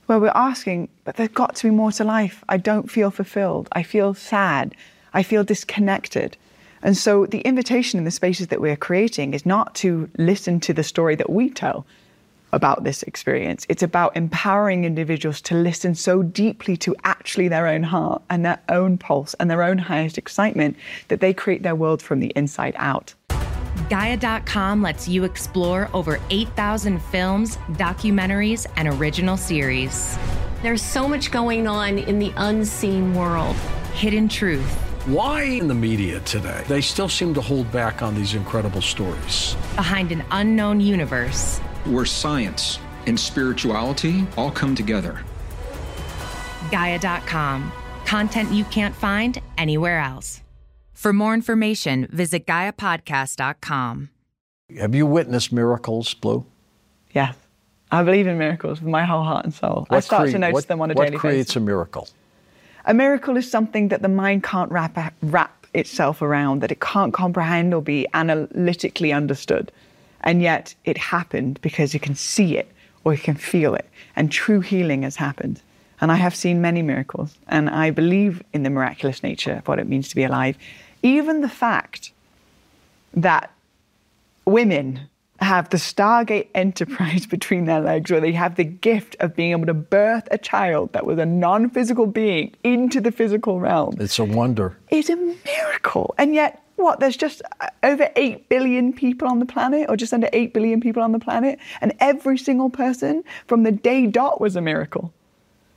where 0.07 0.19
we're 0.19 0.29
asking, 0.29 0.89
but 1.05 1.17
there's 1.17 1.29
got 1.29 1.55
to 1.57 1.65
be 1.65 1.71
more 1.71 1.93
to 1.93 2.05
life. 2.05 2.43
I 2.49 2.57
don't 2.57 2.91
feel 2.91 3.11
fulfilled. 3.11 3.69
I 3.73 3.83
feel 3.83 4.15
sad. 4.15 4.75
I 5.13 5.23
feel 5.23 5.45
disconnected. 5.45 6.37
And 6.83 6.97
so 6.97 7.27
the 7.27 7.41
invitation 7.41 7.99
in 7.99 8.05
the 8.05 8.11
spaces 8.11 8.49
that 8.49 8.61
we're 8.61 8.77
creating 8.77 9.35
is 9.35 9.45
not 9.45 9.75
to 9.77 10.09
listen 10.19 10.61
to 10.61 10.73
the 10.73 10.85
story 10.85 11.15
that 11.17 11.31
we 11.31 11.51
tell, 11.51 11.87
about 12.53 12.85
this 12.85 13.03
experience. 13.03 13.67
It's 13.69 13.83
about 13.83 14.17
empowering 14.17 14.85
individuals 14.85 15.41
to 15.43 15.55
listen 15.55 15.95
so 15.95 16.23
deeply 16.23 16.77
to 16.79 16.95
actually 17.05 17.49
their 17.49 17.67
own 17.67 17.83
heart 17.83 18.23
and 18.31 18.45
their 18.45 18.61
own 18.69 18.99
pulse 18.99 19.35
and 19.35 19.51
their 19.51 19.63
own 19.63 19.79
highest 19.79 20.19
excitement 20.19 20.77
that 21.09 21.21
they 21.21 21.35
create 21.35 21.63
their 21.63 21.75
world 21.75 22.03
from 22.03 22.21
the 22.21 22.33
inside 22.37 22.75
out. 22.77 23.15
Gaia.com 23.91 24.83
lets 24.83 25.09
you 25.09 25.25
explore 25.25 25.89
over 25.95 26.21
8,000 26.31 27.01
films, 27.01 27.57
documentaries, 27.73 28.67
and 28.77 28.89
original 28.89 29.37
series. 29.37 30.19
There's 30.63 30.83
so 30.83 31.09
much 31.09 31.31
going 31.31 31.69
on 31.69 31.99
in 31.99 32.19
the 32.19 32.33
unseen 32.37 33.15
world. 33.15 33.55
Hidden 33.95 34.29
truth. 34.29 34.88
Why 35.09 35.45
in 35.45 35.69
the 35.69 35.75
media 35.75 36.21
today, 36.21 36.65
they 36.69 36.83
still 36.83 37.09
seem 37.09 37.33
to 37.33 37.41
hold 37.41 37.73
back 37.73 38.03
on 38.03 38.15
these 38.15 38.35
incredible 38.35 38.83
stories? 38.83 39.57
Behind 39.75 40.13
an 40.13 40.23
unknown 40.31 40.81
universe 40.81 41.61
where 41.87 42.05
science 42.05 42.79
and 43.07 43.19
spirituality 43.19 44.27
all 44.37 44.51
come 44.51 44.75
together. 44.75 45.25
Gaia.com. 46.71 47.73
Content 48.05 48.53
you 48.53 48.65
can't 48.67 48.95
find 48.95 49.41
anywhere 49.57 49.99
else. 49.99 50.43
For 50.93 51.15
more 51.15 51.33
information, 51.33 52.07
visit 52.11 52.47
GaiaPodcast.com. 52.47 54.11
Have 54.79 54.95
you 54.95 55.07
witnessed 55.07 55.55
miracles, 55.55 56.13
Blu? 56.13 56.45
Yes. 57.13 57.35
I 57.91 58.03
believe 58.03 58.27
in 58.27 58.37
miracles 58.37 58.83
with 58.83 58.91
my 58.91 59.07
whole 59.07 59.25
heart 59.25 59.47
and 59.47 59.55
soul. 59.55 59.87
What 59.89 59.97
I 59.97 60.01
start 60.01 60.27
cre- 60.27 60.33
to 60.33 60.39
notice 60.39 60.53
what, 60.53 60.69
them 60.69 60.83
on 60.83 60.91
a 60.91 60.95
daily 60.95 61.07
basis. 61.07 61.15
What 61.15 61.21
creates 61.21 61.51
basis. 61.53 61.57
a 61.57 61.61
miracle? 61.61 62.09
A 62.89 62.95
miracle 62.95 63.37
is 63.37 63.51
something 63.51 63.89
that 63.89 64.01
the 64.01 64.09
mind 64.09 64.45
can't 64.45 64.73
wrap, 64.73 65.15
wrap 65.21 65.67
itself 65.75 66.23
around, 66.23 66.63
that 66.63 66.73
it 66.73 66.81
can't 66.81 67.13
comprehend 67.13 67.75
or 67.75 67.83
be 67.83 68.07
analytically 68.15 69.13
understood. 69.13 69.71
And 70.23 70.41
yet 70.41 70.75
it 70.87 70.97
happened 70.97 71.61
because 71.61 71.93
you 71.93 72.01
can 72.01 72.15
see 72.15 72.57
it 72.57 72.73
or 73.05 73.13
you 73.13 73.19
can 73.19 73.35
feel 73.35 73.75
it. 73.75 73.87
And 74.17 74.33
true 74.33 74.61
healing 74.61 75.03
has 75.03 75.17
happened. 75.17 75.61
And 76.01 76.11
I 76.11 76.15
have 76.15 76.35
seen 76.35 76.63
many 76.63 76.81
miracles. 76.81 77.37
And 77.47 77.69
I 77.69 77.91
believe 77.91 78.43
in 78.55 78.63
the 78.63 78.71
miraculous 78.71 79.23
nature 79.23 79.57
of 79.57 79.69
what 79.69 79.79
it 79.79 79.87
means 79.87 80.09
to 80.09 80.17
be 80.17 80.25
alive. 80.25 80.57
Even 81.03 81.43
the 81.43 81.49
fact 81.51 82.13
that 83.13 83.53
women 84.47 85.01
have 85.41 85.71
the 85.71 85.77
Stargate 85.77 86.49
Enterprise 86.55 87.27
between 87.37 87.67
their 87.67 87.81
legs, 87.81 88.11
where 88.11 88.21
they 88.21 88.33
have 88.33 88.57
the 88.57 88.65
gift 88.65 89.17
of 89.21 89.37
being 89.37 89.53
able 89.53 89.67
to 89.67 89.75
birth 89.75 90.27
a 90.31 90.39
child 90.39 90.93
that 90.93 91.07
was 91.07 91.19
a 91.19 91.27
non 91.27 91.71
physical 91.71 92.07
being 92.07 92.55
into 92.65 93.01
the 93.01 93.13
physical 93.13 93.61
realm. 93.61 93.97
It's 93.99 94.19
a 94.19 94.25
wonder. 94.25 94.77
It's 94.89 95.09
a 95.09 95.17
miracle. 95.17 96.15
And 96.19 96.35
yet, 96.35 96.63
what, 96.77 97.01
there's 97.01 97.17
just 97.17 97.43
uh, 97.61 97.69
over 97.83 98.09
8 98.15 98.49
billion 98.49 98.93
people 98.93 99.29
on 99.29 99.39
the 99.39 99.47
planet, 99.47 99.87
or 99.89 99.97
just 99.97 100.13
under 100.13 100.29
8 100.33 100.53
billion 100.55 100.81
people 100.81 101.03
on 101.03 101.13
the 101.13 101.19
planet, 101.19 101.59
and 101.81 101.93
every 102.01 102.39
single 102.39 102.71
person 102.71 103.25
from 103.47 103.63
the 103.63 103.73
day 103.73 104.07
dot 104.07 104.41
was 104.41 104.57
a 104.57 104.61
miracle. 104.61 105.13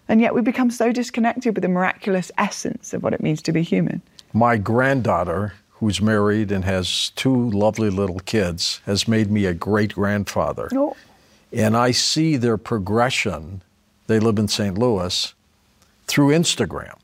And 0.08 0.20
yet 0.20 0.36
we 0.36 0.42
become 0.42 0.70
so 0.72 0.92
disconnected 0.92 1.56
with 1.56 1.62
the 1.62 1.70
miraculous 1.70 2.32
essence 2.38 2.94
of 2.94 3.02
what 3.02 3.14
it 3.14 3.22
means 3.22 3.42
to 3.44 3.52
be 3.52 3.64
human. 3.64 4.02
My 4.34 4.58
granddaughter, 4.58 5.54
who's 5.82 6.00
married 6.00 6.52
and 6.52 6.64
has 6.64 7.10
two 7.16 7.50
lovely 7.50 7.90
little 7.90 8.20
kids, 8.20 8.82
has 8.86 9.08
made 9.08 9.32
me 9.32 9.46
a 9.46 9.54
great 9.54 9.96
grandfather. 9.96 10.70
Oh. 10.74 10.96
And 11.52 11.76
I 11.76 11.90
see 11.90 12.38
their 12.38 12.56
progression. 12.56 13.64
They 14.06 14.20
live 14.20 14.38
in 14.38 14.48
St. 14.48 14.78
Louis 14.78 15.34
through 16.06 16.28
Instagram, 16.30 17.00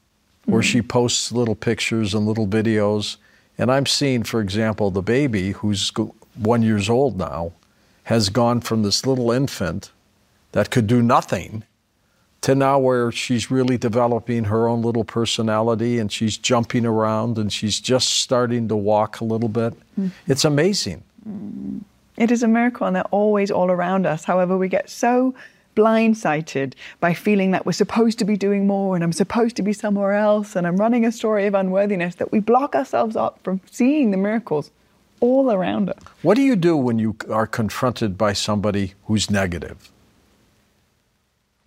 where 0.46 0.62
she 0.62 0.78
mm-hmm. 0.78 0.90
posts 0.90 1.32
little 1.32 1.56
pictures 1.56 2.14
and 2.14 2.28
little 2.28 2.48
videos. 2.48 3.18
And 3.58 3.72
I'm 3.72 3.88
seeing, 3.88 4.22
for 4.22 4.42
example, 4.42 4.92
the 4.92 5.02
baby 5.02 5.54
who's 5.54 5.92
one 6.36 6.62
years 6.62 6.88
old 6.88 7.18
now 7.18 7.54
has 8.04 8.30
gone 8.30 8.62
from 8.62 8.84
this 8.84 9.08
little 9.08 9.32
infant 9.32 9.92
that 10.52 10.70
could 10.70 10.86
do 10.86 11.02
nothing 11.02 11.64
to 12.42 12.56
now 12.56 12.80
where 12.80 13.12
she's 13.12 13.50
really 13.50 13.78
developing 13.78 14.46
her 14.46 14.68
own 14.68 14.82
little 14.82 15.04
personality 15.04 16.00
and 16.00 16.12
she's 16.12 16.38
jumping 16.38 16.86
around 16.86 17.38
and 17.38 17.52
she's 17.52 17.80
just 17.80 18.10
starting 18.10 18.68
to 18.68 18.76
walk 18.76 19.20
a 19.20 19.24
little 19.24 19.50
bit. 19.50 19.74
Mm. 20.00 20.12
It's 20.28 20.46
amazing. 20.46 21.04
Mm. 21.28 21.82
It 22.18 22.32
is 22.32 22.42
a 22.42 22.48
miracle, 22.48 22.88
and 22.88 22.96
they're 22.96 23.04
always 23.06 23.52
all 23.52 23.70
around 23.70 24.08
us. 24.08 24.24
However, 24.24 24.58
we 24.58 24.68
get 24.70 24.90
so 24.90 25.36
blindsided 25.76 26.74
by 27.00 27.14
feeling 27.14 27.52
that 27.52 27.66
we're 27.66 27.72
supposed 27.72 28.18
to 28.18 28.26
be 28.26 28.36
doing 28.36 28.66
more 28.66 28.96
and 28.96 29.04
I'm 29.04 29.14
supposed 29.14 29.56
to 29.58 29.62
be 29.62 29.74
somewhere 29.74 30.14
else 30.14 30.56
and 30.56 30.66
I'm 30.66 30.78
running 30.78 31.06
a 31.06 31.12
story 31.12 31.46
of 31.46 31.54
unworthiness 31.54 32.16
that 32.16 32.32
we 32.32 32.40
block 32.40 32.74
ourselves 32.74 33.16
up 33.16 33.40
from 33.44 33.62
seeing 33.70 34.10
the 34.10 34.18
miracles 34.18 34.72
all 35.20 35.52
around 35.52 35.92
us. 35.92 36.00
What 36.24 36.36
do 36.36 36.42
you 36.42 36.56
do 36.56 36.76
when 36.76 36.98
you 36.98 37.16
are 37.30 37.46
confronted 37.46 38.18
by 38.18 38.34
somebody 38.34 38.96
who's 39.06 39.30
negative? 39.30 39.92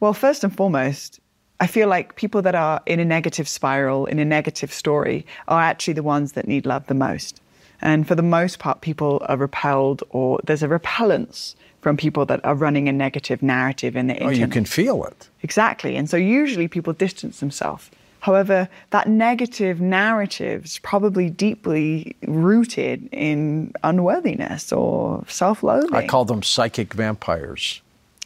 Well, 0.01 0.15
first 0.15 0.43
and 0.43 0.55
foremost, 0.55 1.21
I 1.61 1.67
feel 1.67 1.89
like 1.89 2.17
people 2.17 2.41
that 2.43 2.55
are 2.55 2.81
in 2.87 3.01
a 3.01 3.05
negative 3.05 3.47
spiral, 3.47 4.07
in 4.07 4.19
a 4.19 4.25
negative 4.25 4.73
story, 4.73 5.27
are 5.47 5.61
actually 5.61 5.93
the 5.93 6.03
ones 6.03 6.33
that 6.33 6.49
need 6.49 6.65
love 6.65 6.87
the 6.87 6.95
most. 6.95 7.43
And 7.83 8.09
for 8.09 8.15
the 8.15 8.23
most 8.23 8.59
part, 8.59 8.81
people 8.81 9.23
are 9.29 9.37
repelled 9.37 10.03
or 10.11 10.41
there's 10.45 10.63
a 10.63 10.69
repellence 10.69 11.55
from 11.83 11.97
people 11.97 12.27
that 12.27 12.45
are 12.45 12.55
running 12.55 12.89
a 12.89 12.93
negative 12.93 13.43
narrative 13.43 13.97
in 13.97 14.07
the 14.07 14.15
internet. 14.15 14.37
Oh, 14.37 14.41
you 14.41 14.49
can 14.49 14.65
feel 14.65 15.05
it. 15.05 15.29
Exactly. 15.43 15.97
And 15.97 16.09
so 16.09 16.17
usually 16.17 16.69
people 16.69 16.93
distance 16.93 17.41
themselves. 17.41 17.91
However, 18.21 18.69
that 18.91 19.09
negative 19.09 19.81
narrative 19.81 20.67
is 20.67 20.79
probably 20.79 21.31
deeply 21.31 22.15
rooted 22.27 23.09
in 23.13 23.73
unworthiness 23.83 24.73
or 24.73 25.25
self 25.27 25.63
loathing. 25.63 25.95
I 25.95 26.07
call 26.07 26.27
them 26.27 26.43
psychic 26.43 26.93
vampires. 26.93 27.81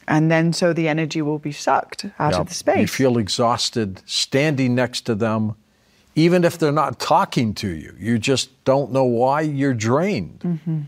And 0.07 0.31
then 0.31 0.53
so 0.53 0.73
the 0.73 0.89
energy 0.89 1.23
will 1.23 1.39
be 1.39 1.53
sucked 1.53 2.07
out 2.19 2.33
Yeah. 2.33 2.41
of 2.41 2.49
the 2.49 2.55
space. 2.55 2.81
You 2.81 2.87
feel 2.87 3.19
exhausted 3.19 4.03
standing 4.07 4.75
next 4.75 5.03
to 5.03 5.15
them, 5.15 5.55
even 6.15 6.45
if 6.45 6.59
they're 6.59 6.73
not 6.73 6.99
talking 6.99 7.55
to 7.55 7.69
you. 7.69 7.95
You 7.99 8.19
just 8.19 8.65
don't 8.65 8.93
know 8.93 9.05
why 9.05 9.41
you're 9.43 9.75
drained. 9.75 10.41
Mm-hmm. 10.41 10.81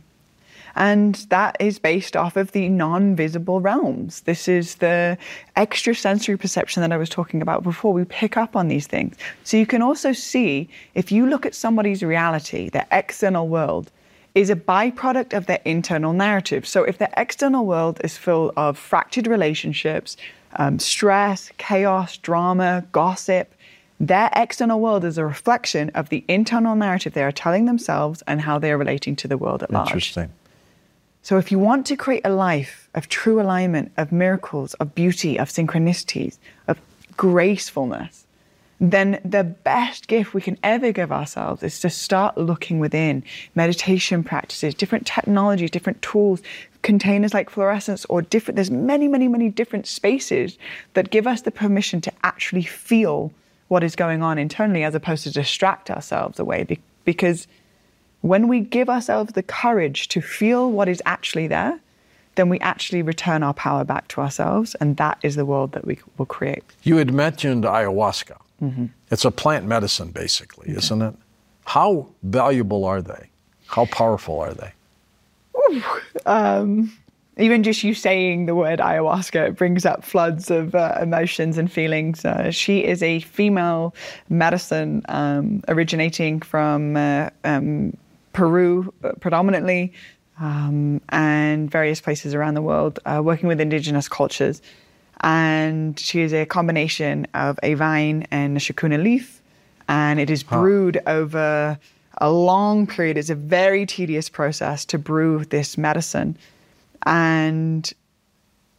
And 0.78 1.14
that 1.30 1.56
is 1.58 1.78
based 1.78 2.16
off 2.16 2.36
of 2.36 2.52
the 2.52 2.68
non 2.68 3.16
visible 3.16 3.62
realms. 3.62 4.20
This 4.20 4.46
is 4.46 4.74
the 4.76 5.16
extrasensory 5.56 6.36
perception 6.36 6.82
that 6.82 6.92
I 6.92 6.98
was 6.98 7.08
talking 7.08 7.40
about 7.40 7.62
before. 7.62 7.94
We 7.94 8.04
pick 8.04 8.36
up 8.36 8.54
on 8.54 8.68
these 8.68 8.86
things. 8.86 9.16
So 9.42 9.56
you 9.56 9.64
can 9.64 9.80
also 9.80 10.12
see 10.12 10.68
if 10.94 11.10
you 11.10 11.26
look 11.26 11.46
at 11.46 11.54
somebody's 11.54 12.02
reality, 12.02 12.68
their 12.68 12.86
external 12.92 13.48
world 13.48 13.90
is 14.36 14.50
a 14.50 14.54
byproduct 14.54 15.34
of 15.34 15.46
their 15.46 15.60
internal 15.64 16.12
narrative. 16.12 16.66
So 16.66 16.84
if 16.84 16.98
their 16.98 17.12
external 17.16 17.64
world 17.64 18.02
is 18.04 18.18
full 18.18 18.52
of 18.54 18.76
fractured 18.76 19.26
relationships, 19.26 20.18
um, 20.56 20.78
stress, 20.78 21.50
chaos, 21.56 22.18
drama, 22.18 22.84
gossip, 22.92 23.54
their 23.98 24.28
external 24.36 24.78
world 24.78 25.06
is 25.06 25.16
a 25.16 25.24
reflection 25.24 25.90
of 25.94 26.10
the 26.10 26.22
internal 26.28 26.76
narrative 26.76 27.14
they 27.14 27.22
are 27.22 27.32
telling 27.32 27.64
themselves 27.64 28.22
and 28.26 28.42
how 28.42 28.58
they 28.58 28.70
are 28.70 28.76
relating 28.76 29.16
to 29.16 29.26
the 29.26 29.38
world 29.38 29.62
at 29.62 29.70
large. 29.70 29.88
Interesting. 29.88 30.30
So, 31.22 31.38
if 31.38 31.50
you 31.50 31.58
want 31.58 31.86
to 31.86 31.96
create 31.96 32.20
a 32.24 32.30
life 32.30 32.90
of 32.94 33.08
true 33.08 33.40
alignment, 33.40 33.90
of 33.96 34.12
miracles, 34.12 34.74
of 34.74 34.94
beauty, 34.94 35.38
of 35.38 35.48
synchronicities, 35.48 36.36
of 36.68 36.78
gracefulness, 37.16 38.25
then 38.80 39.20
the 39.24 39.44
best 39.44 40.06
gift 40.06 40.34
we 40.34 40.40
can 40.40 40.58
ever 40.62 40.92
give 40.92 41.10
ourselves 41.10 41.62
is 41.62 41.80
to 41.80 41.90
start 41.90 42.36
looking 42.36 42.78
within 42.78 43.22
meditation 43.54 44.22
practices, 44.22 44.74
different 44.74 45.06
technologies, 45.06 45.70
different 45.70 46.02
tools, 46.02 46.42
containers 46.82 47.32
like 47.32 47.50
fluorescence, 47.50 48.04
or 48.06 48.22
different, 48.22 48.56
there's 48.56 48.70
many, 48.70 49.08
many, 49.08 49.28
many 49.28 49.48
different 49.48 49.86
spaces 49.86 50.58
that 50.94 51.10
give 51.10 51.26
us 51.26 51.42
the 51.42 51.50
permission 51.50 52.00
to 52.00 52.12
actually 52.22 52.62
feel 52.62 53.32
what 53.68 53.82
is 53.82 53.96
going 53.96 54.22
on 54.22 54.38
internally 54.38 54.84
as 54.84 54.94
opposed 54.94 55.24
to 55.24 55.30
distract 55.32 55.90
ourselves 55.90 56.38
away. 56.38 56.78
Because 57.04 57.48
when 58.20 58.46
we 58.46 58.60
give 58.60 58.88
ourselves 58.88 59.32
the 59.32 59.42
courage 59.42 60.08
to 60.08 60.20
feel 60.20 60.70
what 60.70 60.88
is 60.88 61.02
actually 61.06 61.46
there, 61.46 61.80
then 62.36 62.48
we 62.50 62.60
actually 62.60 63.02
return 63.02 63.42
our 63.42 63.54
power 63.54 63.82
back 63.82 64.06
to 64.08 64.20
ourselves, 64.20 64.74
and 64.76 64.98
that 64.98 65.18
is 65.22 65.36
the 65.36 65.46
world 65.46 65.72
that 65.72 65.86
we 65.86 65.98
will 66.18 66.26
create. 66.26 66.62
You 66.82 66.98
had 66.98 67.12
mentioned 67.12 67.64
ayahuasca. 67.64 68.36
Mm-hmm. 68.62 68.86
It's 69.10 69.24
a 69.24 69.30
plant 69.30 69.66
medicine, 69.66 70.10
basically, 70.10 70.70
isn't 70.70 71.02
it? 71.02 71.14
How 71.64 72.08
valuable 72.22 72.84
are 72.84 73.02
they? 73.02 73.30
How 73.66 73.86
powerful 73.86 74.40
are 74.40 74.54
they? 74.54 74.72
Even 77.38 77.62
just 77.62 77.84
you 77.84 77.92
saying 77.92 78.46
the 78.46 78.54
word 78.54 78.78
ayahuasca 78.78 79.48
it 79.48 79.56
brings 79.56 79.84
up 79.84 80.04
floods 80.04 80.50
of 80.50 80.74
uh, 80.74 80.96
emotions 81.02 81.58
and 81.58 81.70
feelings. 81.70 82.24
Uh, 82.24 82.50
she 82.50 82.82
is 82.82 83.02
a 83.02 83.20
female 83.20 83.94
medicine 84.30 85.02
um, 85.10 85.62
originating 85.68 86.40
from 86.40 86.96
uh, 86.96 87.28
um, 87.44 87.94
Peru 88.32 88.92
uh, 89.04 89.12
predominantly 89.20 89.92
um, 90.40 91.00
and 91.10 91.70
various 91.70 92.00
places 92.00 92.34
around 92.34 92.54
the 92.54 92.62
world, 92.62 93.00
uh, 93.04 93.20
working 93.22 93.48
with 93.48 93.60
indigenous 93.60 94.08
cultures. 94.08 94.62
And 95.22 95.98
she 95.98 96.20
is 96.20 96.32
a 96.32 96.44
combination 96.46 97.26
of 97.34 97.58
a 97.62 97.74
vine 97.74 98.26
and 98.30 98.56
a 98.56 98.60
chacruna 98.60 99.02
leaf, 99.02 99.40
and 99.88 100.20
it 100.20 100.30
is 100.30 100.42
brewed 100.42 101.00
over 101.06 101.78
a 102.18 102.30
long 102.30 102.86
period. 102.86 103.16
It's 103.18 103.30
a 103.30 103.34
very 103.34 103.86
tedious 103.86 104.28
process 104.28 104.84
to 104.86 104.98
brew 104.98 105.44
this 105.46 105.78
medicine. 105.78 106.36
And 107.04 107.90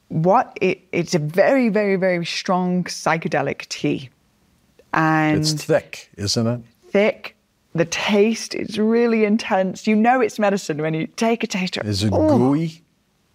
what 0.10 0.58
it, 0.62 0.82
it's 0.91 1.15
a 1.15 1.19
very, 1.19 1.69
very, 1.69 1.95
very 1.95 2.26
strong 2.26 2.84
psychedelic 2.86 3.67
tea. 3.69 4.10
And 4.93 5.39
It's 5.39 5.54
thick, 5.54 6.10
isn't 6.17 6.47
it? 6.47 6.62
thick. 6.89 7.36
The 7.76 7.86
taste 7.86 8.56
is 8.56 8.80
really 8.80 9.23
intense. 9.26 9.86
You 9.86 9.95
know 9.95 10.19
it's 10.19 10.39
medicine 10.39 10.82
when 10.82 10.93
you 10.95 11.06
take 11.08 11.43
a 11.43 11.47
taste. 11.47 11.78
Is 11.78 12.04
it 12.04 12.12
Oh, 12.13 12.38
gooey? 12.38 12.82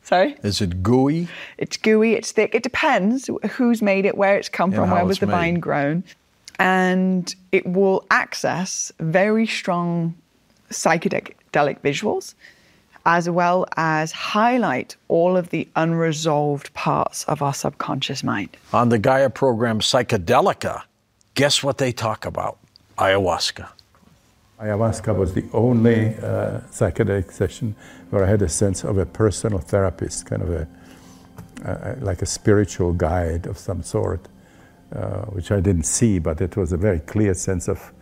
Sorry? 0.03 0.37
Is 0.43 0.61
it 0.61 0.83
gooey? 0.83 1.29
It's 1.59 1.77
gooey, 1.77 2.15
it's 2.15 2.33
thick. 2.33 2.55
It 2.55 2.63
depends 2.63 3.31
who's 3.51 3.83
made 3.83 4.05
it, 4.05 4.17
where 4.17 4.37
it's 4.37 4.49
come 4.49 4.73
from, 4.73 4.91
where 4.91 5.05
was 5.05 5.21
the 5.21 5.27
made. 5.27 5.33
vine 5.33 5.61
grown. 5.61 6.05
And 6.59 7.35
it 7.51 7.67
will 7.67 8.05
access 8.11 8.93
very 9.01 9.47
strong 9.47 10.15
psychedelic 10.71 11.35
visuals, 11.81 12.35
as 13.07 13.29
well 13.31 13.67
as 13.77 14.13
highlight 14.13 14.97
all 15.09 15.37
of 15.37 15.51
the 15.51 15.69
unresolved 15.77 16.73
parts 16.75 17.25
of 17.25 17.43
our 17.43 17.55
subconscious 17.55 18.23
mind. 18.23 18.57
On 18.73 18.89
the 18.89 18.99
Gaia 18.99 19.31
program 19.31 19.81
Psychedelica, 19.81 20.83
guess 21.35 21.63
what 21.63 21.79
they 21.79 21.93
talk 21.93 22.27
about? 22.27 22.59
Ayahuasca. 22.99 23.69
Ayahuasca 24.63 25.17
was 25.17 25.35
the 25.35 25.45
only 25.53 26.15
uh, 26.19 26.61
psychedelic 26.71 27.33
session 27.33 27.75
where 28.11 28.25
I 28.25 28.29
had 28.29 28.43
a 28.43 28.49
sense 28.49 28.85
of 28.85 28.97
a 28.97 29.05
personal 29.05 29.59
therapist, 29.59 30.27
kind 30.27 30.43
of 30.43 30.51
a 30.51 30.69
like 32.01 32.23
a 32.23 32.27
spiritual 32.27 32.93
guide 32.93 33.47
of 33.47 33.59
some 33.59 33.83
sort, 33.83 34.29
uh, 34.95 35.23
which 35.27 35.51
I 35.51 35.61
didn't 35.61 35.85
see, 35.85 36.19
but 36.19 36.41
it 36.41 36.57
was 36.57 36.73
a 36.73 36.77
very 36.77 37.01
clear 37.01 37.35
sense 37.35 37.69
of 37.69 37.93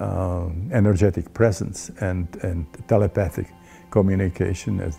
um, 0.00 0.70
energetic 0.72 1.32
presence 1.32 1.90
and, 2.00 2.26
and 2.42 2.66
telepathic 2.88 3.46
communication 3.90 4.80
as 4.80 4.98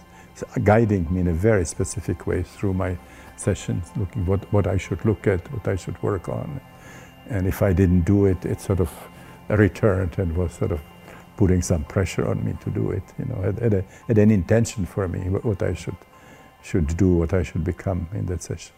guiding 0.63 1.05
me 1.13 1.21
in 1.21 1.27
a 1.27 1.33
very 1.33 1.65
specific 1.65 2.27
way 2.27 2.43
through 2.43 2.73
my 2.73 2.97
sessions, 3.35 3.91
looking 3.95 4.25
what, 4.25 4.51
what 4.53 4.67
I 4.67 4.77
should 4.77 5.03
look 5.03 5.27
at, 5.27 5.51
what 5.51 5.67
I 5.67 5.75
should 5.75 6.01
work 6.01 6.29
on. 6.29 6.61
And 7.29 7.45
if 7.45 7.61
I 7.61 7.73
didn't 7.73 8.01
do 8.01 8.25
it, 8.25 8.45
it 8.45 8.61
sort 8.61 8.79
of 8.79 8.91
returned 9.49 10.17
and 10.17 10.35
was 10.35 10.53
sort 10.53 10.71
of 10.71 10.79
putting 11.37 11.61
some 11.61 11.83
pressure 11.85 12.27
on 12.27 12.43
me 12.43 12.53
to 12.63 12.69
do 12.69 12.91
it. 12.91 13.03
You 13.17 13.25
know, 13.25 13.41
had, 13.41 13.59
had, 13.59 13.73
a, 13.73 13.85
had 14.07 14.17
an 14.17 14.31
intention 14.31 14.85
for 14.85 15.07
me 15.07 15.29
what, 15.29 15.61
I 15.63 15.73
should 15.73 15.95
should 16.61 16.97
do, 16.97 17.15
what 17.15 17.33
I 17.33 17.43
should 17.43 17.63
become 17.63 18.09
in 18.13 18.25
that 18.25 18.43
session. 18.43 18.73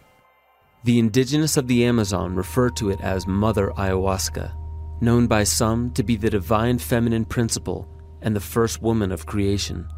The 0.84 0.98
indigenous 0.98 1.56
of 1.56 1.66
the 1.66 1.84
Amazon 1.84 2.34
refer 2.34 2.70
to 2.70 2.90
it 2.90 3.00
as 3.00 3.26
Mother 3.26 3.70
Ayahuasca, 3.76 4.52
known 5.02 5.26
by 5.26 5.44
some 5.44 5.90
to 5.92 6.02
be 6.02 6.16
the 6.16 6.30
divine 6.30 6.78
feminine 6.78 7.24
principle 7.24 7.88
and 8.22 8.36
the 8.36 8.40
first 8.40 8.80
woman 8.80 9.10
of 9.10 9.26
creation. 9.26 9.88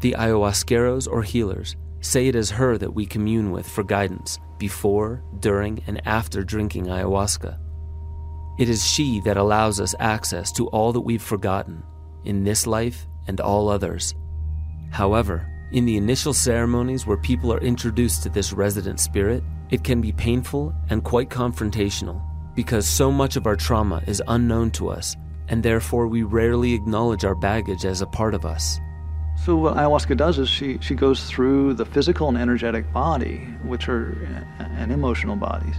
The 0.00 0.16
ayahuasqueros 0.18 1.06
or 1.08 1.22
healers 1.22 1.76
say 2.00 2.26
it 2.26 2.34
is 2.34 2.50
her 2.50 2.76
that 2.76 2.92
we 2.92 3.06
commune 3.06 3.52
with 3.52 3.68
for 3.68 3.84
guidance 3.84 4.40
before, 4.58 5.22
during, 5.38 5.82
and 5.86 6.04
after 6.06 6.42
drinking 6.42 6.86
ayahuasca. 6.86 7.61
It 8.58 8.68
is 8.68 8.86
she 8.86 9.20
that 9.20 9.36
allows 9.36 9.80
us 9.80 9.94
access 9.98 10.52
to 10.52 10.68
all 10.68 10.92
that 10.92 11.00
we've 11.00 11.22
forgotten 11.22 11.82
in 12.24 12.44
this 12.44 12.66
life 12.66 13.06
and 13.26 13.40
all 13.40 13.68
others. 13.68 14.14
However, 14.90 15.48
in 15.72 15.86
the 15.86 15.96
initial 15.96 16.34
ceremonies 16.34 17.06
where 17.06 17.16
people 17.16 17.52
are 17.52 17.60
introduced 17.60 18.22
to 18.22 18.28
this 18.28 18.52
resident 18.52 19.00
spirit 19.00 19.42
It 19.72 19.82
can 19.84 20.02
be 20.02 20.12
painful 20.12 20.74
and 20.90 21.02
quite 21.02 21.30
confrontational 21.30 22.20
because 22.54 22.86
so 22.86 23.10
much 23.10 23.36
of 23.36 23.46
our 23.46 23.56
trauma 23.56 24.02
is 24.06 24.22
unknown 24.28 24.70
to 24.72 24.90
us, 24.90 25.16
and 25.48 25.62
therefore 25.62 26.08
we 26.08 26.24
rarely 26.24 26.74
acknowledge 26.74 27.24
our 27.24 27.34
baggage 27.34 27.86
as 27.86 28.02
a 28.02 28.06
part 28.06 28.34
of 28.34 28.44
us. 28.44 28.78
So 29.46 29.56
what 29.56 29.76
ayahuasca 29.76 30.18
does 30.18 30.38
is 30.38 30.50
she, 30.50 30.76
she 30.82 30.94
goes 30.94 31.24
through 31.24 31.72
the 31.72 31.86
physical 31.86 32.28
and 32.28 32.36
energetic 32.36 32.92
body, 32.92 33.38
which 33.64 33.88
are 33.88 34.44
uh, 34.60 34.64
and 34.64 34.92
emotional 34.92 35.36
bodies 35.36 35.76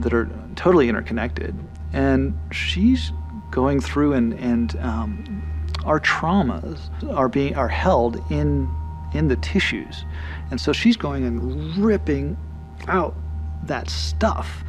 that 0.00 0.12
are 0.12 0.28
totally 0.54 0.90
interconnected, 0.90 1.58
and 1.96 2.38
she's 2.52 3.10
going 3.50 3.80
through 3.80 4.12
and 4.12 4.34
and 4.34 4.76
um, 4.80 5.42
our 5.84 5.98
traumas 5.98 6.78
are 7.14 7.28
being 7.28 7.56
are 7.56 7.68
held 7.68 8.22
in 8.30 8.68
in 9.14 9.28
the 9.28 9.36
tissues, 9.36 10.04
and 10.50 10.60
so 10.60 10.72
she's 10.72 10.96
going 10.96 11.24
and 11.24 11.76
ripping 11.78 12.36
out 12.86 13.16
that 13.64 13.88
stuff. 13.88 14.62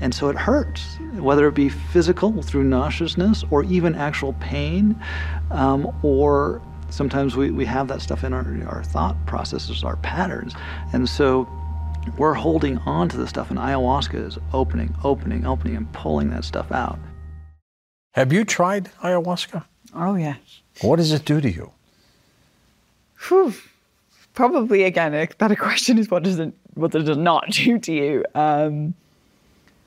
And 0.00 0.14
so 0.14 0.30
it 0.30 0.36
hurts, 0.36 0.96
whether 1.16 1.46
it 1.46 1.54
be 1.54 1.68
physical 1.68 2.40
through 2.40 2.64
nauseousness 2.64 3.44
or 3.50 3.64
even 3.64 3.94
actual 3.94 4.32
pain, 4.40 4.98
um, 5.50 5.94
or 6.02 6.62
sometimes 6.88 7.36
we, 7.36 7.50
we 7.50 7.66
have 7.66 7.88
that 7.88 8.00
stuff 8.00 8.24
in 8.24 8.32
our, 8.32 8.46
our 8.66 8.82
thought 8.82 9.14
processes, 9.26 9.84
our 9.84 9.96
patterns. 9.96 10.54
And 10.94 11.06
so 11.06 11.46
we're 12.16 12.34
holding 12.34 12.78
on 12.78 13.08
to 13.08 13.16
the 13.16 13.26
stuff, 13.26 13.50
and 13.50 13.58
ayahuasca 13.58 14.26
is 14.26 14.38
opening, 14.52 14.94
opening, 15.04 15.46
opening, 15.46 15.76
and 15.76 15.92
pulling 15.92 16.30
that 16.30 16.44
stuff 16.44 16.70
out. 16.72 16.98
Have 18.12 18.32
you 18.32 18.44
tried 18.44 18.90
ayahuasca? 19.02 19.64
Oh, 19.94 20.14
yes. 20.14 20.38
What 20.82 20.96
does 20.96 21.12
it 21.12 21.24
do 21.24 21.40
to 21.40 21.50
you? 21.50 21.72
Whew. 23.28 23.54
Probably, 24.34 24.84
again, 24.84 25.14
a 25.14 25.28
better 25.38 25.56
question 25.56 25.98
is 25.98 26.10
what 26.10 26.22
does 26.22 26.38
it, 26.38 26.52
what 26.74 26.92
does 26.92 27.08
it 27.08 27.18
not 27.18 27.50
do 27.50 27.78
to 27.78 27.92
you? 27.92 28.24
Um, 28.34 28.94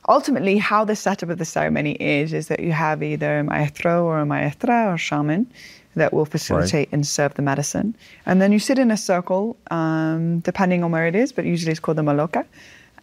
ultimately, 0.07 0.57
how 0.57 0.85
the 0.85 0.95
setup 0.95 1.29
of 1.29 1.37
the 1.37 1.45
ceremony 1.45 1.93
is, 1.93 2.33
is 2.33 2.47
that 2.47 2.59
you 2.59 2.71
have 2.71 3.01
either 3.01 3.39
a 3.39 3.43
maestro 3.43 4.05
or 4.05 4.19
a 4.19 4.25
maestra 4.25 4.91
or 4.91 4.97
shaman 4.97 5.51
that 5.95 6.13
will 6.13 6.25
facilitate 6.25 6.87
right. 6.87 6.93
and 6.93 7.05
serve 7.05 7.33
the 7.35 7.41
medicine. 7.41 7.95
And 8.25 8.41
then 8.41 8.51
you 8.51 8.59
sit 8.59 8.79
in 8.79 8.91
a 8.91 8.97
circle, 8.97 9.57
um, 9.71 10.39
depending 10.39 10.83
on 10.83 10.91
where 10.91 11.07
it 11.07 11.15
is, 11.15 11.31
but 11.31 11.45
usually 11.45 11.71
it's 11.71 11.79
called 11.79 11.97
the 11.97 12.03
maloca. 12.03 12.45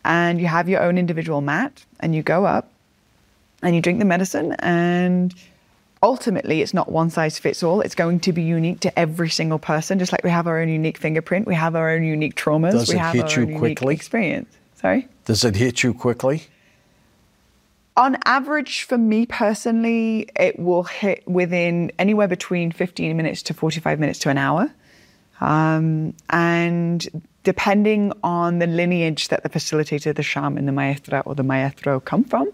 And 0.04 0.40
you 0.40 0.46
have 0.46 0.68
your 0.68 0.82
own 0.82 0.98
individual 0.98 1.40
mat, 1.40 1.84
and 2.00 2.14
you 2.14 2.22
go 2.22 2.46
up 2.46 2.70
and 3.62 3.74
you 3.74 3.82
drink 3.82 3.98
the 3.98 4.04
medicine. 4.04 4.52
And 4.60 5.34
ultimately, 6.02 6.62
it's 6.62 6.72
not 6.72 6.90
one 6.90 7.10
size 7.10 7.38
fits 7.38 7.62
all. 7.62 7.80
It's 7.82 7.94
going 7.94 8.20
to 8.20 8.32
be 8.32 8.42
unique 8.42 8.80
to 8.80 8.98
every 8.98 9.28
single 9.28 9.58
person, 9.58 9.98
just 9.98 10.12
like 10.12 10.24
we 10.24 10.30
have 10.30 10.46
our 10.46 10.58
own 10.60 10.68
unique 10.68 10.98
fingerprint, 10.98 11.46
we 11.46 11.54
have 11.54 11.76
our 11.76 11.90
own 11.90 12.04
unique 12.04 12.34
traumas, 12.34 12.72
Does 12.72 12.88
we 12.88 12.94
it 12.94 12.98
have 12.98 13.14
hit 13.14 13.36
our 13.36 13.42
own 13.42 13.58
quickly? 13.58 13.88
unique 13.88 14.00
experience. 14.00 14.56
Sorry? 14.76 15.06
Does 15.26 15.44
it 15.44 15.56
hit 15.56 15.82
you 15.82 15.92
quickly? 15.92 16.44
On 17.96 18.16
average, 18.24 18.84
for 18.84 18.96
me 18.96 19.26
personally, 19.26 20.28
it 20.36 20.58
will 20.58 20.84
hit 20.84 21.26
within 21.26 21.92
anywhere 21.98 22.28
between 22.28 22.72
15 22.72 23.16
minutes 23.16 23.42
to 23.42 23.54
45 23.54 23.98
minutes 23.98 24.18
to 24.20 24.30
an 24.30 24.38
hour. 24.38 24.70
Um, 25.40 26.14
and 26.28 27.24
depending 27.42 28.12
on 28.22 28.58
the 28.58 28.66
lineage 28.66 29.28
that 29.28 29.42
the 29.42 29.48
facilitator, 29.48 30.14
the 30.14 30.22
shaman, 30.22 30.66
the 30.66 30.72
maestra, 30.72 31.22
or 31.26 31.34
the 31.34 31.42
maestro 31.42 32.00
come 32.00 32.24
from, 32.24 32.50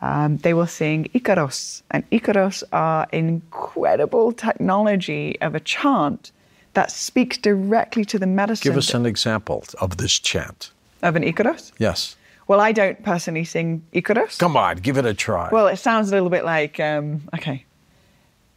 um, 0.00 0.36
they 0.38 0.54
will 0.54 0.66
sing 0.66 1.08
Icaros. 1.14 1.82
And 1.90 2.08
Icaros 2.10 2.62
are 2.72 3.06
incredible 3.12 4.32
technology 4.32 5.40
of 5.40 5.54
a 5.54 5.60
chant 5.60 6.30
that 6.74 6.90
speaks 6.90 7.36
directly 7.36 8.04
to 8.04 8.18
the 8.18 8.26
medicine. 8.26 8.70
Give 8.70 8.78
us 8.78 8.94
an 8.94 9.06
example 9.06 9.64
of 9.80 9.96
this 9.96 10.18
chant. 10.18 10.70
Of 11.02 11.16
an 11.16 11.24
Icaros? 11.24 11.72
Yes. 11.78 12.16
Well, 12.48 12.60
I 12.60 12.72
don't 12.72 13.02
personally 13.04 13.44
sing 13.44 13.82
Icaros. 13.92 14.38
Come 14.38 14.56
on, 14.56 14.76
give 14.78 14.96
it 14.96 15.04
a 15.04 15.12
try. 15.12 15.50
Well, 15.52 15.66
it 15.66 15.76
sounds 15.76 16.08
a 16.10 16.12
little 16.12 16.30
bit 16.30 16.44
like, 16.44 16.80
um, 16.80 17.22
okay. 17.34 17.64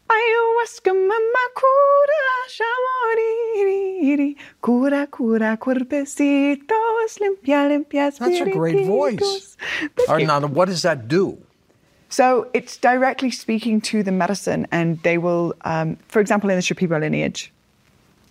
Ayahuasca 0.10 0.94
mama 0.94 1.46
cura 1.56 2.34
shamoriri 2.56 4.36
cura 4.62 5.08
cura 5.08 5.58
cuerpecitos 5.58 7.20
limpia 7.20 7.68
limpia 7.70 8.18
That's 8.18 8.42
a 8.42 8.50
great 8.50 8.86
voice. 8.86 9.58
Now, 10.08 10.40
what 10.48 10.66
does 10.66 10.82
that 10.82 11.08
do? 11.08 11.38
So 12.10 12.50
it's 12.54 12.76
directly 12.76 13.32
speaking 13.32 13.80
to 13.82 14.04
the 14.04 14.12
medicine, 14.12 14.68
and 14.72 15.02
they 15.04 15.18
will, 15.18 15.54
um, 15.62 15.98
for 16.10 16.20
example, 16.20 16.50
in 16.50 16.58
the 16.58 16.62
Shipibo 16.62 17.00
lineage, 17.00 17.54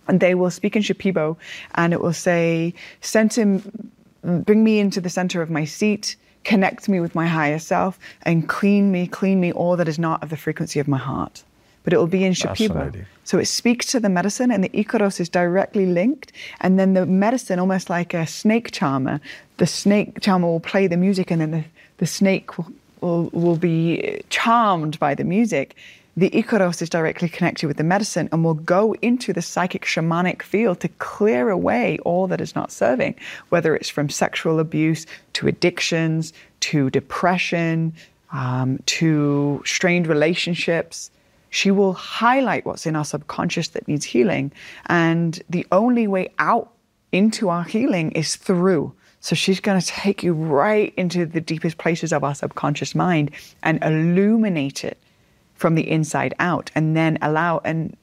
and 0.07 0.19
they 0.19 0.35
will 0.35 0.51
speak 0.51 0.75
in 0.75 0.83
Shipibo, 0.83 1.35
and 1.73 1.91
it 1.91 1.99
will 1.99 2.13
say, 2.13 2.75
"Send 3.01 3.33
him, 3.33 3.91
bring 4.23 4.63
me 4.63 4.79
into 4.79 5.01
the 5.01 5.09
center 5.09 5.41
of 5.41 5.49
my 5.49 5.65
seat." 5.65 6.15
Connect 6.43 6.89
me 6.89 6.99
with 6.99 7.13
my 7.13 7.27
higher 7.27 7.59
self 7.59 7.99
and 8.23 8.49
clean 8.49 8.91
me, 8.91 9.05
clean 9.05 9.39
me 9.39 9.51
all 9.51 9.75
that 9.75 9.87
is 9.87 9.99
not 9.99 10.23
of 10.23 10.31
the 10.31 10.37
frequency 10.37 10.79
of 10.79 10.87
my 10.87 10.97
heart 10.97 11.43
but 11.83 11.93
it 11.93 11.97
will 11.97 12.07
be 12.07 12.23
in 12.23 12.33
Shipibo. 12.33 13.05
So 13.23 13.39
it 13.39 13.45
speaks 13.45 13.85
to 13.87 13.99
the 13.99 14.09
medicine, 14.09 14.51
and 14.51 14.63
the 14.63 14.69
Icaros 14.69 15.19
is 15.19 15.29
directly 15.29 15.85
linked. 15.85 16.31
And 16.59 16.77
then 16.77 16.93
the 16.93 17.05
medicine, 17.05 17.59
almost 17.59 17.89
like 17.89 18.13
a 18.13 18.27
snake 18.27 18.71
charmer, 18.71 19.19
the 19.57 19.67
snake 19.67 20.21
charmer 20.21 20.47
will 20.47 20.59
play 20.59 20.87
the 20.87 20.97
music, 20.97 21.31
and 21.31 21.41
then 21.41 21.51
the, 21.51 21.63
the 21.97 22.07
snake 22.07 22.57
will, 22.57 22.71
will, 23.01 23.29
will 23.29 23.57
be 23.57 24.21
charmed 24.29 24.99
by 24.99 25.15
the 25.15 25.23
music. 25.23 25.75
The 26.21 26.29
Icaros 26.29 26.83
is 26.83 26.89
directly 26.91 27.27
connected 27.27 27.65
with 27.65 27.77
the 27.77 27.83
medicine 27.83 28.29
and 28.31 28.43
will 28.43 28.53
go 28.53 28.93
into 29.01 29.33
the 29.33 29.41
psychic 29.41 29.85
shamanic 29.85 30.43
field 30.43 30.79
to 30.81 30.87
clear 30.87 31.49
away 31.49 31.97
all 32.05 32.27
that 32.27 32.39
is 32.39 32.53
not 32.53 32.71
serving, 32.71 33.15
whether 33.49 33.75
it's 33.75 33.89
from 33.89 34.07
sexual 34.07 34.59
abuse 34.59 35.07
to 35.33 35.47
addictions 35.47 36.31
to 36.59 36.91
depression 36.91 37.91
um, 38.33 38.77
to 38.85 39.63
strained 39.65 40.05
relationships 40.05 41.09
she 41.49 41.71
will 41.71 41.93
highlight 41.93 42.67
what's 42.67 42.85
in 42.85 42.95
our 42.95 43.03
subconscious 43.03 43.69
that 43.69 43.87
needs 43.87 44.05
healing. 44.05 44.51
And 44.85 45.41
the 45.49 45.65
only 45.71 46.05
way 46.05 46.31
out 46.37 46.71
into 47.11 47.49
our 47.49 47.63
healing 47.63 48.11
is 48.11 48.35
through. 48.35 48.93
So 49.21 49.35
she's 49.35 49.59
going 49.59 49.81
to 49.81 49.85
take 49.85 50.21
you 50.21 50.33
right 50.33 50.93
into 50.95 51.25
the 51.25 51.41
deepest 51.41 51.79
places 51.79 52.13
of 52.13 52.23
our 52.23 52.35
subconscious 52.35 52.93
mind 52.93 53.31
and 53.63 53.83
illuminate 53.83 54.85
it 54.85 54.99
from 55.61 55.75
the 55.75 55.89
inside 55.89 56.33
out 56.39 56.71
and 56.75 56.97
then 56.97 57.17
allow 57.21 57.61
and 57.63 57.95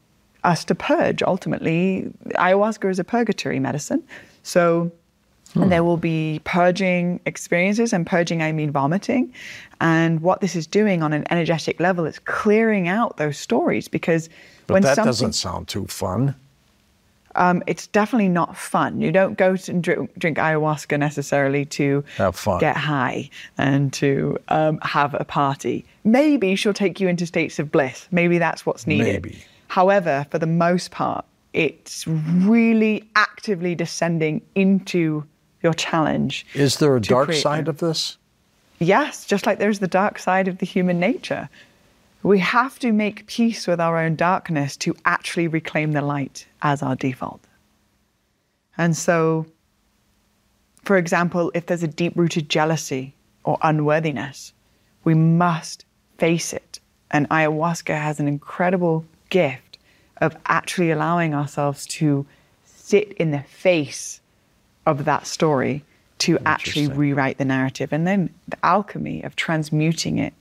us 0.44 0.64
to 0.64 0.74
purge 0.74 1.22
ultimately 1.22 2.10
ayahuasca 2.36 2.88
is 2.88 2.98
a 2.98 3.04
purgatory 3.04 3.58
medicine 3.58 4.02
so 4.42 4.90
Hmm. 5.52 5.62
And 5.62 5.72
there 5.72 5.84
will 5.84 5.96
be 5.96 6.40
purging 6.44 7.20
experiences, 7.24 7.92
and 7.92 8.06
purging, 8.06 8.42
I 8.42 8.52
mean 8.52 8.70
vomiting. 8.70 9.32
And 9.80 10.20
what 10.20 10.40
this 10.40 10.54
is 10.54 10.66
doing 10.66 11.02
on 11.02 11.12
an 11.12 11.24
energetic 11.30 11.80
level 11.80 12.04
is 12.04 12.18
clearing 12.18 12.88
out 12.88 13.16
those 13.16 13.38
stories 13.38 13.88
because 13.88 14.28
but 14.66 14.74
when 14.74 14.82
that 14.82 14.96
something, 14.96 15.08
doesn't 15.08 15.32
sound 15.32 15.68
too 15.68 15.86
fun. 15.86 16.34
Um, 17.38 17.62
it's 17.66 17.86
definitely 17.86 18.28
not 18.28 18.56
fun. 18.56 19.00
You 19.00 19.12
don't 19.12 19.38
go 19.38 19.56
to 19.56 19.72
drink, 19.72 20.18
drink 20.18 20.38
ayahuasca 20.38 20.98
necessarily 20.98 21.64
to 21.66 22.04
have 22.16 22.36
fun, 22.36 22.60
get 22.60 22.76
high, 22.76 23.30
and 23.56 23.92
to 23.94 24.36
um, 24.48 24.78
have 24.82 25.14
a 25.14 25.24
party. 25.24 25.84
Maybe 26.04 26.56
she'll 26.56 26.74
take 26.74 27.00
you 27.00 27.08
into 27.08 27.26
states 27.26 27.58
of 27.58 27.70
bliss. 27.70 28.08
Maybe 28.10 28.38
that's 28.38 28.66
what's 28.66 28.86
needed. 28.86 29.24
Maybe. 29.24 29.44
However, 29.68 30.26
for 30.30 30.38
the 30.38 30.46
most 30.46 30.90
part, 30.90 31.24
it's 31.52 32.06
really 32.06 33.08
actively 33.16 33.74
descending 33.74 34.42
into 34.54 35.24
your 35.62 35.74
challenge. 35.74 36.46
Is 36.54 36.78
there 36.78 36.96
a 36.96 37.00
dark 37.00 37.32
side 37.32 37.68
of 37.68 37.78
this? 37.78 38.16
Yes, 38.80 39.24
just 39.24 39.46
like 39.46 39.58
there's 39.58 39.80
the 39.80 39.88
dark 39.88 40.18
side 40.18 40.48
of 40.48 40.58
the 40.58 40.66
human 40.66 41.00
nature. 41.00 41.48
We 42.22 42.40
have 42.40 42.78
to 42.80 42.92
make 42.92 43.26
peace 43.26 43.66
with 43.66 43.80
our 43.80 43.98
own 43.98 44.16
darkness 44.16 44.76
to 44.78 44.96
actually 45.04 45.48
reclaim 45.48 45.92
the 45.92 46.02
light 46.02 46.46
as 46.62 46.82
our 46.82 46.96
default. 46.96 47.40
And 48.76 48.96
so, 48.96 49.46
for 50.82 50.96
example, 50.96 51.50
if 51.54 51.66
there's 51.66 51.82
a 51.82 51.88
deep 51.88 52.14
rooted 52.16 52.48
jealousy 52.48 53.14
or 53.44 53.58
unworthiness, 53.62 54.52
we 55.04 55.14
must 55.14 55.84
face 56.18 56.52
it. 56.52 56.80
And 57.10 57.28
ayahuasca 57.30 57.96
has 57.96 58.20
an 58.20 58.28
incredible 58.28 59.04
gift 59.30 59.78
of 60.20 60.36
actually 60.46 60.90
allowing 60.90 61.34
ourselves 61.34 61.86
to 61.86 62.26
sit 62.64 63.12
in 63.12 63.30
the 63.30 63.42
face 63.42 64.20
of 64.86 65.04
that 65.04 65.26
story 65.26 65.84
to 66.18 66.38
actually 66.44 66.88
rewrite 66.88 67.38
the 67.38 67.44
narrative. 67.44 67.92
And 67.92 68.06
then 68.06 68.34
the 68.48 68.58
alchemy 68.64 69.22
of 69.22 69.36
transmuting 69.36 70.18
it 70.18 70.34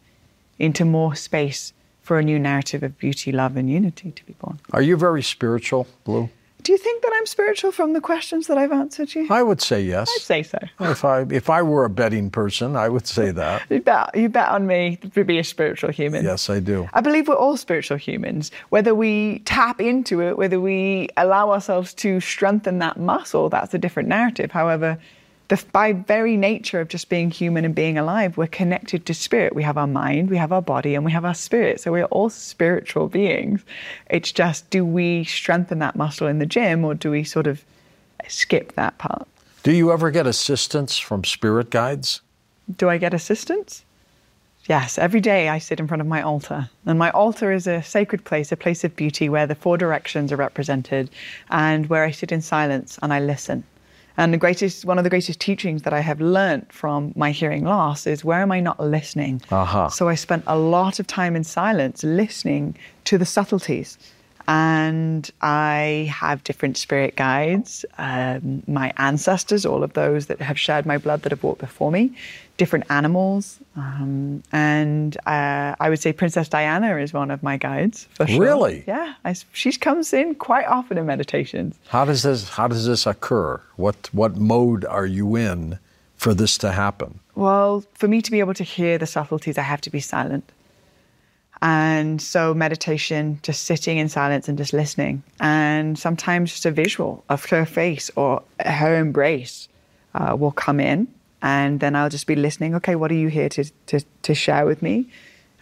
into 0.59 0.85
more 0.85 1.15
space 1.15 1.73
for 2.01 2.19
a 2.19 2.23
new 2.23 2.39
narrative 2.39 2.83
of 2.83 2.97
beauty, 2.97 3.31
love, 3.31 3.57
and 3.57 3.69
unity 3.69 4.11
to 4.11 4.25
be 4.25 4.33
born. 4.33 4.59
Are 4.71 4.81
you 4.81 4.95
very 4.95 5.21
spiritual, 5.21 5.87
Blu? 6.05 6.29
Do 6.63 6.71
you 6.71 6.77
think 6.77 7.01
that 7.03 7.11
I'm 7.15 7.25
spiritual 7.25 7.71
from 7.71 7.93
the 7.93 8.01
questions 8.01 8.47
that 8.47 8.57
I've 8.57 8.71
answered 8.71 9.13
you? 9.15 9.27
I 9.29 9.41
would 9.41 9.61
say 9.61 9.81
yes. 9.81 10.09
I'd 10.13 10.21
say 10.21 10.43
so. 10.43 10.57
If 10.79 11.05
I 11.05 11.21
if 11.29 11.49
I 11.49 11.61
were 11.61 11.85
a 11.85 11.89
betting 11.89 12.29
person, 12.29 12.75
I 12.75 12.89
would 12.89 13.07
say 13.07 13.31
that. 13.31 13.63
you 13.69 13.79
bet 13.79 14.15
you 14.15 14.27
bet 14.27 14.49
on 14.49 14.67
me 14.67 14.97
to 15.13 15.23
be 15.23 15.37
a 15.39 15.43
spiritual 15.43 15.91
human. 15.91 16.25
Yes, 16.25 16.49
I 16.49 16.59
do. 16.59 16.89
I 16.93 17.01
believe 17.01 17.27
we're 17.27 17.35
all 17.35 17.55
spiritual 17.55 17.97
humans. 17.97 18.51
Whether 18.69 18.93
we 18.93 19.39
tap 19.45 19.79
into 19.79 20.21
it, 20.21 20.37
whether 20.37 20.59
we 20.59 21.09
allow 21.15 21.51
ourselves 21.51 21.93
to 21.95 22.19
strengthen 22.19 22.79
that 22.79 22.97
muscle, 22.97 23.47
that's 23.49 23.73
a 23.73 23.77
different 23.77 24.09
narrative. 24.09 24.51
However, 24.51 24.97
the, 25.49 25.63
by 25.71 25.93
very 25.93 26.35
nature 26.35 26.81
of 26.81 26.89
just 26.89 27.09
being 27.09 27.31
human 27.31 27.63
and 27.63 27.73
being 27.73 27.97
alive, 27.97 28.37
we're 28.37 28.47
connected 28.47 29.05
to 29.05 29.13
spirit. 29.13 29.55
We 29.55 29.63
have 29.63 29.77
our 29.77 29.87
mind, 29.87 30.29
we 30.29 30.37
have 30.37 30.51
our 30.51 30.61
body, 30.61 30.93
and 30.95 31.05
we 31.05 31.11
have 31.11 31.23
our 31.23 31.35
spirit. 31.35 31.79
So 31.79 31.91
we're 31.91 32.05
all 32.05 32.29
spiritual 32.29 33.07
beings. 33.07 33.61
It's 34.09 34.31
just 34.31 34.69
do 34.69 34.85
we 34.85 35.23
strengthen 35.23 35.79
that 35.79 35.95
muscle 35.95 36.27
in 36.27 36.39
the 36.39 36.45
gym 36.45 36.83
or 36.83 36.93
do 36.93 37.11
we 37.11 37.23
sort 37.23 37.47
of 37.47 37.63
skip 38.27 38.73
that 38.73 38.97
part? 38.97 39.27
Do 39.63 39.71
you 39.71 39.91
ever 39.91 40.11
get 40.11 40.27
assistance 40.27 40.97
from 40.97 41.23
spirit 41.23 41.69
guides? 41.69 42.21
Do 42.77 42.89
I 42.89 42.97
get 42.97 43.13
assistance? 43.13 43.83
Yes, 44.67 44.97
every 44.97 45.21
day 45.21 45.47
I 45.47 45.59
sit 45.59 45.79
in 45.79 45.87
front 45.87 46.01
of 46.01 46.07
my 46.07 46.21
altar. 46.21 46.69
And 46.85 46.99
my 46.99 47.09
altar 47.11 47.53
is 47.53 47.67
a 47.67 47.81
sacred 47.83 48.25
place, 48.25 48.51
a 48.51 48.57
place 48.57 48.83
of 48.83 48.97
beauty 48.97 49.29
where 49.29 49.47
the 49.47 49.55
four 49.55 49.77
directions 49.77 50.33
are 50.33 50.37
represented 50.37 51.09
and 51.49 51.87
where 51.87 52.03
I 52.03 52.11
sit 52.11 52.33
in 52.33 52.41
silence 52.41 52.99
and 53.01 53.13
I 53.13 53.21
listen. 53.21 53.63
And 54.17 54.33
the 54.33 54.37
greatest, 54.37 54.83
one 54.83 54.97
of 54.97 55.03
the 55.03 55.09
greatest 55.11 55.39
teachings 55.39 55.83
that 55.83 55.93
I 55.93 55.99
have 55.99 56.19
learnt 56.19 56.73
from 56.73 57.13
my 57.15 57.31
hearing 57.31 57.63
loss 57.65 58.07
is 58.07 58.25
where 58.25 58.41
am 58.41 58.51
I 58.51 58.59
not 58.59 58.79
listening? 58.79 59.41
Uh-huh. 59.51 59.89
So 59.89 60.09
I 60.09 60.15
spent 60.15 60.43
a 60.47 60.57
lot 60.57 60.99
of 60.99 61.05
time 61.05 61.35
in 61.35 61.43
silence 61.43 62.03
listening 62.03 62.75
to 63.05 63.17
the 63.17 63.25
subtleties. 63.25 63.97
And 64.47 65.29
I 65.41 66.09
have 66.13 66.43
different 66.45 66.77
spirit 66.77 67.17
guides, 67.17 67.85
um, 67.97 68.63
my 68.65 68.93
ancestors, 68.97 69.65
all 69.65 69.83
of 69.83 69.91
those 69.93 70.27
that 70.27 70.39
have 70.39 70.57
shared 70.57 70.85
my 70.85 70.97
blood 70.97 71.23
that 71.23 71.33
have 71.33 71.43
walked 71.43 71.59
before 71.59 71.91
me, 71.91 72.15
different 72.55 72.85
animals. 72.89 73.59
Um, 73.75 74.41
and 74.53 75.17
uh, 75.25 75.75
I 75.79 75.89
would 75.89 75.99
say 75.99 76.13
Princess 76.13 76.47
Diana 76.47 76.95
is 76.95 77.11
one 77.11 77.29
of 77.29 77.43
my 77.43 77.57
guides 77.57 78.07
for 78.13 78.25
sure. 78.25 78.41
Really? 78.41 78.85
Yeah. 78.87 79.15
I, 79.25 79.35
she 79.51 79.73
comes 79.73 80.13
in 80.13 80.35
quite 80.35 80.65
often 80.65 80.97
in 80.97 81.05
meditations. 81.05 81.75
How 81.89 82.05
does 82.05 82.23
this 82.23 82.49
how 82.49 82.67
does 82.69 82.85
this 82.85 83.05
occur? 83.05 83.59
What 83.75 84.09
what 84.13 84.37
mode 84.37 84.85
are 84.85 85.05
you 85.05 85.35
in 85.35 85.77
for 86.15 86.33
this 86.33 86.57
to 86.59 86.71
happen? 86.71 87.19
Well, 87.35 87.83
for 87.93 88.07
me 88.07 88.21
to 88.21 88.31
be 88.31 88.39
able 88.39 88.55
to 88.55 88.63
hear 88.63 88.97
the 88.97 89.05
subtleties, 89.05 89.57
I 89.57 89.61
have 89.61 89.81
to 89.81 89.89
be 89.89 89.99
silent. 89.99 90.51
And 91.61 92.21
so 92.21 92.53
meditation, 92.53 93.39
just 93.41 93.63
sitting 93.63 93.97
in 93.97 94.09
silence 94.09 94.47
and 94.47 94.57
just 94.57 94.73
listening. 94.73 95.23
And 95.39 95.97
sometimes 95.97 96.51
just 96.51 96.65
a 96.65 96.71
visual 96.71 97.23
of 97.29 97.45
her 97.45 97.65
face 97.65 98.11
or 98.15 98.43
her 98.65 98.97
embrace 98.99 99.67
uh, 100.13 100.35
will 100.37 100.51
come 100.51 100.79
in. 100.79 101.07
And 101.41 101.79
then 101.79 101.95
I'll 101.95 102.09
just 102.09 102.27
be 102.27 102.35
listening. 102.35 102.75
Okay, 102.75 102.95
what 102.95 103.11
are 103.11 103.15
you 103.15 103.27
here 103.27 103.49
to, 103.49 103.63
to, 103.87 104.01
to 104.23 104.33
share 104.33 104.65
with 104.65 104.81
me? 104.81 105.09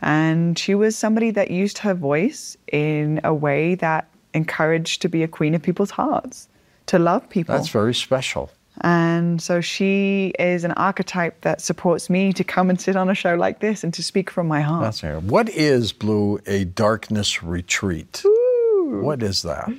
And 0.02 0.58
she 0.58 0.76
was 0.76 0.98
somebody 0.98 1.32
that 1.32 1.52
used 1.52 1.80
her 1.80 1.94
voice 1.94 2.58
in 2.72 3.22
a 3.24 3.34
way 3.34 3.76
that 3.76 4.08
encouraged 4.34 5.02
to 5.02 5.10
be 5.10 5.24
a 5.24 5.28
queen 5.28 5.56
of 5.56 5.62
people's 5.62 5.92
hearts, 5.92 6.48
to 6.88 7.00
love 7.00 7.28
people. 7.30 7.56
That's 7.56 7.70
very 7.70 7.94
special. 7.94 8.52
And 8.82 9.42
so 9.42 9.62
she 9.62 10.34
is 10.38 10.64
an 10.64 10.72
archetype 10.74 11.42
that 11.42 11.62
supports 11.62 12.10
me 12.10 12.34
to 12.34 12.44
come 12.44 12.70
and 12.70 12.80
sit 12.80 12.96
on 12.96 13.10
a 13.10 13.16
show 13.16 13.36
like 13.36 13.60
this 13.60 13.84
and 13.84 13.94
to 13.94 14.04
speak 14.04 14.30
from 14.30 14.48
my 14.48 14.62
heart. 14.62 14.84
That's 14.84 15.04
right. 15.04 15.22
What 15.24 15.50
is 15.50 15.94
Blu 15.94 16.40
a 16.46 16.66
darkness 16.66 17.42
retreat? 17.42 18.24
What 18.26 19.24
is 19.24 19.42
that? 19.44 19.70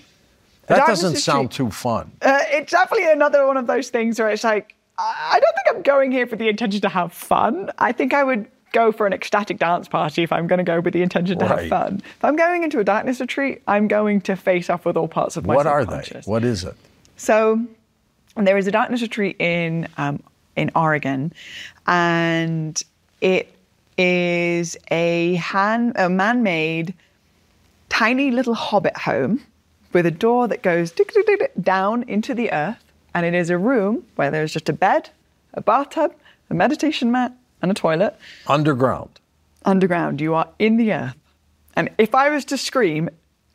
That 0.66 0.86
doesn't 0.86 1.16
sound 1.16 1.52
too 1.52 1.70
fun. 1.70 2.10
Uh, 2.22 2.40
it's 2.48 2.72
definitely 2.72 3.10
another 3.12 3.46
one 3.46 3.56
of 3.56 3.66
those 3.66 3.90
things 3.90 4.18
where 4.18 4.30
it's 4.30 4.42
like, 4.44 4.74
I 4.98 5.32
I 5.34 5.40
don't 5.40 5.54
think 5.64 5.76
I'm 5.76 5.82
going 5.82 6.10
here 6.10 6.26
for 6.26 6.36
the 6.36 6.48
intention 6.48 6.80
to 6.80 6.88
have 6.88 7.12
fun. 7.12 7.70
I 7.78 7.92
think 7.92 8.14
I 8.14 8.24
would 8.24 8.48
go 8.72 8.90
for 8.92 9.06
an 9.06 9.12
ecstatic 9.12 9.58
dance 9.58 9.88
party 9.88 10.22
if 10.22 10.32
I'm 10.32 10.46
going 10.46 10.58
to 10.58 10.64
go 10.64 10.80
with 10.80 10.92
the 10.92 11.02
intention 11.02 11.38
to 11.38 11.44
Right. 11.44 11.60
have 11.60 11.68
fun. 11.68 12.02
If 12.04 12.24
I'm 12.24 12.34
going 12.36 12.62
into 12.64 12.78
a 12.80 12.84
darkness 12.84 13.20
retreat, 13.20 13.62
I'm 13.68 13.88
going 13.88 14.20
to 14.22 14.36
face 14.36 14.68
off 14.68 14.84
with 14.84 14.96
all 14.96 15.06
parts 15.08 15.36
of 15.36 15.46
my 15.46 15.54
What 15.54 15.66
are 15.66 15.84
they? 15.84 16.02
What 16.24 16.44
is 16.44 16.64
it? 16.64 16.74
So 17.16 17.64
there 18.44 18.58
is 18.58 18.66
a 18.66 18.70
darkness 18.70 19.02
retreat 19.02 19.36
in 19.38 19.88
um, 19.96 20.22
in 20.56 20.70
Oregon, 20.74 21.32
and 21.86 22.82
it 23.20 23.52
is 23.98 24.76
a 24.90 25.34
hand 25.36 25.92
a 25.96 26.08
man-made 26.08 26.94
tiny 27.88 28.30
little 28.30 28.54
hobbit 28.54 28.96
home 28.96 29.42
with 29.92 30.04
a 30.04 30.10
door 30.10 30.48
that 30.48 30.62
goes 30.62 30.92
down 31.62 32.02
into 32.04 32.34
the 32.34 32.52
earth, 32.52 32.82
and 33.14 33.24
it 33.24 33.34
is 33.34 33.48
a 33.48 33.56
room 33.56 34.04
where 34.16 34.30
there's 34.30 34.52
just 34.52 34.68
a 34.68 34.72
bed, 34.72 35.08
a 35.54 35.60
bathtub, 35.62 36.14
a 36.50 36.54
meditation 36.54 37.10
mat, 37.10 37.32
and 37.62 37.70
a 37.70 37.74
toilet 37.74 38.18
Underground. 38.46 39.20
underground. 39.64 40.20
You 40.20 40.34
are 40.34 40.48
in 40.58 40.76
the 40.76 40.92
earth, 40.92 41.16
and 41.74 41.88
if 41.98 42.14
I 42.14 42.30
was 42.30 42.44
to 42.46 42.58
scream. 42.58 43.08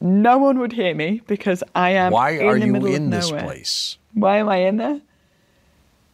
No 0.04 0.40
one 0.40 0.58
would 0.58 0.74
hear 0.74 0.96
me 0.96 1.22
because 1.28 1.64
I 1.76 1.92
am. 1.92 2.12
Why 2.12 2.32
in 2.32 2.48
are 2.48 2.58
the 2.60 2.66
you 2.66 2.86
in 2.88 3.12
this 3.12 3.30
nowhere. 3.30 3.44
place? 3.44 3.98
Why 4.14 4.38
am 4.38 4.50
I 4.50 4.58
in 4.58 4.78
there? 4.78 5.02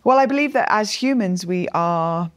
Well, 0.04 0.18
I 0.20 0.26
believe 0.26 0.54
that 0.54 0.68
as 0.72 0.92
humans, 0.94 1.46
we 1.46 1.68
are 1.74 2.32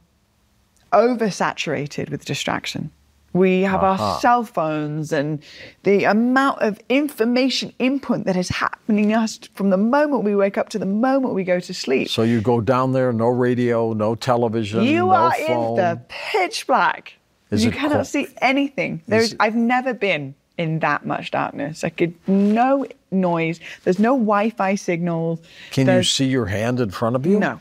oversaturated 0.91 2.09
with 2.09 2.25
distraction. 2.25 2.91
We 3.33 3.61
have 3.61 3.81
Uh-huh. 3.81 4.03
our 4.03 4.19
cell 4.19 4.43
phones 4.43 5.13
and 5.13 5.41
the 5.83 6.03
amount 6.03 6.61
of 6.61 6.81
information 6.89 7.71
input 7.79 8.25
that 8.25 8.35
is 8.35 8.49
happening 8.49 9.13
us 9.13 9.39
from 9.53 9.69
the 9.69 9.77
moment 9.77 10.23
we 10.25 10.35
wake 10.35 10.57
up 10.57 10.67
to 10.69 10.79
the 10.79 10.85
moment 10.85 11.33
we 11.33 11.45
go 11.45 11.61
to 11.61 11.73
sleep. 11.73 12.09
So 12.09 12.23
you 12.23 12.41
go 12.41 12.59
down 12.59 12.91
there, 12.91 13.13
no 13.13 13.29
radio, 13.29 13.93
no 13.93 14.15
television, 14.15 14.83
you 14.83 14.97
no 15.05 15.11
are 15.11 15.31
phone. 15.33 15.69
in 15.69 15.75
the 15.75 16.01
pitch 16.09 16.67
black. 16.67 17.13
Is 17.51 17.63
you 17.63 17.71
cannot 17.71 18.05
see 18.07 18.27
anything. 18.41 19.01
There's, 19.07 19.33
I've 19.39 19.55
never 19.55 19.93
been 19.93 20.35
in 20.57 20.79
that 20.79 21.05
much 21.05 21.31
darkness. 21.31 21.83
I 21.85 21.89
could 21.89 22.13
no 22.27 22.85
noise. 23.21 23.59
There's 23.83 23.99
no 23.99 24.13
Wi-Fi 24.13 24.75
signals. 24.75 25.39
Can 25.71 25.87
you 25.87 26.03
see 26.03 26.25
your 26.25 26.45
hand 26.45 26.79
in 26.79 26.91
front 26.91 27.15
of 27.15 27.25
you? 27.25 27.39
No. 27.39 27.59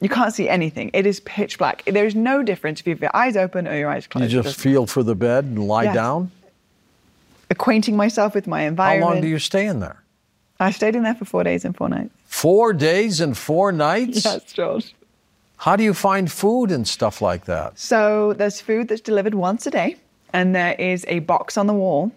You 0.00 0.08
can't 0.08 0.34
see 0.34 0.48
anything. 0.48 0.90
It 0.92 1.06
is 1.06 1.20
pitch 1.20 1.56
black. 1.58 1.82
There's 1.86 2.14
no 2.14 2.42
difference 2.42 2.80
if 2.80 2.86
you 2.86 2.92
have 2.94 3.00
your 3.00 3.16
eyes 3.16 3.36
open 3.36 3.66
or 3.66 3.74
your 3.76 3.88
eyes 3.90 4.06
closed. 4.06 4.30
You 4.32 4.42
just 4.42 4.58
feel 4.60 4.86
for 4.86 5.02
the 5.02 5.14
bed 5.14 5.44
and 5.44 5.66
lie 5.66 5.84
Yes. 5.84 5.94
down? 5.94 6.30
acquainting 7.50 7.94
myself 7.96 8.34
with 8.34 8.46
my 8.46 8.62
environment. 8.62 9.04
How 9.06 9.12
long 9.12 9.20
do 9.22 9.28
you 9.28 9.38
stay 9.38 9.66
in 9.66 9.78
there? 9.78 10.02
I 10.58 10.70
stayed 10.70 10.96
in 10.96 11.02
there 11.02 11.14
for 11.14 11.24
four 11.26 11.44
days 11.44 11.64
and 11.64 11.76
four 11.76 11.88
nights. 11.88 12.10
Four 12.26 12.72
days 12.72 13.20
and 13.20 13.36
four 13.36 13.70
nights? 13.70 14.24
Yes, 14.24 14.52
George. 14.52 14.94
How 15.58 15.76
do 15.76 15.84
you 15.84 15.94
find 15.94 16.32
food 16.32 16.70
and 16.72 16.88
stuff 16.88 17.20
like 17.22 17.44
that? 17.44 17.78
So 17.78 18.32
there's 18.32 18.60
food 18.60 18.88
that's 18.88 19.00
delivered 19.02 19.34
once 19.34 19.66
a 19.66 19.70
day, 19.70 19.96
and 20.32 20.54
there 20.54 20.74
is 20.78 21.04
a 21.06 21.20
box 21.20 21.56
on 21.56 21.66
the 21.66 21.74
wall 21.74 22.10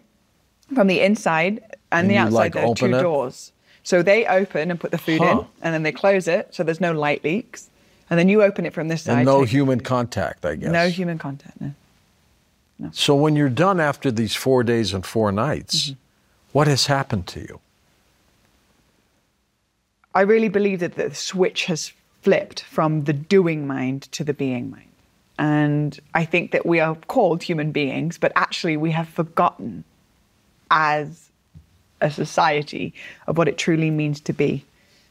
from 0.73 0.88
the 0.88 0.99
inside 1.01 1.60
and, 1.91 2.01
And 2.06 2.10
the 2.12 2.17
outside. 2.17 2.34
like, 2.34 2.53
there 2.53 2.65
are 2.65 2.75
two 2.75 2.86
it? 2.93 3.01
doors. 3.01 3.51
So 3.84 4.01
they 4.03 4.25
open 4.25 4.69
and 4.71 4.80
put 4.80 4.91
the 4.91 4.97
food 4.97 5.21
in, 5.21 5.45
and 5.62 5.73
then 5.73 5.84
they 5.84 5.93
close 5.93 6.27
it, 6.27 6.53
so 6.53 6.63
there's 6.63 6.82
no 6.82 6.91
light 6.91 7.23
leaks. 7.23 7.69
And 8.10 8.19
then 8.19 8.27
you 8.30 8.41
open 8.43 8.65
it 8.65 8.73
from 8.73 8.88
this 8.89 9.03
side. 9.03 9.17
And 9.19 9.25
no 9.25 9.43
human 9.43 9.80
contact, 9.82 10.45
I 10.45 10.56
guess. 10.56 10.71
no 10.71 10.89
human 10.89 11.17
contact. 11.17 11.60
No. 11.62 11.71
So 12.91 13.15
when 13.15 13.36
you're 13.36 13.49
done 13.49 13.80
after 13.80 14.12
these 14.12 14.36
four 14.36 14.63
days 14.63 14.93
and 14.93 15.06
four 15.06 15.32
nights, 15.32 15.86
Mm-hmm. 15.91 15.99
what 16.51 16.67
has 16.67 16.86
happened 16.88 17.27
to 17.27 17.39
you? 17.41 17.60
I 20.13 20.21
really 20.21 20.49
believe 20.49 20.80
that 20.80 20.95
the 20.95 21.13
switch 21.13 21.65
has 21.65 21.91
flipped 22.21 22.63
from 22.63 23.03
the 23.06 23.13
doing 23.13 23.67
mind 23.67 24.03
to 24.13 24.23
the 24.23 24.34
being 24.34 24.69
mind. 24.71 24.84
And 25.39 25.99
I 26.13 26.25
think 26.25 26.51
that 26.51 26.65
we 26.65 26.80
are 26.80 26.95
called 27.08 27.43
human 27.43 27.71
beings, 27.71 28.17
but 28.17 28.32
actually 28.36 28.75
we 28.77 28.91
have 28.91 29.08
forgotten 29.08 29.84
as 30.71 31.30
a 32.01 32.12
society 32.12 32.93
of 33.27 33.38
what 33.38 33.47
it 33.47 33.58
truly 33.58 33.89
means 33.89 34.19
to 34.21 34.34
be. 34.34 34.63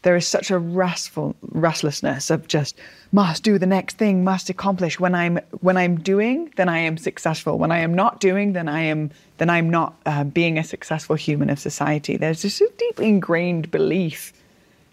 There 0.02 0.14
is 0.14 0.26
such 0.26 0.52
a 0.52 0.58
restful 0.58 1.34
restlessness 1.50 2.30
of 2.30 2.46
just 2.46 2.78
must 3.10 3.42
do 3.42 3.58
the 3.58 3.66
next 3.66 3.96
thing, 3.96 4.22
must 4.22 4.48
accomplish. 4.48 5.00
When 5.00 5.16
I'm 5.16 5.40
when 5.62 5.76
I'm 5.76 5.96
doing, 5.98 6.52
then 6.56 6.68
I 6.68 6.78
am 6.78 6.96
successful. 6.96 7.58
When 7.58 7.72
I 7.72 7.78
am 7.78 7.92
not 7.92 8.20
doing, 8.20 8.52
then 8.52 8.68
I 8.68 8.82
am 8.82 9.10
then 9.38 9.50
I'm 9.50 9.68
not 9.68 9.94
uh, 10.06 10.22
being 10.22 10.58
a 10.58 10.64
successful 10.64 11.16
human 11.16 11.50
of 11.50 11.58
society. 11.58 12.16
There's 12.16 12.42
just 12.42 12.60
a 12.60 12.70
deeply 12.78 13.08
ingrained 13.08 13.70
belief 13.72 14.32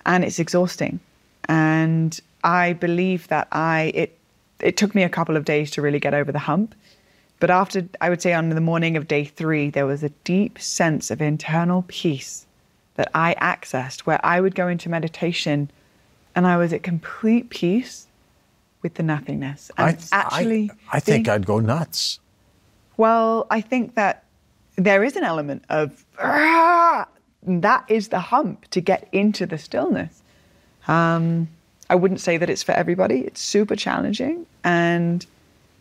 and 0.06 0.24
it's 0.24 0.40
exhausting. 0.40 1.00
And 1.48 2.20
I 2.44 2.74
believe 2.74 3.28
that 3.28 3.48
I 3.52 3.92
it 3.94 4.18
it 4.60 4.78
took 4.78 4.96
me 4.96 5.04
a 5.04 5.10
couple 5.10 5.38
of 5.38 5.46
days 5.46 5.70
to 5.72 5.82
really 5.82 6.00
get 6.00 6.14
over 6.14 6.32
the 6.32 6.40
hump. 6.40 6.74
But 7.44 7.52
after 7.52 7.86
I 8.00 8.10
would 8.10 8.22
say 8.22 8.32
on 8.32 8.48
the 8.48 8.62
morning 8.62 8.96
of 8.96 9.10
day 9.10 9.26
three, 9.26 9.70
there 9.70 9.86
was 9.86 10.02
a 10.02 10.08
deep 10.24 10.60
sense 10.60 11.12
of 11.12 11.22
internal 11.22 11.84
peace 11.90 12.48
that 12.96 13.12
I 13.14 13.36
accessed 13.36 14.00
where 14.06 14.26
I 14.26 14.40
would 14.40 14.56
go 14.56 14.70
into 14.70 14.88
meditation 14.88 15.70
and 16.36 16.48
I 16.48 16.56
was 16.56 16.72
at 16.72 16.84
complete 16.84 17.50
peace 17.50 18.08
with 18.82 18.94
the 18.94 19.04
nothingness. 19.04 19.70
And 19.78 19.98
I, 20.14 20.16
actually 20.16 20.72
I, 20.94 20.96
I 20.96 21.00
think 21.02 21.26
being- 21.26 21.36
I'd 21.36 21.46
go 21.46 21.60
nuts. 21.60 22.22
well, 22.96 23.46
I 23.52 23.60
think 23.60 23.96
that 23.96 24.24
there 24.78 25.04
is 25.04 25.18
an 25.18 25.26
element 25.26 25.66
of 25.68 26.06
"Ah!" 26.20 27.06
that 27.46 27.84
is 27.90 28.08
the 28.08 28.22
hump 28.22 28.70
to 28.70 28.80
get 28.80 29.10
into 29.12 29.46
the 29.46 29.58
stillness. 29.58 30.24
Um, 30.88 31.50
I 31.90 31.96
wouldn't 31.96 32.22
say 32.22 32.38
that 32.38 32.50
it's 32.50 32.64
for 32.64 32.72
everybody. 32.72 33.20
It's 33.20 33.42
super 33.42 33.76
challenging, 33.76 34.46
and 34.64 35.26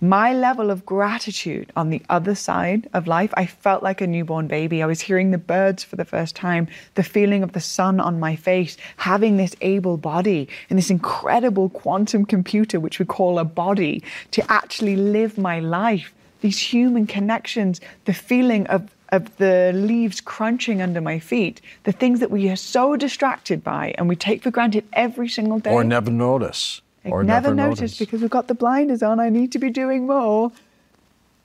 my 0.02 0.34
level 0.34 0.68
of 0.68 0.84
gratitude 0.84 1.72
on 1.76 1.90
the 1.90 2.02
other 2.10 2.34
side 2.34 2.90
of 2.92 3.06
life, 3.06 3.32
I 3.34 3.46
felt 3.46 3.84
like 3.84 4.00
a 4.00 4.06
newborn 4.06 4.48
baby. 4.48 4.82
I 4.82 4.86
was 4.86 5.00
hearing 5.00 5.30
the 5.30 5.38
birds 5.38 5.84
for 5.84 5.94
the 5.94 6.04
first 6.04 6.34
time, 6.34 6.66
the 6.96 7.04
feeling 7.04 7.44
of 7.44 7.52
the 7.52 7.60
sun 7.60 8.00
on 8.00 8.18
my 8.18 8.34
face, 8.34 8.76
having 8.96 9.36
this 9.36 9.54
able 9.60 9.96
body 9.96 10.48
and 10.68 10.76
this 10.76 10.90
incredible 10.90 11.68
quantum 11.68 12.26
computer, 12.26 12.80
which 12.80 12.98
we 12.98 13.04
call 13.04 13.38
a 13.38 13.44
body, 13.44 14.02
to 14.32 14.42
actually 14.50 14.96
live 14.96 15.38
my 15.38 15.60
life. 15.60 16.12
These 16.40 16.58
human 16.58 17.06
connections, 17.06 17.80
the 18.04 18.14
feeling 18.14 18.66
of 18.66 18.90
of 19.10 19.36
the 19.36 19.72
leaves 19.74 20.22
crunching 20.22 20.80
under 20.80 20.98
my 21.00 21.18
feet, 21.18 21.60
the 21.84 21.92
things 21.92 22.18
that 22.20 22.30
we 22.30 22.48
are 22.48 22.56
so 22.56 22.96
distracted 22.96 23.62
by 23.62 23.94
and 23.98 24.08
we 24.08 24.16
take 24.16 24.42
for 24.42 24.50
granted 24.50 24.84
every 24.94 25.28
single 25.28 25.58
day. 25.58 25.70
Or 25.70 25.84
never 25.84 26.10
notice. 26.10 26.80
Or 27.04 27.24
never, 27.24 27.48
never 27.48 27.54
noticed, 27.54 27.80
notice. 27.80 27.98
because 27.98 28.20
we've 28.20 28.30
got 28.30 28.48
the 28.48 28.54
blinders 28.54 29.02
on. 29.02 29.18
I 29.18 29.28
need 29.28 29.52
to 29.52 29.58
be 29.58 29.70
doing 29.70 30.06
more. 30.06 30.52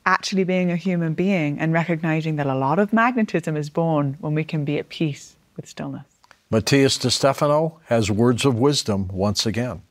Actually, 0.05 0.43
being 0.43 0.71
a 0.71 0.75
human 0.75 1.13
being 1.13 1.59
and 1.59 1.73
recognizing 1.73 2.37
that 2.37 2.47
a 2.47 2.55
lot 2.55 2.79
of 2.79 2.93
magnetism 2.93 3.57
is 3.57 3.69
born 3.69 4.17
when 4.19 4.33
we 4.33 4.43
can 4.43 4.63
be 4.63 4.77
at 4.77 4.89
peace 4.89 5.35
with 5.55 5.67
stillness. 5.67 6.05
Matías 6.51 6.99
De 7.01 7.11
Stefano 7.11 7.79
has 7.85 8.09
words 8.09 8.45
of 8.45 8.55
wisdom 8.57 9.09
once 9.09 9.45
again. 9.45 9.81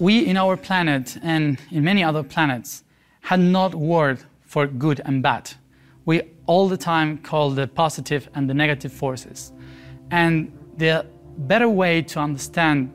We 0.00 0.26
in 0.26 0.36
our 0.36 0.56
planet 0.56 1.16
and 1.22 1.58
in 1.70 1.84
many 1.84 2.02
other 2.02 2.22
planets 2.22 2.82
had 3.20 3.40
not 3.40 3.74
word 3.74 4.18
for 4.44 4.66
good 4.66 5.00
and 5.04 5.22
bad. 5.22 5.52
We 6.06 6.22
all 6.46 6.68
the 6.68 6.76
time 6.76 7.18
call 7.18 7.50
the 7.50 7.68
positive 7.68 8.28
and 8.34 8.48
the 8.48 8.54
negative 8.54 8.92
forces. 8.92 9.52
And 10.10 10.50
the 10.76 11.06
better 11.36 11.68
way 11.68 12.02
to 12.02 12.18
understand 12.18 12.92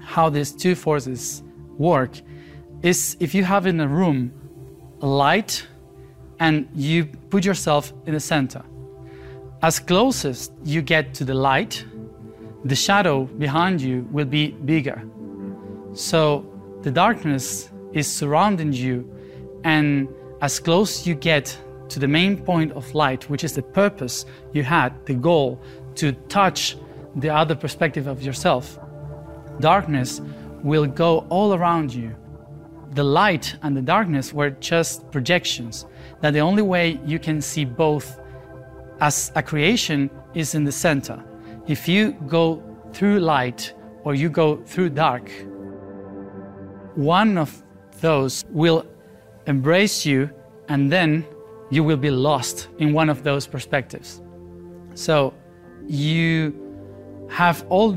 how 0.00 0.30
these 0.30 0.52
two 0.52 0.74
forces 0.74 1.42
work 1.78 2.10
is 2.82 3.16
if 3.20 3.34
you 3.34 3.44
have 3.44 3.66
in 3.66 3.80
a 3.80 3.88
room 3.88 4.32
a 5.02 5.06
light 5.06 5.66
and 6.38 6.68
you 6.74 7.04
put 7.28 7.44
yourself 7.44 7.92
in 8.06 8.14
the 8.14 8.20
center. 8.20 8.62
As 9.62 9.78
closest 9.78 10.52
you 10.64 10.80
get 10.80 11.12
to 11.14 11.24
the 11.24 11.34
light, 11.34 11.84
the 12.64 12.74
shadow 12.74 13.24
behind 13.24 13.80
you 13.80 14.08
will 14.10 14.26
be 14.26 14.52
bigger. 14.52 15.02
So 15.92 16.46
the 16.82 16.90
darkness 16.90 17.70
is 17.92 18.10
surrounding 18.10 18.72
you, 18.72 19.10
and 19.64 20.08
as 20.40 20.58
close 20.58 21.06
you 21.06 21.14
get 21.14 21.56
to 21.90 21.98
the 21.98 22.08
main 22.08 22.38
point 22.38 22.72
of 22.72 22.94
light, 22.94 23.28
which 23.28 23.44
is 23.44 23.52
the 23.52 23.62
purpose 23.62 24.24
you 24.52 24.62
had, 24.62 24.94
the 25.04 25.14
goal 25.14 25.60
to 25.96 26.12
touch 26.28 26.76
the 27.16 27.28
other 27.28 27.54
perspective 27.54 28.06
of 28.06 28.22
yourself, 28.22 28.78
darkness 29.58 30.20
will 30.62 30.86
go 30.86 31.26
all 31.28 31.54
around 31.54 31.92
you. 31.92 32.14
The 32.92 33.04
light 33.04 33.56
and 33.62 33.76
the 33.76 33.82
darkness 33.82 34.32
were 34.32 34.50
just 34.50 35.10
projections, 35.10 35.86
that 36.20 36.32
the 36.32 36.40
only 36.40 36.62
way 36.62 37.00
you 37.04 37.18
can 37.18 37.40
see 37.40 37.64
both 37.64 38.20
as 39.00 39.32
a 39.34 39.42
creation 39.42 40.10
is 40.34 40.54
in 40.54 40.64
the 40.64 40.72
center. 40.72 41.22
If 41.66 41.88
you 41.88 42.12
go 42.26 42.62
through 42.92 43.20
light 43.20 43.74
or 44.04 44.14
you 44.14 44.28
go 44.28 44.56
through 44.64 44.90
dark, 44.90 45.30
one 46.94 47.38
of 47.38 47.62
those 48.00 48.44
will 48.50 48.84
embrace 49.46 50.04
you 50.04 50.30
and 50.68 50.90
then 50.90 51.24
you 51.70 51.84
will 51.84 51.96
be 51.96 52.10
lost 52.10 52.68
in 52.78 52.92
one 52.92 53.08
of 53.08 53.22
those 53.22 53.46
perspectives. 53.46 54.20
So 54.94 55.32
you 55.86 57.26
have 57.30 57.64
all 57.68 57.96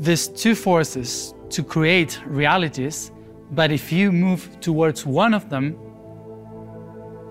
these 0.00 0.28
two 0.28 0.54
forces 0.54 1.34
to 1.50 1.62
create 1.62 2.20
realities, 2.26 3.12
but 3.52 3.70
if 3.70 3.92
you 3.92 4.10
move 4.10 4.48
towards 4.60 5.04
one 5.04 5.34
of 5.34 5.50
them 5.50 5.76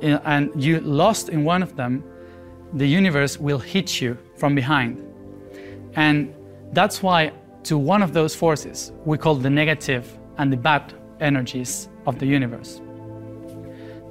eh, 0.03 0.19
and 0.23 0.51
you 0.63 0.79
lost 0.81 1.29
in 1.29 1.43
one 1.43 1.63
of 1.63 1.75
them, 1.75 2.03
the 2.73 2.85
universe 2.85 3.39
will 3.39 3.57
hit 3.57 3.99
you 3.99 4.15
from 4.35 4.53
behind. 4.53 5.03
And 5.95 6.33
that's 6.71 7.01
why 7.01 7.31
to 7.63 7.77
one 7.77 8.03
of 8.03 8.13
those 8.13 8.35
forces 8.35 8.91
we 9.03 9.17
call 9.17 9.35
the 9.35 9.49
negative 9.49 10.19
and 10.37 10.53
the 10.53 10.57
bad 10.57 10.93
energies 11.19 11.89
of 12.05 12.19
the 12.19 12.27
universe. 12.27 12.81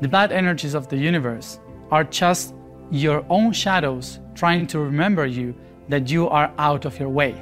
The 0.01 0.09
bad 0.09 0.33
energies 0.33 0.75
of 0.75 0.89
the 0.89 0.97
universe 0.97 1.61
are 1.93 2.03
just 2.03 2.55
your 2.91 3.25
own 3.31 3.53
shadows 3.53 4.19
trying 4.35 4.67
to 4.69 4.81
remember 4.81 5.27
you 5.27 5.55
that 5.89 6.11
you 6.11 6.29
are 6.29 6.53
out 6.59 6.85
of 6.85 6.99
your 6.99 7.09
way. 7.09 7.35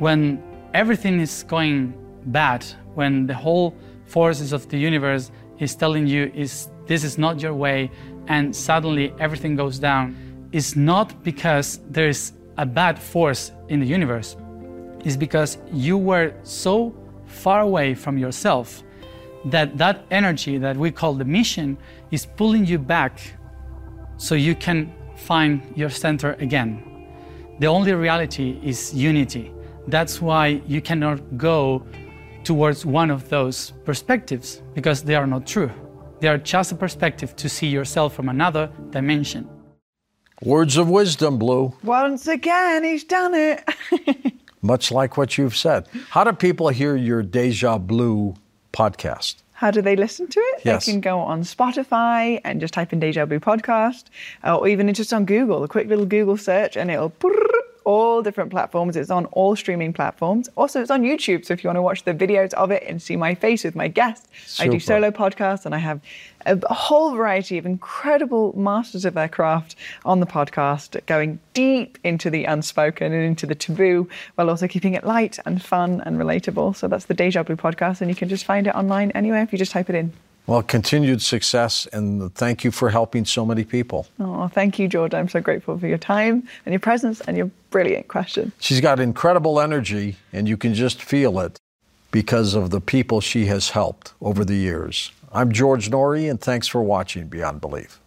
When 0.00 0.42
everything 0.72 1.20
is 1.20 1.42
going 1.42 1.92
bad, 2.24 2.64
when 2.94 3.26
the 3.26 3.34
whole 3.34 3.76
forces 4.06 4.54
of 4.54 4.66
the 4.70 4.78
universe 4.78 5.30
is 5.58 5.74
telling 5.76 6.06
you 6.06 6.32
is 6.34 6.68
this 6.86 7.04
is 7.04 7.18
not 7.18 7.42
your 7.42 7.52
way 7.52 7.90
and 8.26 8.56
suddenly 8.56 9.12
everything 9.20 9.56
goes 9.56 9.78
down, 9.78 10.16
it's 10.52 10.74
not 10.74 11.22
because 11.22 11.80
there 11.90 12.08
is 12.08 12.32
a 12.56 12.64
bad 12.64 12.98
force 12.98 13.52
in 13.68 13.78
the 13.78 13.86
universe. 13.86 14.36
It's 15.04 15.16
because 15.18 15.58
you 15.70 15.98
were 15.98 16.32
so 16.44 16.94
far 17.26 17.60
away 17.60 17.94
from 17.94 18.16
yourself 18.16 18.82
that 19.44 19.76
that 19.76 20.06
energy 20.10 20.56
that 20.56 20.78
we 20.78 20.90
call 20.90 21.12
the 21.12 21.26
mission 21.26 21.76
is 22.10 22.24
pulling 22.24 22.64
you 22.64 22.78
back 22.78 23.20
so 24.16 24.34
you 24.34 24.54
can 24.54 24.94
find 25.14 25.60
your 25.76 25.90
center 25.90 26.36
again. 26.40 26.82
The 27.58 27.66
only 27.66 27.92
reality 27.92 28.58
is 28.62 28.94
unity. 28.94 29.52
That's 29.86 30.20
why 30.20 30.62
you 30.66 30.80
cannot 30.80 31.38
go 31.38 31.84
towards 32.44 32.86
one 32.86 33.10
of 33.10 33.28
those 33.28 33.72
perspectives 33.84 34.62
because 34.74 35.02
they 35.02 35.14
are 35.14 35.26
not 35.26 35.46
true. 35.46 35.70
They 36.20 36.28
are 36.28 36.38
just 36.38 36.72
a 36.72 36.74
perspective 36.74 37.34
to 37.36 37.48
see 37.48 37.66
yourself 37.68 38.14
from 38.14 38.28
another 38.28 38.70
dimension. 38.90 39.48
Words 40.42 40.76
of 40.76 40.88
wisdom, 40.88 41.38
Blu, 41.38 41.74
Once 41.82 42.26
again, 42.26 42.84
he's 42.84 43.04
done 43.04 43.34
it. 43.34 43.62
much 44.62 44.90
like 44.90 45.16
what 45.16 45.36
you've 45.38 45.56
said. 45.56 45.86
How 46.10 46.24
do 46.24 46.32
people 46.32 46.68
hear 46.68 46.96
your 46.96 47.22
Deja 47.22 47.78
Blu 47.78 48.34
podcast? 48.72 49.36
How 49.52 49.70
do 49.70 49.82
they 49.82 49.94
listen 49.96 50.26
to 50.26 50.40
it? 50.40 50.62
Yes. 50.64 50.86
They 50.86 50.92
can 50.92 51.02
go 51.02 51.18
on 51.18 51.42
Spotify 51.42 52.40
and 52.44 52.60
just 52.60 52.72
type 52.72 52.94
in 52.94 53.00
Deja 53.00 53.26
Blu 53.26 53.40
Podcast, 53.40 54.04
uh, 54.42 54.56
or 54.56 54.66
even 54.66 54.92
just 54.94 55.12
on 55.12 55.26
Google, 55.26 55.62
a 55.62 55.68
quick 55.68 55.86
little 55.86 56.06
Google 56.06 56.38
search, 56.38 56.78
and 56.78 56.90
it'll 56.90 57.10
all 57.84 58.22
different 58.22 58.50
platforms. 58.50 58.96
It's 58.96 59.10
on 59.10 59.26
all 59.26 59.56
streaming 59.56 59.92
platforms. 59.92 60.48
Also, 60.56 60.80
it's 60.80 60.90
on 60.90 61.02
YouTube. 61.02 61.44
So 61.44 61.54
if 61.54 61.64
you 61.64 61.68
want 61.68 61.76
to 61.76 61.82
watch 61.82 62.04
the 62.04 62.14
videos 62.14 62.52
of 62.54 62.70
it 62.70 62.84
and 62.86 63.00
see 63.02 63.16
my 63.16 63.34
face 63.34 63.64
with 63.64 63.74
my 63.74 63.88
guests, 63.88 64.28
I 64.60 64.68
do 64.68 64.80
solo 64.80 65.10
podcasts 65.10 65.66
and 65.66 65.74
I 65.74 65.78
have 65.78 66.00
a 66.46 66.60
a 66.70 66.74
whole 66.74 67.14
variety 67.14 67.58
of 67.58 67.66
incredible 67.66 68.56
masters 68.58 69.04
of 69.04 69.14
their 69.14 69.28
craft 69.28 69.76
on 70.04 70.20
the 70.20 70.26
podcast, 70.26 71.04
going 71.06 71.38
deep 71.54 71.98
into 72.04 72.30
the 72.30 72.44
unspoken 72.44 73.12
and 73.12 73.24
into 73.24 73.46
the 73.46 73.54
taboo, 73.54 74.08
while 74.36 74.48
also 74.48 74.68
keeping 74.68 74.94
it 74.94 75.04
light 75.04 75.38
and 75.46 75.62
fun 75.62 76.00
and 76.06 76.18
relatable. 76.18 76.76
So 76.76 76.88
that's 76.88 77.06
the 77.06 77.14
Deja 77.14 77.42
Blu 77.42 77.56
podcast, 77.56 78.00
and 78.00 78.10
you 78.10 78.16
can 78.16 78.28
just 78.28 78.44
find 78.44 78.66
it 78.66 78.74
online 78.74 79.10
anywhere 79.12 79.42
if 79.42 79.52
you 79.52 79.58
just 79.58 79.72
type 79.72 79.90
it 79.90 79.96
in. 79.96 80.12
Well, 80.46 80.62
continued 80.62 81.22
success, 81.22 81.86
and 81.92 82.34
thank 82.34 82.64
you 82.64 82.70
for 82.70 82.90
helping 82.90 83.24
so 83.24 83.46
many 83.46 83.64
people. 83.64 84.08
Oh, 84.18 84.48
thank 84.48 84.78
you, 84.78 84.88
George. 84.88 85.14
I'm 85.14 85.28
so 85.28 85.40
grateful 85.40 85.78
for 85.78 85.86
your 85.86 85.98
time 85.98 86.48
and 86.66 86.72
your 86.72 86.80
presence 86.80 87.20
and 87.20 87.36
your 87.36 87.50
brilliant 87.70 88.08
question. 88.08 88.52
She's 88.58 88.80
got 88.80 88.98
incredible 88.98 89.60
energy, 89.60 90.16
and 90.32 90.48
you 90.48 90.56
can 90.56 90.74
just 90.74 91.00
feel 91.00 91.38
it 91.38 91.56
because 92.10 92.54
of 92.54 92.70
the 92.70 92.80
people 92.80 93.20
she 93.20 93.46
has 93.46 93.70
helped 93.70 94.14
over 94.20 94.44
the 94.44 94.56
years. 94.56 95.12
I'm 95.32 95.52
George 95.52 95.88
Noory, 95.90 96.28
and 96.28 96.40
thanks 96.40 96.66
for 96.66 96.82
watching 96.82 97.28
Beyond 97.28 97.60
Belief. 97.60 98.00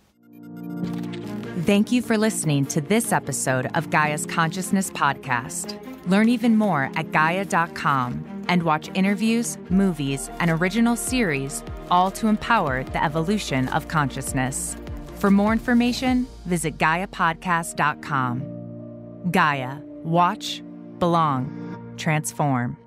Thank 1.66 1.94
you 1.94 2.02
for 2.02 2.18
listening 2.18 2.66
to 2.66 2.82
this 2.82 3.14
episode 3.14 3.68
of 3.74 3.90
Gaia's 3.90 4.26
Consciousness 4.26 4.92
Podcast. 4.92 5.80
Learn 6.10 6.28
even 6.28 6.58
more 6.58 6.92
at 6.96 7.14
Gaia.com 7.14 8.44
and 8.50 8.64
watch 8.64 8.90
interviews, 8.94 9.58
movies, 9.70 10.30
and 10.40 10.52
original 10.52 10.98
series, 10.98 11.64
all 11.90 12.12
to 12.12 12.28
empower 12.28 12.84
the 12.84 13.04
evolution 13.04 13.68
of 13.70 13.88
consciousness. 13.88 14.78
For 15.16 15.32
more 15.32 15.54
information, 15.54 16.28
visit 16.46 16.78
GaiaPodcast.com. 16.78 19.32
Gaia, 19.32 19.78
watch, 20.04 20.62
belong, 21.00 21.96
transform. 21.98 22.78